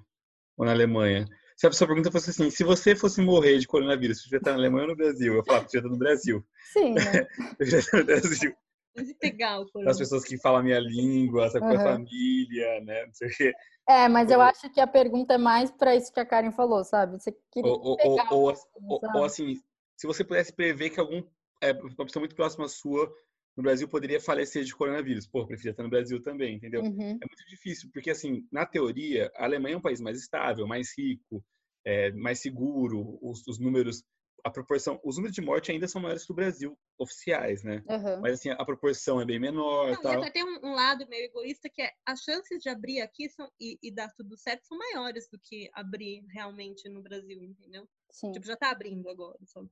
ou 0.55 0.65
na 0.65 0.71
Alemanha. 0.71 1.27
Se 1.57 1.67
a 1.67 1.71
sua 1.71 1.87
pergunta 1.87 2.11
fosse 2.11 2.29
assim, 2.29 2.49
se 2.49 2.63
você 2.63 2.95
fosse 2.95 3.21
morrer 3.21 3.57
de 3.57 3.67
coronavírus, 3.67 4.21
você 4.21 4.35
ia 4.35 4.37
estar 4.37 4.51
na 4.51 4.57
Alemanha 4.57 4.83
ou 4.83 4.89
no 4.89 4.95
Brasil? 4.95 5.33
Eu 5.33 5.43
falava 5.43 5.65
que 5.65 5.71
você 5.71 5.77
ia 5.77 5.79
estar 5.79 5.89
no 5.89 5.97
Brasil. 5.97 6.45
Sim, 6.71 6.93
né? 6.93 7.01
eu 7.59 7.65
estar 7.65 7.97
no 7.97 8.05
Brasil. 8.05 8.55
pegar 9.19 9.59
o 9.59 9.67
As 9.87 9.97
pessoas 9.97 10.23
que 10.23 10.37
falam 10.37 10.59
a 10.59 10.63
minha 10.63 10.79
língua, 10.79 11.49
sabe, 11.49 11.65
uhum. 11.65 11.71
com 11.71 11.79
a 11.79 11.83
família, 11.83 12.81
né? 12.81 13.05
Não 13.05 13.13
sei 13.13 13.27
o 13.27 13.31
quê. 13.31 13.53
É, 13.89 14.07
mas 14.07 14.29
eu 14.29 14.39
acho 14.39 14.69
que 14.71 14.79
a 14.79 14.87
pergunta 14.87 15.33
é 15.33 15.37
mais 15.37 15.71
para 15.71 15.95
isso 15.95 16.13
que 16.13 16.19
a 16.19 16.25
Karen 16.25 16.51
falou, 16.51 16.83
sabe? 16.83 17.19
Você 17.19 17.35
queria 17.51 17.69
ou, 17.69 17.81
ou, 17.81 17.97
ou, 18.29 18.53
ou, 18.87 19.01
ou 19.15 19.25
assim, 19.25 19.55
se 19.97 20.07
você 20.07 20.23
pudesse 20.23 20.53
prever 20.53 20.89
que 20.91 20.99
algum 20.99 21.23
é, 21.61 21.71
uma 21.71 22.05
pessoa 22.05 22.21
muito 22.21 22.35
próxima 22.35 22.67
sua 22.67 23.11
no 23.55 23.63
Brasil 23.63 23.87
poderia 23.87 24.19
falecer 24.19 24.63
de 24.63 24.75
coronavírus. 24.75 25.27
Pô, 25.27 25.45
preferia 25.45 25.71
estar 25.71 25.83
no 25.83 25.89
Brasil 25.89 26.21
também, 26.21 26.55
entendeu? 26.55 26.81
Uhum. 26.81 27.11
É 27.21 27.25
muito 27.25 27.45
difícil, 27.47 27.89
porque 27.93 28.09
assim, 28.09 28.47
na 28.51 28.65
teoria, 28.65 29.31
a 29.35 29.45
Alemanha 29.45 29.75
é 29.75 29.77
um 29.77 29.81
país 29.81 30.01
mais 30.01 30.17
estável, 30.17 30.67
mais 30.67 30.97
rico, 30.97 31.43
é, 31.85 32.11
mais 32.11 32.39
seguro, 32.39 33.19
os, 33.21 33.45
os, 33.47 33.59
números, 33.59 34.03
a 34.43 34.49
proporção, 34.49 34.99
os 35.03 35.17
números 35.17 35.35
de 35.35 35.41
morte 35.41 35.71
ainda 35.71 35.87
são 35.87 36.01
maiores 36.01 36.25
que 36.25 36.31
o 36.31 36.35
Brasil, 36.35 36.77
oficiais, 36.97 37.63
né? 37.63 37.83
Uhum. 37.87 38.21
Mas 38.21 38.33
assim, 38.33 38.49
a 38.49 38.65
proporção 38.65 39.21
é 39.21 39.25
bem 39.25 39.39
menor. 39.39 39.91
Não, 39.91 40.01
tal. 40.01 40.13
E 40.13 40.17
até 40.17 40.31
tem 40.31 40.43
um, 40.43 40.59
um, 40.63 40.73
lado 40.73 41.07
meio 41.07 41.25
egoísta 41.25 41.69
que 41.69 41.81
é 41.81 41.91
as 42.05 42.21
chances 42.21 42.61
de 42.61 42.69
abrir 42.69 43.01
aqui 43.01 43.29
são, 43.29 43.49
e, 43.59 43.77
e, 43.83 43.93
dar 43.93 44.11
tudo 44.13 44.37
certo 44.37 44.65
são 44.65 44.77
maiores 44.77 45.29
do 45.29 45.39
que 45.39 45.69
abrir 45.73 46.25
realmente 46.29 46.89
no 46.89 47.03
Brasil, 47.03 47.43
entendeu? 47.43 47.87
Sim. 48.09 48.31
Tipo, 48.31 48.47
já 48.47 48.55
tá 48.55 48.71
abrindo 48.71 49.07
agora, 49.09 49.37
sabe? 49.45 49.69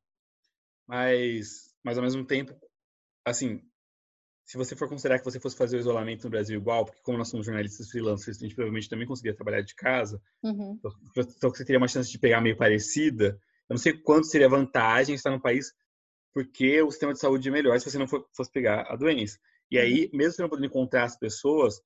Mas, 0.87 1.73
mas 1.83 1.97
ao 1.97 2.03
mesmo 2.03 2.25
tempo, 2.25 2.53
assim, 3.25 3.61
se 4.51 4.57
você 4.57 4.75
for 4.75 4.89
considerar 4.89 5.17
que 5.17 5.23
você 5.23 5.39
fosse 5.39 5.55
fazer 5.55 5.77
o 5.77 5.79
isolamento 5.79 6.25
no 6.25 6.29
Brasil 6.29 6.59
igual, 6.59 6.83
porque 6.83 7.01
como 7.03 7.17
nós 7.17 7.29
somos 7.29 7.45
jornalistas 7.45 7.89
freelancers, 7.89 8.35
a 8.35 8.41
gente 8.41 8.53
provavelmente 8.53 8.89
também 8.89 9.07
conseguiria 9.07 9.33
trabalhar 9.33 9.61
de 9.61 9.73
casa, 9.73 10.21
uhum. 10.43 10.77
então, 10.77 10.91
então 11.37 11.49
você 11.49 11.63
teria 11.63 11.77
uma 11.77 11.87
chance 11.87 12.11
de 12.11 12.19
pegar 12.19 12.41
meio 12.41 12.57
parecida. 12.57 13.39
Eu 13.69 13.75
não 13.75 13.77
sei 13.77 13.93
quanto 13.93 14.27
seria 14.27 14.49
vantagem 14.49 15.15
estar 15.15 15.31
no 15.31 15.39
país, 15.39 15.73
porque 16.33 16.81
o 16.81 16.91
sistema 16.91 17.13
de 17.13 17.19
saúde 17.19 17.47
é 17.47 17.51
melhor 17.51 17.79
se 17.79 17.89
você 17.89 17.97
não 17.97 18.09
for, 18.09 18.27
fosse 18.35 18.51
pegar 18.51 18.81
a 18.89 18.97
doença. 18.97 19.39
E 19.71 19.77
aí, 19.77 20.09
uhum. 20.11 20.17
mesmo 20.17 20.33
você 20.33 20.41
não 20.41 20.49
podendo 20.49 20.67
encontrar 20.67 21.05
as 21.05 21.17
pessoas, 21.17 21.81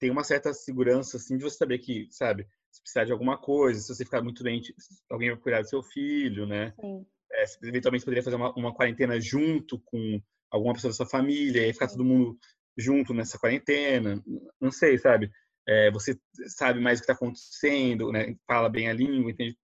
tem 0.00 0.10
uma 0.10 0.24
certa 0.24 0.52
segurança, 0.52 1.18
assim, 1.18 1.36
de 1.36 1.44
você 1.44 1.56
saber 1.56 1.78
que, 1.78 2.08
sabe, 2.10 2.48
se 2.68 2.82
precisar 2.82 3.04
de 3.04 3.12
alguma 3.12 3.38
coisa, 3.38 3.80
se 3.80 3.94
você 3.94 4.04
ficar 4.04 4.22
muito 4.22 4.42
doente, 4.42 4.74
alguém 5.08 5.30
vai 5.30 5.38
cuidar 5.38 5.62
do 5.62 5.68
seu 5.68 5.84
filho, 5.84 6.46
né? 6.46 6.74
Sim. 6.80 7.06
É, 7.30 7.44
eventualmente 7.62 8.04
poderia 8.04 8.24
fazer 8.24 8.34
uma, 8.34 8.52
uma 8.56 8.74
quarentena 8.74 9.20
junto 9.20 9.78
com 9.78 10.20
alguma 10.50 10.74
pessoa 10.74 10.90
da 10.90 10.96
sua 10.96 11.06
família, 11.06 11.62
e 11.62 11.64
aí 11.66 11.72
ficar 11.72 11.88
todo 11.88 12.04
mundo 12.04 12.38
junto 12.76 13.12
nessa 13.12 13.38
quarentena, 13.38 14.22
não 14.60 14.70
sei, 14.70 14.98
sabe? 14.98 15.30
É, 15.66 15.90
você 15.90 16.18
sabe 16.46 16.80
mais 16.80 16.98
o 16.98 17.02
que 17.02 17.10
está 17.10 17.12
acontecendo, 17.12 18.10
né? 18.10 18.34
Fala 18.46 18.68
bem 18.68 18.88
a 18.88 18.92
língua, 18.92 19.30
entende? 19.30 19.56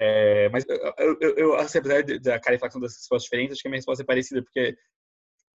É, 0.00 0.48
mas 0.50 0.64
eu, 0.68 1.18
eu, 1.20 1.36
eu 1.36 1.54
assim, 1.56 1.78
apesar 1.78 2.02
da 2.20 2.38
carifação 2.38 2.80
das 2.80 2.94
respostas 2.94 3.24
diferentes, 3.24 3.54
acho 3.54 3.62
que 3.62 3.68
a 3.68 3.70
minha 3.70 3.78
resposta 3.78 4.02
é 4.02 4.06
parecida, 4.06 4.42
porque 4.42 4.76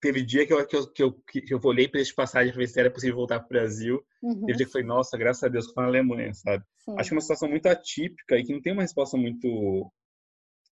teve 0.01 0.21
dia 0.21 0.45
que 0.45 0.53
eu, 0.53 0.67
que 0.67 0.75
eu, 0.75 0.91
que 0.91 1.03
eu, 1.03 1.13
que 1.13 1.53
eu 1.53 1.59
olhei 1.63 1.87
para 1.87 2.01
esse 2.01 2.13
passagem 2.13 2.51
para 2.51 2.59
ver 2.59 2.67
se 2.67 2.77
era 2.77 2.91
possível 2.91 3.15
voltar 3.15 3.39
para 3.39 3.45
o 3.45 3.49
Brasil. 3.49 4.05
Uhum. 4.21 4.45
Teve 4.45 4.57
dia 4.57 4.65
que 4.65 4.71
foi, 4.71 4.83
nossa, 4.83 5.17
graças 5.17 5.41
a 5.43 5.47
Deus 5.47 5.67
que 5.67 5.73
foi 5.73 5.83
na 5.83 5.89
Alemanha, 5.89 6.33
sabe? 6.33 6.63
Sim. 6.79 6.95
Acho 6.99 7.09
que 7.09 7.13
é 7.13 7.15
uma 7.15 7.21
situação 7.21 7.49
muito 7.49 7.67
atípica 7.67 8.37
e 8.37 8.43
que 8.43 8.51
não 8.51 8.61
tem 8.61 8.73
uma 8.73 8.81
resposta 8.81 9.15
muito 9.15 9.89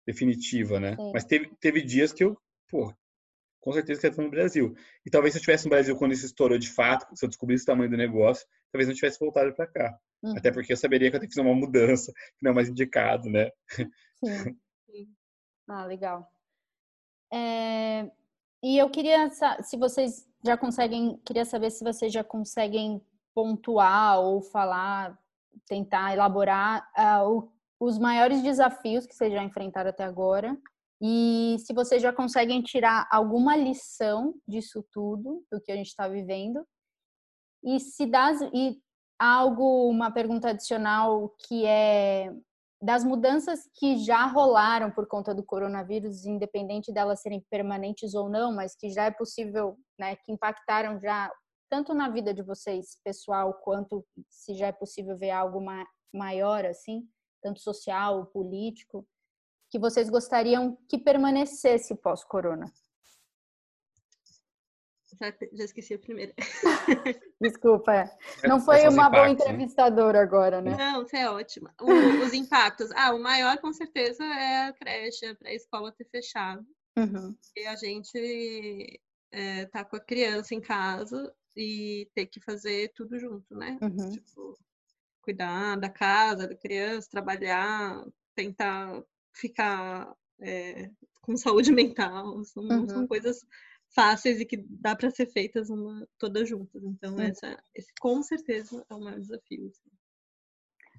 definitiva, 0.07 0.81
né? 0.81 0.97
Sim. 0.97 1.11
Mas 1.13 1.25
teve, 1.27 1.51
teve 1.61 1.83
dias 1.83 2.11
que 2.11 2.25
eu, 2.25 2.39
pô, 2.71 2.91
com 3.69 3.75
certeza 3.75 4.01
que 4.01 4.07
estar 4.07 4.23
no 4.23 4.31
Brasil. 4.31 4.75
E 5.05 5.11
talvez 5.11 5.35
se 5.35 5.39
eu 5.39 5.41
estivesse 5.41 5.67
no 5.67 5.71
Brasil 5.71 5.95
quando 5.95 6.13
isso 6.13 6.25
estourou 6.25 6.57
de 6.57 6.71
fato, 6.71 7.07
se 7.15 7.23
eu 7.23 7.29
descobrisse 7.29 7.65
o 7.65 7.67
tamanho 7.67 7.91
do 7.91 7.99
negócio, 7.99 8.47
talvez 8.73 8.89
não 8.89 8.95
tivesse 8.95 9.21
voltado 9.21 9.55
para 9.55 9.67
cá. 9.67 9.99
Uhum. 10.23 10.39
Até 10.39 10.51
porque 10.51 10.73
eu 10.73 10.77
saberia 10.77 11.11
que 11.11 11.17
eu 11.17 11.21
tenho 11.21 11.29
que 11.29 11.35
fazer 11.35 11.47
uma 11.47 11.55
mudança, 11.55 12.11
que 12.39 12.43
não 12.43 12.53
é 12.53 12.55
mais 12.55 12.71
indicado, 12.71 13.29
né? 13.29 13.51
Sim. 14.91 15.07
Ah, 15.69 15.85
legal. 15.85 16.27
É... 17.31 18.11
E 18.63 18.79
eu 18.79 18.89
queria, 18.89 19.29
se 19.63 19.77
vocês 19.77 20.27
já 20.43 20.57
conseguem, 20.57 21.21
queria 21.27 21.45
saber 21.45 21.71
se 21.71 21.85
vocês 21.85 22.11
já 22.11 22.25
conseguem 22.25 23.03
pontuar 23.35 24.19
ou 24.19 24.41
falar, 24.41 25.19
tentar 25.67 26.15
elaborar 26.15 26.91
uh, 26.97 27.29
o, 27.29 27.53
os 27.79 27.99
maiores 27.99 28.43
desafios 28.43 29.07
que 29.07 29.15
vocês 29.15 29.31
já 29.31 29.45
enfrentaram 29.45 29.91
até 29.91 30.05
agora 30.05 30.59
e 31.01 31.57
se 31.61 31.73
vocês 31.73 32.03
já 32.03 32.13
conseguem 32.13 32.61
tirar 32.63 33.09
alguma 33.11 33.57
lição 33.57 34.35
disso 34.47 34.85
tudo, 34.93 35.45
do 35.51 35.61
que 35.61 35.71
a 35.71 35.77
gente 35.77 35.89
está 35.89 36.09
vivendo, 36.09 36.67
e 37.65 37.79
se 37.79 38.07
dá 38.07 38.33
e 38.53 38.77
algo, 39.19 39.89
uma 39.89 40.11
pergunta 40.11 40.51
adicional 40.51 41.35
que 41.47 41.65
é 41.67 42.33
das 42.81 43.03
mudanças 43.03 43.69
que 43.75 43.97
já 43.99 44.25
rolaram 44.27 44.93
por 44.93 45.09
conta 45.09 45.35
do 45.35 45.45
coronavírus, 45.45 46.25
independente 46.25 46.93
delas 46.93 47.21
serem 47.21 47.45
permanentes 47.51 48.15
ou 48.15 48.29
não, 48.29 48.55
mas 48.55 48.77
que 48.77 48.89
já 48.91 49.05
é 49.07 49.11
possível, 49.11 49.77
né, 49.99 50.15
que 50.15 50.31
impactaram 50.31 51.01
já 51.01 51.29
tanto 51.69 51.93
na 51.93 52.09
vida 52.09 52.33
de 52.33 52.43
vocês 52.43 52.97
pessoal 53.05 53.53
quanto 53.65 54.07
se 54.29 54.55
já 54.55 54.69
é 54.69 54.73
possível 54.73 55.19
ver 55.19 55.31
algo 55.31 55.61
ma 55.61 55.85
maior 56.15 56.65
assim, 56.65 57.07
tanto 57.43 57.61
social, 57.61 58.27
político 58.27 59.07
que 59.71 59.79
vocês 59.79 60.09
gostariam 60.09 60.77
que 60.89 60.99
permanecesse 60.99 61.95
pós-corona? 61.97 62.73
Já 65.53 65.65
esqueci 65.65 65.95
a 65.95 65.99
primeira. 65.99 66.33
Desculpa, 67.41 67.93
é. 67.93 68.49
não 68.49 68.61
foi 68.61 68.87
uma 68.89 69.11
boa 69.11 69.25
né? 69.25 69.31
entrevistadora 69.33 70.21
agora, 70.21 70.61
né? 70.61 70.77
Não, 70.77 71.03
você 71.03 71.19
é 71.19 71.31
ótima. 71.31 71.75
O, 71.81 71.91
os 72.25 72.33
impactos. 72.33 72.91
Ah, 72.95 73.13
o 73.13 73.19
maior 73.19 73.59
com 73.59 73.73
certeza 73.73 74.23
é 74.23 74.69
a 74.69 74.73
creche, 74.73 75.27
a 75.27 75.35
pré-escola 75.35 75.93
ter 75.93 76.05
fechado. 76.05 76.65
Uhum. 76.97 77.37
E 77.57 77.67
a 77.67 77.75
gente 77.75 79.01
é, 79.33 79.67
tá 79.67 79.85
com 79.85 79.97
a 79.97 80.01
criança 80.01 80.55
em 80.55 80.61
casa 80.61 81.35
e 81.57 82.09
ter 82.15 82.27
que 82.27 82.41
fazer 82.41 82.93
tudo 82.95 83.19
junto, 83.19 83.55
né? 83.57 83.79
Uhum. 83.83 84.11
Tipo, 84.11 84.57
cuidar 85.23 85.77
da 85.77 85.89
casa, 85.89 86.47
da 86.47 86.55
criança, 86.55 87.11
trabalhar, 87.11 88.05
tentar 88.35 89.03
ficar 89.39 90.13
é, 90.41 90.91
com 91.23 91.37
saúde 91.37 91.71
mental. 91.73 92.45
São, 92.45 92.65
uhum. 92.65 92.89
são, 92.89 93.07
coisas 93.07 93.45
fáceis 93.95 94.41
e 94.41 94.45
que 94.45 94.57
dá 94.57 94.95
para 94.95 95.11
ser 95.11 95.27
feitas 95.27 95.71
uma, 95.71 96.07
todas 96.19 96.49
juntas. 96.49 96.83
Então, 96.83 97.15
uhum. 97.15 97.23
essa, 97.23 97.57
esse 97.75 97.93
com 98.01 98.23
certeza 98.23 98.85
é 98.89 98.95
o 98.95 99.01
maior 99.01 99.19
desafio. 99.19 99.69
Assim. 99.69 99.91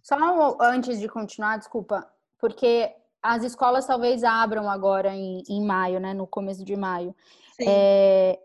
Só 0.01 0.57
antes 0.61 0.99
de 0.99 1.07
continuar, 1.07 1.57
desculpa, 1.57 2.09
porque 2.37 2.95
as 3.21 3.43
escolas 3.43 3.85
talvez 3.85 4.23
abram 4.23 4.69
agora 4.69 5.13
em, 5.13 5.43
em 5.47 5.63
maio, 5.63 5.99
né? 5.99 6.13
No 6.13 6.25
começo 6.25 6.63
de 6.63 6.75
maio. 6.75 7.13
É, 7.61 8.39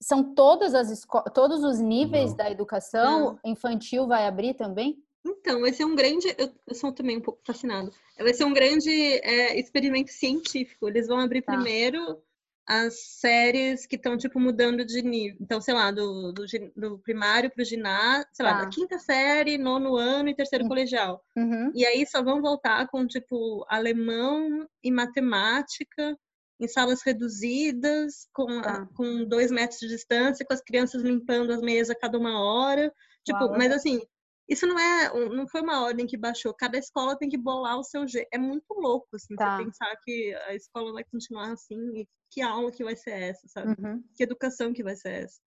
são 0.00 0.34
todas 0.34 0.74
as 0.74 0.90
escolas, 0.90 1.32
todos 1.34 1.62
os 1.62 1.78
níveis 1.78 2.30
Não. 2.30 2.36
da 2.36 2.50
educação 2.50 3.20
Não. 3.20 3.38
infantil 3.44 4.06
vai 4.06 4.26
abrir 4.26 4.54
também? 4.54 5.02
Então, 5.24 5.60
vai 5.60 5.72
ser 5.72 5.84
um 5.84 5.94
grande. 5.94 6.34
Eu, 6.36 6.52
eu 6.66 6.74
sou 6.74 6.92
também 6.92 7.18
um 7.18 7.20
pouco 7.20 7.40
fascinado. 7.44 7.92
Vai 8.18 8.34
ser 8.34 8.44
um 8.44 8.52
grande 8.52 8.90
é, 8.90 9.58
experimento 9.58 10.10
científico. 10.10 10.88
Eles 10.88 11.06
vão 11.06 11.18
abrir 11.18 11.42
tá. 11.42 11.52
primeiro 11.52 12.22
as 12.66 13.18
séries 13.18 13.86
que 13.86 13.96
estão, 13.96 14.16
tipo, 14.16 14.38
mudando 14.38 14.84
de 14.84 15.02
nível. 15.02 15.36
Então, 15.40 15.60
sei 15.60 15.74
lá, 15.74 15.90
do, 15.90 16.32
do, 16.32 16.44
do 16.76 16.98
primário 16.98 17.50
para 17.50 17.62
o 17.62 17.64
ginásio, 17.64 18.28
sei 18.32 18.46
tá. 18.46 18.52
lá, 18.52 18.64
da 18.64 18.70
quinta 18.70 18.98
série, 18.98 19.58
nono 19.58 19.96
ano 19.96 20.28
e 20.28 20.34
terceiro 20.34 20.64
uhum. 20.64 20.68
colegial. 20.68 21.24
Uhum. 21.36 21.72
E 21.74 21.84
aí 21.84 22.06
só 22.06 22.22
vão 22.22 22.40
voltar 22.40 22.86
com, 22.88 23.06
tipo, 23.06 23.64
alemão 23.68 24.66
e 24.82 24.90
matemática 24.90 26.16
em 26.60 26.68
salas 26.68 27.02
reduzidas, 27.02 28.28
com, 28.32 28.62
tá. 28.62 28.86
com 28.94 29.24
dois 29.24 29.50
metros 29.50 29.80
de 29.80 29.88
distância, 29.88 30.46
com 30.46 30.54
as 30.54 30.62
crianças 30.62 31.02
limpando 31.02 31.52
as 31.52 31.60
mesas 31.60 31.90
a 31.90 31.98
cada 31.98 32.16
uma 32.16 32.40
hora. 32.40 32.92
Tipo, 33.24 33.46
Uau. 33.46 33.58
mas 33.58 33.72
assim, 33.72 34.00
isso 34.48 34.66
não 34.66 34.78
é, 34.78 35.28
não 35.30 35.48
foi 35.48 35.62
uma 35.62 35.82
ordem 35.82 36.06
que 36.06 36.16
baixou. 36.16 36.52
Cada 36.54 36.76
escola 36.76 37.16
tem 37.16 37.28
que 37.28 37.38
bolar 37.38 37.78
o 37.78 37.84
seu 37.84 38.06
jeito. 38.06 38.28
É 38.32 38.38
muito 38.38 38.72
louco, 38.74 39.08
assim, 39.14 39.34
tá. 39.34 39.56
você 39.56 39.64
pensar 39.64 39.96
que 40.02 40.34
a 40.46 40.54
escola 40.54 40.92
vai 40.92 41.04
continuar 41.04 41.52
assim 41.52 41.78
e 41.96 42.08
que 42.30 42.40
aula 42.40 42.72
que 42.72 42.84
vai 42.84 42.96
ser 42.96 43.12
essa, 43.12 43.46
sabe? 43.48 43.80
Uhum. 43.80 44.02
Que 44.14 44.22
educação 44.22 44.72
que 44.72 44.82
vai 44.82 44.96
ser 44.96 45.24
essa. 45.24 45.40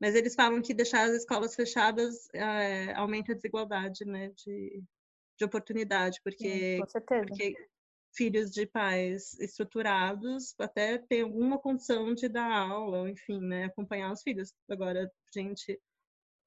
Mas 0.00 0.14
eles 0.14 0.34
falam 0.34 0.62
que 0.62 0.72
deixar 0.72 1.08
as 1.08 1.16
escolas 1.16 1.54
fechadas 1.54 2.28
é, 2.32 2.92
aumenta 2.94 3.32
a 3.32 3.34
desigualdade, 3.34 4.04
né, 4.04 4.30
de, 4.36 4.82
de 5.36 5.44
oportunidade, 5.44 6.20
porque, 6.22 6.80
Sim, 6.86 7.02
porque 7.26 7.54
filhos 8.14 8.50
de 8.50 8.66
pais 8.66 9.38
estruturados 9.40 10.54
até 10.58 10.98
tem 10.98 11.22
alguma 11.22 11.58
condição 11.58 12.14
de 12.14 12.28
dar 12.28 12.50
aula, 12.50 13.10
enfim, 13.10 13.40
né, 13.40 13.64
acompanhar 13.64 14.12
os 14.12 14.22
filhos. 14.22 14.52
Agora, 14.70 15.10
gente 15.34 15.80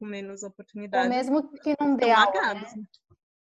com 0.02 0.06
menos 0.08 0.42
oportunidades. 0.42 1.06
Ou 1.06 1.16
mesmo 1.16 1.54
que 1.60 1.76
não 1.80 1.96
dê 1.96 2.10
aula, 2.10 2.56
né? 2.56 2.66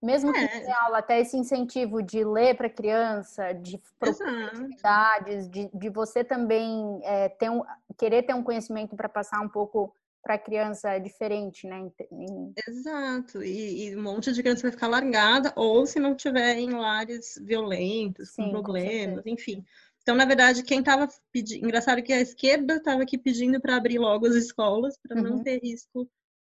Mesmo 0.03 0.33
que 0.33 0.39
é. 0.39 0.47
tenha 0.47 0.77
aula, 0.83 0.99
até 0.99 1.21
esse 1.21 1.37
incentivo 1.37 2.03
de 2.03 2.25
ler 2.25 2.57
para 2.57 2.69
criança, 2.69 3.53
de 3.53 3.81
atividades, 4.01 5.49
de, 5.49 5.69
de 5.73 5.89
você 5.89 6.23
também 6.23 7.01
é, 7.03 7.29
ter 7.29 7.51
um, 7.51 7.63
querer 7.97 8.25
ter 8.25 8.35
um 8.35 8.43
conhecimento 8.43 8.95
para 8.97 9.09
passar 9.09 9.41
um 9.41 9.49
pouco 9.49 9.95
para 10.23 10.35
a 10.35 10.39
criança 10.39 10.91
é 10.91 11.01
diferente, 11.01 11.67
né? 11.67 11.91
Em... 12.13 12.53
Exato, 12.67 13.43
e, 13.43 13.89
e, 13.89 13.97
um 13.97 14.03
monte 14.03 14.33
de 14.33 14.43
criança 14.43 14.63
vai 14.63 14.73
ficar 14.73 14.89
largada, 14.89 15.53
ou 15.57 15.87
se 15.87 15.99
não 15.99 16.15
tiver 16.15 16.57
em 16.59 16.71
lares 16.71 17.41
violentos, 17.41 18.31
Sim, 18.31 18.45
com 18.45 18.51
problemas, 18.51 19.23
com 19.23 19.29
enfim. 19.31 19.65
Então, 20.03 20.15
na 20.15 20.25
verdade, 20.25 20.63
quem 20.63 20.81
estava 20.81 21.09
pedindo. 21.33 21.65
Engraçado 21.65 22.03
que 22.03 22.13
a 22.13 22.21
esquerda 22.21 22.77
estava 22.77 23.03
aqui 23.03 23.19
pedindo 23.19 23.61
para 23.61 23.77
abrir 23.77 23.99
logo 23.99 24.27
as 24.27 24.35
escolas, 24.35 24.97
para 24.99 25.17
uhum. 25.17 25.23
não 25.23 25.43
ter 25.43 25.61
risco 25.63 26.09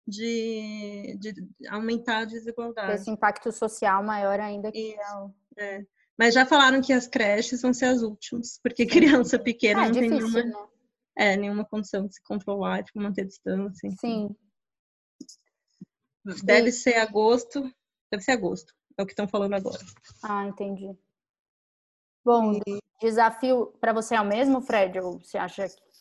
de, 0.07 1.17
de, 1.19 1.35
aumentar 1.69 2.19
a 2.19 2.25
desigualdade. 2.25 2.95
Esse 2.95 3.11
impacto 3.11 3.53
social 3.53 4.03
maior 4.03 4.41
ainda 4.41 4.73
que 4.73 4.97
é, 5.57 5.77
é. 5.77 5.87
Mas 6.19 6.35
já 6.35 6.45
falaram 6.45 6.81
que 6.81 6.93
as 6.93 7.07
creches 7.07 7.63
vão 7.63 7.73
ser 7.73 7.87
as 7.87 8.03
últimas, 8.03 8.59
porque 8.63 8.87
criança 8.87 9.39
pequena 9.39 9.83
é, 9.83 9.85
não 9.87 9.93
difícil, 9.93 10.19
tem 10.19 10.33
nenhuma. 10.33 10.61
Né? 10.61 10.69
É, 11.15 11.37
nenhuma 11.37 11.65
condição 11.65 12.07
de 12.07 12.15
se 12.15 12.23
controlar, 12.23 12.83
de 12.83 12.91
manter 12.95 13.27
distância. 13.27 13.91
Sim. 14.01 14.35
Deve 16.43 16.73
Sim. 16.73 16.83
ser 16.83 16.97
agosto. 16.97 17.63
Deve 18.11 18.23
ser 18.23 18.33
agosto. 18.33 18.75
É 18.97 19.03
o 19.03 19.07
que 19.07 19.13
estão 19.13 19.29
falando 19.29 19.55
agora. 19.55 19.79
Ah, 20.23 20.47
entendi. 20.47 20.97
Bom, 22.25 22.55
e... 22.67 22.79
desafio 23.01 23.67
para 23.81 23.93
você 23.93 24.15
é 24.15 24.21
o 24.21 24.25
mesmo, 24.25 24.63
Fred? 24.63 24.99
Ou 25.01 25.19
você 25.19 25.37
acha 25.37 25.69
que. 25.69 25.92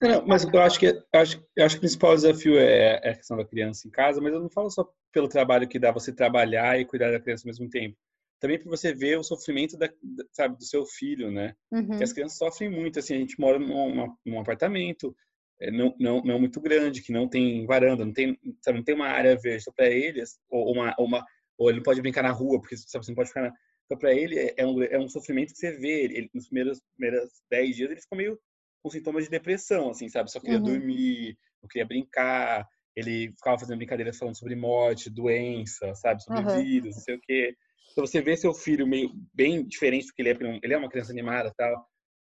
Não, 0.00 0.26
mas 0.26 0.44
eu 0.44 0.60
acho 0.60 0.78
que, 0.78 1.02
acho, 1.12 1.42
acho 1.58 1.74
que 1.74 1.78
o 1.78 1.80
principal 1.80 2.14
desafio 2.14 2.58
é, 2.58 3.00
é 3.02 3.10
a 3.10 3.16
questão 3.16 3.36
da 3.36 3.46
criança 3.46 3.88
em 3.88 3.90
casa, 3.90 4.20
mas 4.20 4.32
eu 4.32 4.40
não 4.40 4.50
falo 4.50 4.70
só 4.70 4.86
pelo 5.12 5.28
trabalho 5.28 5.68
que 5.68 5.78
dá 5.78 5.90
você 5.90 6.12
trabalhar 6.12 6.78
e 6.78 6.84
cuidar 6.84 7.10
da 7.10 7.20
criança 7.20 7.44
ao 7.44 7.48
mesmo 7.48 7.68
tempo 7.70 7.96
também 8.38 8.58
para 8.58 8.68
você 8.68 8.92
ver 8.92 9.18
o 9.18 9.24
sofrimento 9.24 9.78
da, 9.78 9.88
sabe, 10.32 10.58
do 10.58 10.64
seu 10.64 10.84
filho, 10.84 11.30
né? 11.30 11.54
Uhum. 11.72 12.02
as 12.02 12.12
crianças 12.12 12.36
sofrem 12.36 12.70
muito, 12.70 12.98
assim, 12.98 13.14
a 13.14 13.18
gente 13.18 13.40
mora 13.40 13.58
num, 13.58 14.14
num 14.24 14.38
apartamento 14.38 15.16
é, 15.60 15.70
não, 15.70 15.94
não, 15.98 16.22
não 16.22 16.38
muito 16.38 16.60
grande, 16.60 17.02
que 17.02 17.12
não 17.12 17.28
tem 17.28 17.64
varanda, 17.66 18.04
não 18.04 18.12
tem, 18.12 18.38
sabe, 18.62 18.78
não 18.78 18.84
tem 18.84 18.94
uma 18.94 19.08
área 19.08 19.36
verde. 19.36 19.62
Então, 19.62 19.74
para 19.74 19.88
eles, 19.88 20.38
ou, 20.50 20.72
uma, 20.72 20.94
ou, 20.98 21.06
uma, 21.06 21.24
ou 21.56 21.70
ele 21.70 21.78
não 21.78 21.82
pode 21.82 22.02
brincar 22.02 22.22
na 22.22 22.30
rua, 22.30 22.60
porque 22.60 22.76
sabe, 22.76 23.04
você 23.04 23.10
não 23.10 23.16
pode 23.16 23.28
ficar 23.28 23.42
na... 23.42 23.52
Então, 23.86 23.98
para 23.98 24.12
ele, 24.12 24.38
é, 24.38 24.54
é 24.58 24.66
um, 24.66 24.82
é 24.82 24.98
um 24.98 25.08
sofrimento 25.08 25.52
que 25.52 25.58
você 25.58 25.72
vê. 25.72 26.04
Ele, 26.04 26.30
nos 26.34 26.48
primeiros, 26.48 26.80
primeiros 26.96 27.30
10 27.50 27.76
dias, 27.76 27.90
ele 27.90 28.00
ficou 28.00 28.18
meio 28.18 28.38
com 28.86 28.90
sintomas 28.90 29.24
de 29.24 29.30
depressão, 29.30 29.90
assim, 29.90 30.08
sabe? 30.08 30.30
Só 30.30 30.38
queria 30.38 30.58
uhum. 30.58 30.64
dormir, 30.64 31.36
não 31.60 31.68
queria 31.68 31.84
brincar. 31.84 32.64
Ele 32.94 33.32
ficava 33.32 33.58
fazendo 33.58 33.78
brincadeiras 33.78 34.16
falando 34.16 34.38
sobre 34.38 34.54
morte, 34.54 35.10
doença, 35.10 35.92
sabe? 35.96 36.22
Sobre 36.22 36.42
uhum. 36.42 36.62
vírus, 36.62 36.94
não 36.94 37.02
sei 37.02 37.16
o 37.16 37.20
quê. 37.20 37.56
Então 37.90 38.06
você 38.06 38.22
vê 38.22 38.36
seu 38.36 38.54
filho 38.54 38.86
meio 38.86 39.10
bem 39.34 39.66
diferente 39.66 40.06
do 40.06 40.12
que 40.12 40.22
ele 40.22 40.28
é, 40.28 40.34
porque 40.34 40.60
ele 40.62 40.74
é 40.74 40.78
uma 40.78 40.88
criança 40.88 41.10
animada 41.10 41.52
tal, 41.56 41.84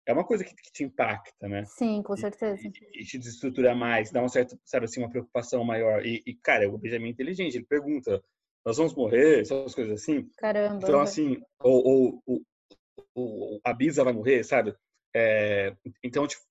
é 0.06 0.14
uma 0.14 0.26
coisa 0.26 0.44
que, 0.44 0.54
que 0.54 0.72
te 0.72 0.84
impacta, 0.84 1.48
né? 1.48 1.64
Sim, 1.66 2.04
com 2.04 2.16
certeza. 2.16 2.62
E, 2.62 3.02
e, 3.02 3.06
te 3.06 3.18
desestrutura 3.18 3.74
mais, 3.74 4.12
dá 4.12 4.20
uma 4.20 4.30
certa, 4.30 4.56
sabe 4.64 4.86
assim, 4.86 5.00
uma 5.02 5.10
preocupação 5.10 5.64
maior. 5.64 6.06
E, 6.06 6.22
e, 6.28 6.36
cara, 6.36 6.70
o 6.70 6.78
Benjamin 6.78 7.08
é 7.08 7.12
inteligente, 7.12 7.56
ele 7.56 7.66
pergunta, 7.66 8.22
nós 8.64 8.78
vamos 8.78 8.94
morrer, 8.94 9.40
essas 9.42 9.74
coisas 9.74 10.02
assim. 10.02 10.30
Caramba. 10.38 10.80
Então, 10.84 11.00
assim, 11.00 11.42
ou, 11.62 12.22
ou, 12.26 12.42
ou, 13.16 13.62
a 13.64 13.74
Bisa 13.74 14.04
vai 14.04 14.14
morrer, 14.14 14.44
sabe? 14.44 14.76
É, 15.16 15.76
então, 16.04 16.28
tipo, 16.28 16.42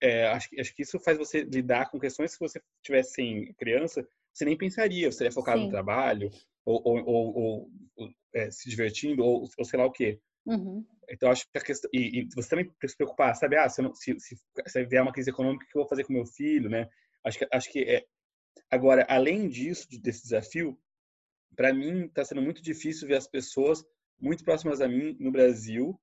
é, 0.00 0.26
acho, 0.28 0.48
acho 0.58 0.74
que 0.74 0.82
isso 0.82 0.98
faz 1.00 1.18
você 1.18 1.42
lidar 1.42 1.90
com 1.90 1.98
questões 1.98 2.34
que 2.34 2.40
você 2.40 2.60
tivesse 2.82 3.14
sem 3.14 3.52
criança, 3.54 4.06
você 4.32 4.44
nem 4.44 4.56
pensaria, 4.56 5.10
você 5.10 5.18
seria 5.18 5.32
focado 5.32 5.58
Sim. 5.58 5.64
no 5.64 5.70
trabalho, 5.70 6.30
ou, 6.64 6.80
ou, 6.84 7.04
ou, 7.06 7.70
ou 7.96 8.10
é, 8.34 8.50
se 8.50 8.68
divertindo, 8.68 9.24
ou, 9.24 9.48
ou, 9.56 9.64
sei 9.64 9.78
lá 9.78 9.86
o 9.86 9.92
quê. 9.92 10.20
Uhum. 10.46 10.84
Então, 11.10 11.30
acho 11.30 11.44
que 11.50 11.58
a 11.58 11.60
questão. 11.60 11.90
E, 11.92 12.20
e, 12.20 12.28
você 12.34 12.48
também 12.48 12.66
tem 12.66 12.74
que 12.80 12.88
se 12.88 12.96
preocupar, 12.96 13.34
sabe? 13.34 13.56
Ah, 13.56 13.68
se, 13.68 13.82
não, 13.82 13.94
se, 13.94 14.18
se, 14.20 14.36
se, 14.66 14.84
vier 14.84 15.02
uma 15.02 15.12
crise 15.12 15.30
econômica, 15.30 15.64
o 15.64 15.68
que 15.68 15.76
eu 15.76 15.82
vou 15.82 15.88
fazer 15.88 16.04
com 16.04 16.12
meu 16.12 16.26
filho, 16.26 16.68
né? 16.68 16.88
Acho 17.24 17.38
que, 17.38 17.48
acho 17.52 17.72
que 17.72 17.82
é. 17.82 18.04
Agora, 18.70 19.06
além 19.08 19.48
disso, 19.48 19.86
desse 20.00 20.22
desafio, 20.22 20.78
para 21.56 21.72
mim 21.72 22.06
está 22.06 22.24
sendo 22.24 22.42
muito 22.42 22.62
difícil 22.62 23.08
ver 23.08 23.16
as 23.16 23.26
pessoas 23.26 23.84
muito 24.20 24.44
próximas 24.44 24.80
a 24.80 24.88
mim 24.88 25.16
no 25.18 25.30
Brasil 25.30 25.98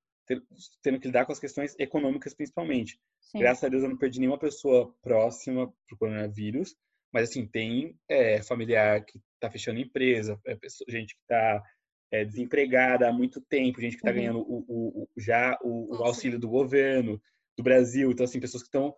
tendo 0.82 1.00
que 1.00 1.08
lidar 1.08 1.26
com 1.26 1.32
as 1.32 1.40
questões 1.40 1.76
econômicas 1.78 2.34
principalmente. 2.34 3.00
Sim. 3.22 3.40
Graças 3.40 3.64
a 3.64 3.70
Deus 3.70 3.84
eu 3.84 3.90
não 3.90 3.98
perdi 3.98 4.20
nenhuma 4.20 4.40
pessoa 4.40 4.94
próxima 5.02 5.72
pro 5.88 5.98
coronavírus, 5.98 6.76
mas 7.14 7.30
assim 7.30 7.46
tem 7.46 7.98
é, 8.10 8.42
familiar 8.42 9.04
que 9.06 9.20
está 9.36 9.50
fechando 9.50 9.80
empresa, 9.80 10.40
é, 10.46 10.56
pessoa, 10.56 10.86
gente 10.90 11.16
que 11.16 11.22
está 11.22 11.64
é, 12.12 12.26
desempregada 12.26 13.08
há 13.08 13.14
muito 13.14 13.42
tempo, 13.42 13.82
gente 13.82 13.94
que 13.94 13.98
está 13.98 14.10
uhum. 14.10 14.16
ganhando 14.16 14.40
o, 14.40 14.66
o, 14.68 15.04
o, 15.04 15.10
já 15.18 15.58
o, 15.64 16.04
auxílio 16.04 16.40
do 16.40 16.50
governo 16.50 17.22
do 17.58 17.64
Brasil. 17.64 18.12
Então, 18.12 18.24
assim, 18.24 18.40
pessoas 18.40 18.64
que 18.64 18.68
estão 18.68 18.96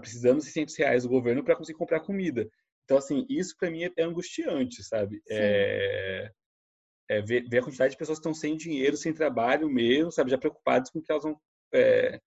precisando 0.00 0.38
de 0.38 0.44
600 0.44 0.76
reais 0.76 1.02
do 1.02 1.08
governo 1.08 1.42
para 1.42 1.56
conseguir 1.56 1.78
comprar 1.78 2.00
comida. 2.00 2.48
Então, 2.84 2.98
assim, 2.98 3.24
isso 3.28 3.56
para 3.56 3.70
mim 3.70 3.84
é, 3.84 3.92
é 3.96 4.02
angustiante, 4.04 4.82
sabe? 4.82 5.22
É, 7.10 7.20
ver, 7.20 7.42
ver, 7.48 7.58
a 7.58 7.62
quantidade 7.64 7.90
de 7.90 7.96
pessoas 7.96 8.18
que 8.18 8.20
estão 8.20 8.32
sem 8.32 8.56
dinheiro, 8.56 8.96
sem 8.96 9.12
trabalho 9.12 9.68
mesmo, 9.68 10.12
sabe? 10.12 10.30
Já 10.30 10.38
preocupadas 10.38 10.90
com 10.90 11.00
o 11.00 11.02
que 11.02 11.10
elas 11.10 11.24
vão 11.24 11.36
é, 11.74 12.20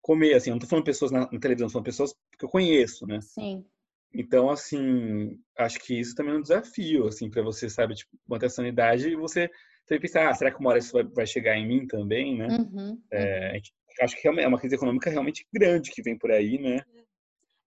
comer. 0.00 0.32
Assim, 0.32 0.48
eu 0.48 0.52
não 0.52 0.56
estou 0.56 0.70
falando 0.70 0.86
pessoas 0.86 1.10
na, 1.10 1.30
na 1.30 1.38
televisão, 1.38 1.68
falando 1.68 1.84
pessoas 1.84 2.14
que 2.38 2.46
eu 2.46 2.48
conheço, 2.48 3.06
né? 3.06 3.20
Sim. 3.20 3.66
Então, 4.14 4.48
assim, 4.48 5.38
acho 5.58 5.78
que 5.80 6.00
isso 6.00 6.14
também 6.14 6.32
é 6.32 6.38
um 6.38 6.42
desafio, 6.42 7.06
assim, 7.06 7.28
para 7.28 7.42
você, 7.42 7.68
sabe, 7.68 7.94
tipo, 7.94 8.10
manter 8.26 8.46
a 8.46 8.50
sanidade 8.50 9.10
e 9.10 9.14
você 9.14 9.50
também 9.86 10.00
pensar, 10.00 10.30
ah, 10.30 10.34
será 10.34 10.50
que 10.50 10.58
uma 10.58 10.70
hora 10.70 10.78
isso 10.78 10.94
vai, 10.94 11.04
vai 11.04 11.26
chegar 11.26 11.58
em 11.58 11.68
mim 11.68 11.86
também, 11.86 12.38
né? 12.38 12.48
Uhum, 12.48 12.98
é, 13.12 13.52
uhum. 13.52 13.60
acho 14.00 14.20
que 14.20 14.26
é 14.26 14.48
uma 14.48 14.58
crise 14.58 14.74
econômica 14.74 15.10
realmente 15.10 15.46
grande 15.52 15.90
que 15.90 16.02
vem 16.02 16.16
por 16.16 16.30
aí, 16.30 16.58
né? 16.58 16.82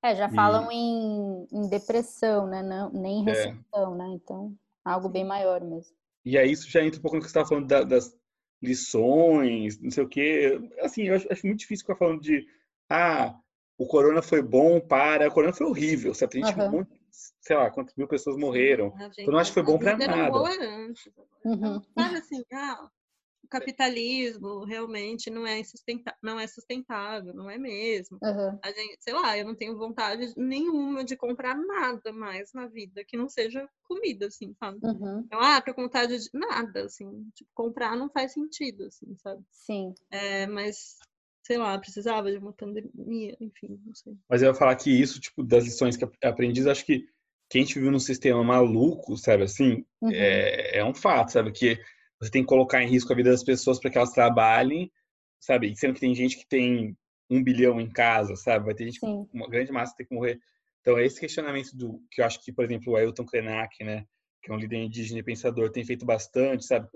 É, 0.04 0.16
já 0.16 0.28
falam 0.28 0.72
e... 0.72 0.76
em, 0.76 1.48
em, 1.52 1.70
depressão, 1.70 2.48
né? 2.48 2.64
Não, 2.64 2.92
nem 2.92 3.20
em 3.20 3.30
é. 3.30 3.32
recessão, 3.32 3.94
é. 3.94 3.98
né? 3.98 4.08
Então, 4.16 4.54
algo 4.84 5.08
bem 5.08 5.24
maior 5.24 5.62
mesmo. 5.62 5.96
E 6.26 6.38
aí 6.38 6.52
isso 6.52 6.70
já 6.70 6.84
entra 6.84 7.00
um 7.00 7.02
pouco 7.02 7.18
no 7.18 7.22
que 7.22 7.28
você 7.28 7.32
estava 7.32 7.48
falando 7.48 7.68
da, 7.68 7.84
das 7.84 8.16
lições, 8.62 9.80
não 9.80 9.92
sei 9.92 10.04
o 10.04 10.10
quê. 10.10 10.60
Assim, 10.80 11.04
eu 11.04 11.16
acho, 11.16 11.32
acho 11.32 11.46
muito 11.46 11.60
difícil 11.60 11.86
ficar 11.86 11.98
falando 11.98 12.22
de, 12.22 12.46
ah, 12.90 13.36
o 13.78 13.86
corona 13.86 14.22
foi 14.22 14.42
bom 14.42 14.80
para. 14.80 15.28
O 15.28 15.32
corona 15.32 15.54
foi 15.54 15.68
horrível, 15.68 16.14
certo? 16.14 16.38
A 16.38 16.40
gente, 16.40 16.60
uhum. 16.60 16.72
muito, 16.72 16.92
sei 17.42 17.56
lá, 17.56 17.70
quantas 17.70 17.96
mil 17.96 18.08
pessoas 18.08 18.38
morreram. 18.38 18.94
Gente, 18.98 19.26
eu 19.26 19.32
não 19.32 19.40
acho 19.40 19.52
que 19.52 19.56
foi 19.56 19.64
bom 19.64 19.78
para 19.78 19.98
nada. 19.98 20.38
Antes, 20.38 21.10
uhum. 21.44 21.82
Sabe 21.98 22.18
assim, 22.18 22.44
ah, 22.54 22.90
capitalismo 23.54 24.66
realmente 24.66 25.30
não 25.30 25.45
é, 25.45 25.64
sustenta 25.64 26.16
não 26.22 26.39
é 26.39 26.47
sustentável, 26.47 27.34
não 27.34 27.49
é 27.49 27.58
mesmo. 27.58 28.18
Uhum. 28.22 28.60
A 28.64 28.68
gente, 28.72 28.97
sei 28.99 29.14
lá, 29.14 29.38
eu 29.38 29.45
não 29.45 29.56
tenho 29.56 29.78
vontade 29.78 30.34
nenhuma 30.36 31.04
de 31.04 31.16
comprar 31.16 31.56
nada 31.56 32.12
mais 32.12 32.51
na 32.54 32.68
vida 32.68 33.04
que 33.06 33.16
não 33.16 33.30
seja 33.30 33.70
comida, 33.84 34.28
assim, 34.28 34.54
sabe? 34.60 34.80
Uhum. 34.84 35.20
Então, 35.20 35.39
ah, 35.39 35.62
tô 35.62 35.74
com 35.74 35.84
vontade 35.84 36.18
de 36.18 36.30
nada, 36.34 36.86
assim, 36.86 37.30
tipo, 37.36 37.49
comprar 37.54 37.95
não 37.95 38.10
faz 38.10 38.34
sentido, 38.34 38.86
assim, 38.86 39.16
sabe? 39.18 39.43
Sim. 39.51 39.93
É, 40.12 40.47
mas 40.47 40.97
sei 41.45 41.58
lá, 41.58 41.78
precisava 41.78 42.32
de 42.32 42.38
uma 42.38 42.54
pandemia, 42.54 43.36
enfim, 43.39 43.78
não 43.86 43.93
sei. 43.93 44.14
Mas 44.30 44.41
eu 44.41 44.47
ia 44.47 44.56
falar 44.56 44.76
que 44.78 44.89
isso, 44.89 45.20
tipo, 45.20 45.43
das 45.43 45.66
lições 45.66 45.97
que 45.97 46.08
aprendi, 46.24 46.68
acho 46.70 46.86
que 46.86 47.06
quem 47.49 47.62
a 47.62 47.66
gente 47.66 47.76
vive 47.76 47.91
num 47.91 47.99
sistema 47.99 48.41
maluco, 48.43 49.18
sabe, 49.18 49.43
assim, 49.43 49.86
uhum. 50.01 50.10
é, 50.12 50.78
é 50.78 50.86
um 50.86 50.93
fato, 50.93 51.34
sabe, 51.34 51.51
que 51.51 51.78
você 52.24 52.32
tem 52.32 52.42
que 52.42 52.48
colocar 52.48 52.82
em 52.82 52.88
risco 52.88 53.12
a 53.12 53.16
vida 53.16 53.30
das 53.30 53.44
pessoas 53.44 53.80
para 53.80 53.90
que 53.92 53.98
elas 53.98 54.12
trabalhem, 54.12 54.92
sabe, 55.40 55.76
sendo 55.76 55.94
que 55.94 56.00
tem 56.00 56.16
gente 56.16 56.38
que 56.38 56.48
tem 56.48 56.98
um 57.30 57.44
bilhão 57.44 57.82
em 57.82 57.90
casa, 57.90 58.36
sabe, 58.36 58.66
vai 58.66 58.74
ter 58.74 58.86
gente, 58.86 59.00
Sim. 59.00 59.28
uma 59.34 59.50
grande 59.50 59.72
massa 59.72 59.96
tem 59.96 60.06
que 60.06 60.16
morrer. 60.16 60.40
Então, 60.82 61.00
esse 61.00 61.20
questionamento 61.20 61.76
do, 61.76 62.02
que 62.12 62.22
eu 62.22 62.26
acho 62.26 62.42
que, 62.44 62.52
por 62.52 62.64
exemplo, 62.64 62.94
o 62.94 62.96
Ailton 62.96 63.26
Krenak, 63.26 63.84
né, 63.84 64.06
que 64.42 64.52
é 64.52 64.54
um 64.54 64.58
líder 64.58 64.78
indígena 64.78 65.20
e 65.20 65.24
pensador, 65.24 65.70
tem 65.70 65.84
feito 65.84 66.06
bastante, 66.06 66.66
sabe, 66.66 66.88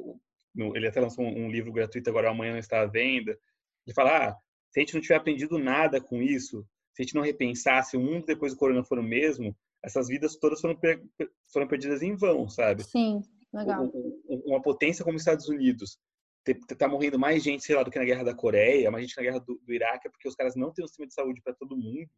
ele 0.56 0.88
até 0.88 1.00
lançou 1.00 1.26
um 1.26 1.50
livro 1.50 1.72
gratuito 1.72 2.10
agora, 2.10 2.30
amanhã 2.30 2.54
não 2.54 2.60
está 2.60 2.82
à 2.82 2.86
venda, 2.86 3.38
de 3.86 3.94
falar, 3.94 4.30
ah, 4.30 4.38
se 4.70 4.80
a 4.80 4.82
gente 4.82 4.94
não 4.94 5.02
tiver 5.02 5.16
aprendido 5.16 5.58
nada 5.58 6.00
com 6.00 6.22
isso, 6.22 6.66
se 6.94 7.02
a 7.02 7.04
gente 7.04 7.16
não 7.16 7.22
repensar, 7.22 7.84
se 7.84 7.96
o 7.96 8.02
mundo 8.02 8.26
depois 8.26 8.54
do 8.54 8.58
corona 8.58 8.84
for 8.84 9.00
o 9.00 9.04
mesmo, 9.04 9.56
essas 9.84 10.08
vidas 10.08 10.36
todas 10.36 10.60
foram, 10.60 10.76
per 10.76 11.02
foram 11.52 11.68
perdidas 11.68 12.02
em 12.02 12.16
vão, 12.16 12.50
sabe? 12.50 12.84
Sim, 12.84 13.22
legal. 13.54 13.92
Uma 14.46 14.62
potência 14.62 15.04
como 15.04 15.16
os 15.16 15.22
Estados 15.22 15.48
Unidos 15.48 16.00
tá 16.78 16.88
morrendo 16.88 17.20
mais 17.20 17.44
gente, 17.44 17.64
sei 17.64 17.76
lá, 17.76 17.84
do 17.84 17.92
que 17.92 18.00
na 18.00 18.06
guerra 18.06 18.24
da 18.24 18.34
Coreia, 18.34 18.90
mais 18.92 19.06
gente 19.06 19.18
na 19.18 19.24
guerra 19.24 19.40
do, 19.40 19.58
do 19.58 19.74
Iraque, 19.74 20.08
é 20.08 20.12
porque 20.12 20.28
os 20.28 20.36
caras 20.36 20.56
não 20.56 20.72
têm 20.72 20.86
um 20.86 20.88
sistema 20.88 21.08
de 21.08 21.14
saúde 21.14 21.42
para 21.42 21.54
todo 21.54 21.76
mundo. 21.76 22.10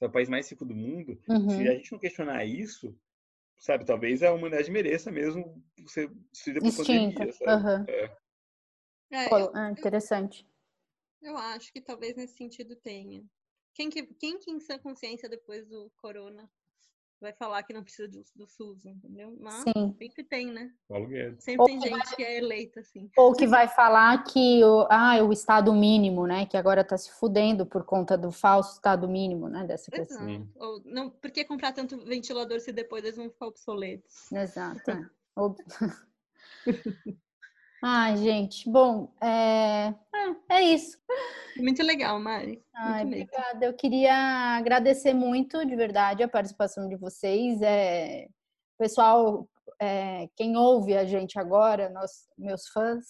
É 0.00 0.06
o 0.06 0.12
país 0.12 0.28
mais 0.28 0.48
rico 0.48 0.64
do 0.64 0.74
mundo. 0.74 1.18
Uhum. 1.28 1.50
Se 1.50 1.68
a 1.68 1.74
gente 1.74 1.90
não 1.90 1.98
questionar 1.98 2.44
isso, 2.44 2.96
sabe, 3.58 3.84
talvez 3.84 4.22
a 4.22 4.32
humanidade 4.32 4.70
mereça 4.70 5.10
mesmo 5.10 5.62
ser 5.86 6.10
destruída 6.30 6.60
por 6.60 6.76
pandemia, 6.76 7.32
sabe? 7.32 7.64
Uhum. 7.64 7.84
É. 7.88 8.16
É, 9.10 9.32
eu, 9.32 9.52
ah, 9.54 9.70
interessante. 9.70 10.46
Eu 11.22 11.36
acho 11.36 11.72
que 11.72 11.80
talvez 11.80 12.16
nesse 12.16 12.36
sentido 12.36 12.76
tenha. 12.76 13.24
Quem 13.72 13.88
que, 13.88 14.06
quem 14.14 14.38
que 14.38 14.50
em 14.50 14.60
sua 14.60 14.78
consciência 14.78 15.28
depois 15.28 15.66
do 15.66 15.90
corona 15.96 16.50
vai 17.20 17.32
falar 17.32 17.62
que 17.62 17.72
não 17.72 17.82
precisa 17.82 18.08
do, 18.08 18.24
do 18.34 18.46
SUS, 18.46 18.84
entendeu? 18.84 19.36
Mas 19.40 19.64
Sim. 19.64 19.94
sempre 19.98 20.22
tem, 20.24 20.52
né? 20.52 20.70
Paulo 20.88 21.06
Guedes. 21.06 21.42
Sempre 21.42 21.60
Ou 21.62 21.66
tem 21.66 21.80
que 21.80 21.88
gente 21.88 22.16
que 22.16 22.22
é 22.22 22.38
eleita, 22.38 22.80
assim. 22.80 23.10
Ou 23.16 23.32
que 23.32 23.46
vai 23.46 23.68
falar 23.68 24.22
que 24.24 24.62
o, 24.64 24.86
ah, 24.90 25.22
o 25.22 25.32
estado 25.32 25.72
mínimo, 25.72 26.26
né? 26.26 26.46
Que 26.46 26.56
agora 26.56 26.82
está 26.82 26.96
se 26.96 27.10
fudendo 27.12 27.64
por 27.66 27.84
conta 27.84 28.16
do 28.16 28.30
falso 28.30 28.74
estado 28.74 29.08
mínimo, 29.08 29.48
né? 29.48 29.64
Dessa 29.64 29.90
questão. 29.90 30.28
Exato. 30.28 30.48
Ou, 30.56 30.82
não, 30.84 31.10
por 31.10 31.30
que 31.30 31.44
comprar 31.44 31.72
tanto 31.72 32.04
ventilador 32.04 32.60
se 32.60 32.72
depois 32.72 33.04
eles 33.04 33.16
vão 33.16 33.30
ficar 33.30 33.46
obsoletos? 33.46 34.30
Exato. 34.32 34.90
é. 34.90 35.10
Ai, 37.88 38.16
gente. 38.16 38.68
Bom, 38.68 39.12
é, 39.22 39.94
é, 40.50 40.54
é 40.56 40.60
isso. 40.62 40.98
Muito 41.56 41.84
legal, 41.84 42.18
Mari. 42.18 42.60
Ai, 42.74 43.04
Muito 43.04 43.10
mesmo. 43.16 43.28
obrigada. 43.30 43.64
Eu 43.64 43.74
queria 43.74 44.12
agradecer 44.56 45.14
muito, 45.14 45.64
de 45.64 45.76
verdade, 45.76 46.20
a 46.20 46.28
participação 46.28 46.88
de 46.88 46.96
vocês. 46.96 47.62
É, 47.62 48.26
pessoal, 48.76 49.48
é, 49.80 50.28
quem 50.34 50.56
ouve 50.56 50.96
a 50.96 51.04
gente 51.04 51.38
agora, 51.38 51.88
nós, 51.90 52.10
meus 52.36 52.66
fãs, 52.70 53.04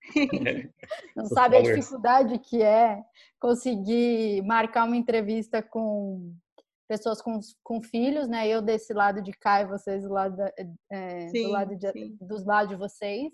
não 1.16 1.26
sabe 1.26 1.56
a 1.56 1.62
dificuldade 1.62 2.38
que 2.38 2.62
é 2.62 3.02
conseguir 3.40 4.42
marcar 4.42 4.84
uma 4.84 4.96
entrevista 4.96 5.60
com 5.60 6.32
pessoas 6.86 7.20
com, 7.20 7.40
com 7.64 7.82
filhos, 7.82 8.28
né? 8.28 8.46
Eu 8.46 8.62
desse 8.62 8.92
lado 8.94 9.20
de 9.20 9.32
cá 9.32 9.62
e 9.62 9.66
vocês 9.66 10.04
do 10.04 10.12
lado, 10.12 10.36
da- 10.36 10.52
é, 10.92 11.24
do 11.26 11.30
Sim, 11.32 11.46
lado 11.48 11.74
de, 11.74 12.16
dos 12.20 12.44
lados 12.44 12.68
de 12.68 12.76
vocês. 12.76 13.32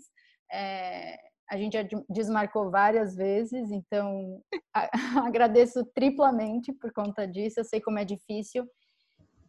É, 0.53 1.18
a 1.51 1.57
gente 1.57 1.72
já 1.74 1.82
de- 1.82 2.05
desmarcou 2.09 2.70
várias 2.70 3.14
vezes, 3.14 3.70
então 3.70 4.42
a- 4.74 5.26
agradeço 5.26 5.84
triplamente 5.94 6.72
por 6.72 6.92
conta 6.92 7.26
disso. 7.26 7.61
Eu 7.61 7.64
sei 7.64 7.80
como 7.80 7.98
é 7.98 8.05
difícil 8.05 8.68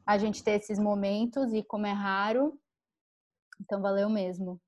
a 0.06 0.18
gente 0.18 0.44
ter 0.44 0.60
esses 0.60 0.80
momentos 0.80 1.54
e 1.54 1.64
como 1.64 1.86
é 1.86 1.92
raro. 1.92 2.60
Então 3.62 3.82
valeu 3.82 4.10
mesmo. 4.10 4.60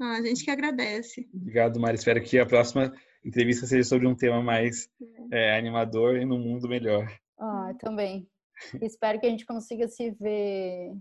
Ah, 0.00 0.18
a 0.18 0.22
gente 0.22 0.44
que 0.44 0.50
agradece. 0.50 1.28
Obrigado, 1.34 1.80
Mari. 1.80 1.96
Espero 1.96 2.22
que 2.22 2.38
a 2.38 2.46
próxima 2.46 2.92
entrevista 3.24 3.66
seja 3.66 3.88
sobre 3.88 4.06
um 4.06 4.14
tema 4.14 4.40
mais 4.42 4.88
é, 5.32 5.58
animador 5.58 6.16
e 6.16 6.24
num 6.24 6.38
mundo 6.38 6.68
melhor. 6.68 7.10
Ah, 7.38 7.72
também. 7.80 8.28
Espero 8.82 9.18
que 9.18 9.26
a 9.26 9.30
gente 9.30 9.46
consiga 9.46 9.88
se 9.88 10.10
ver 10.12 10.92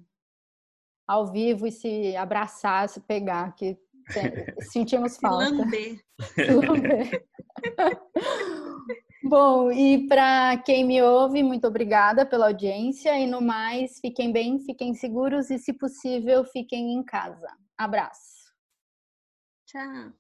ao 1.08 1.32
vivo 1.32 1.68
e 1.68 1.72
se 1.72 2.16
abraçar, 2.16 2.90
se 2.90 3.00
pegar, 3.02 3.54
que 3.56 3.78
Sentimos 4.72 5.18
falta. 5.18 5.50
Lamber. 5.50 6.00
Lamber. 6.68 7.26
Bom, 9.24 9.72
e 9.72 10.08
para 10.08 10.58
quem 10.66 10.86
me 10.86 11.02
ouve, 11.02 11.44
muito 11.44 11.68
obrigada 11.68 12.26
pela 12.26 12.48
audiência. 12.48 13.18
E 13.20 13.28
no 13.28 13.42
mais, 13.42 14.00
fiquem 14.00 14.32
bem, 14.32 14.60
fiquem 14.60 14.94
seguros 14.94 15.50
e, 15.50 15.60
se 15.60 15.74
possível, 15.74 16.46
fiquem 16.46 16.94
em 16.94 17.04
casa. 17.04 17.48
Abraço. 17.78 18.54
Tchau. 19.66 20.14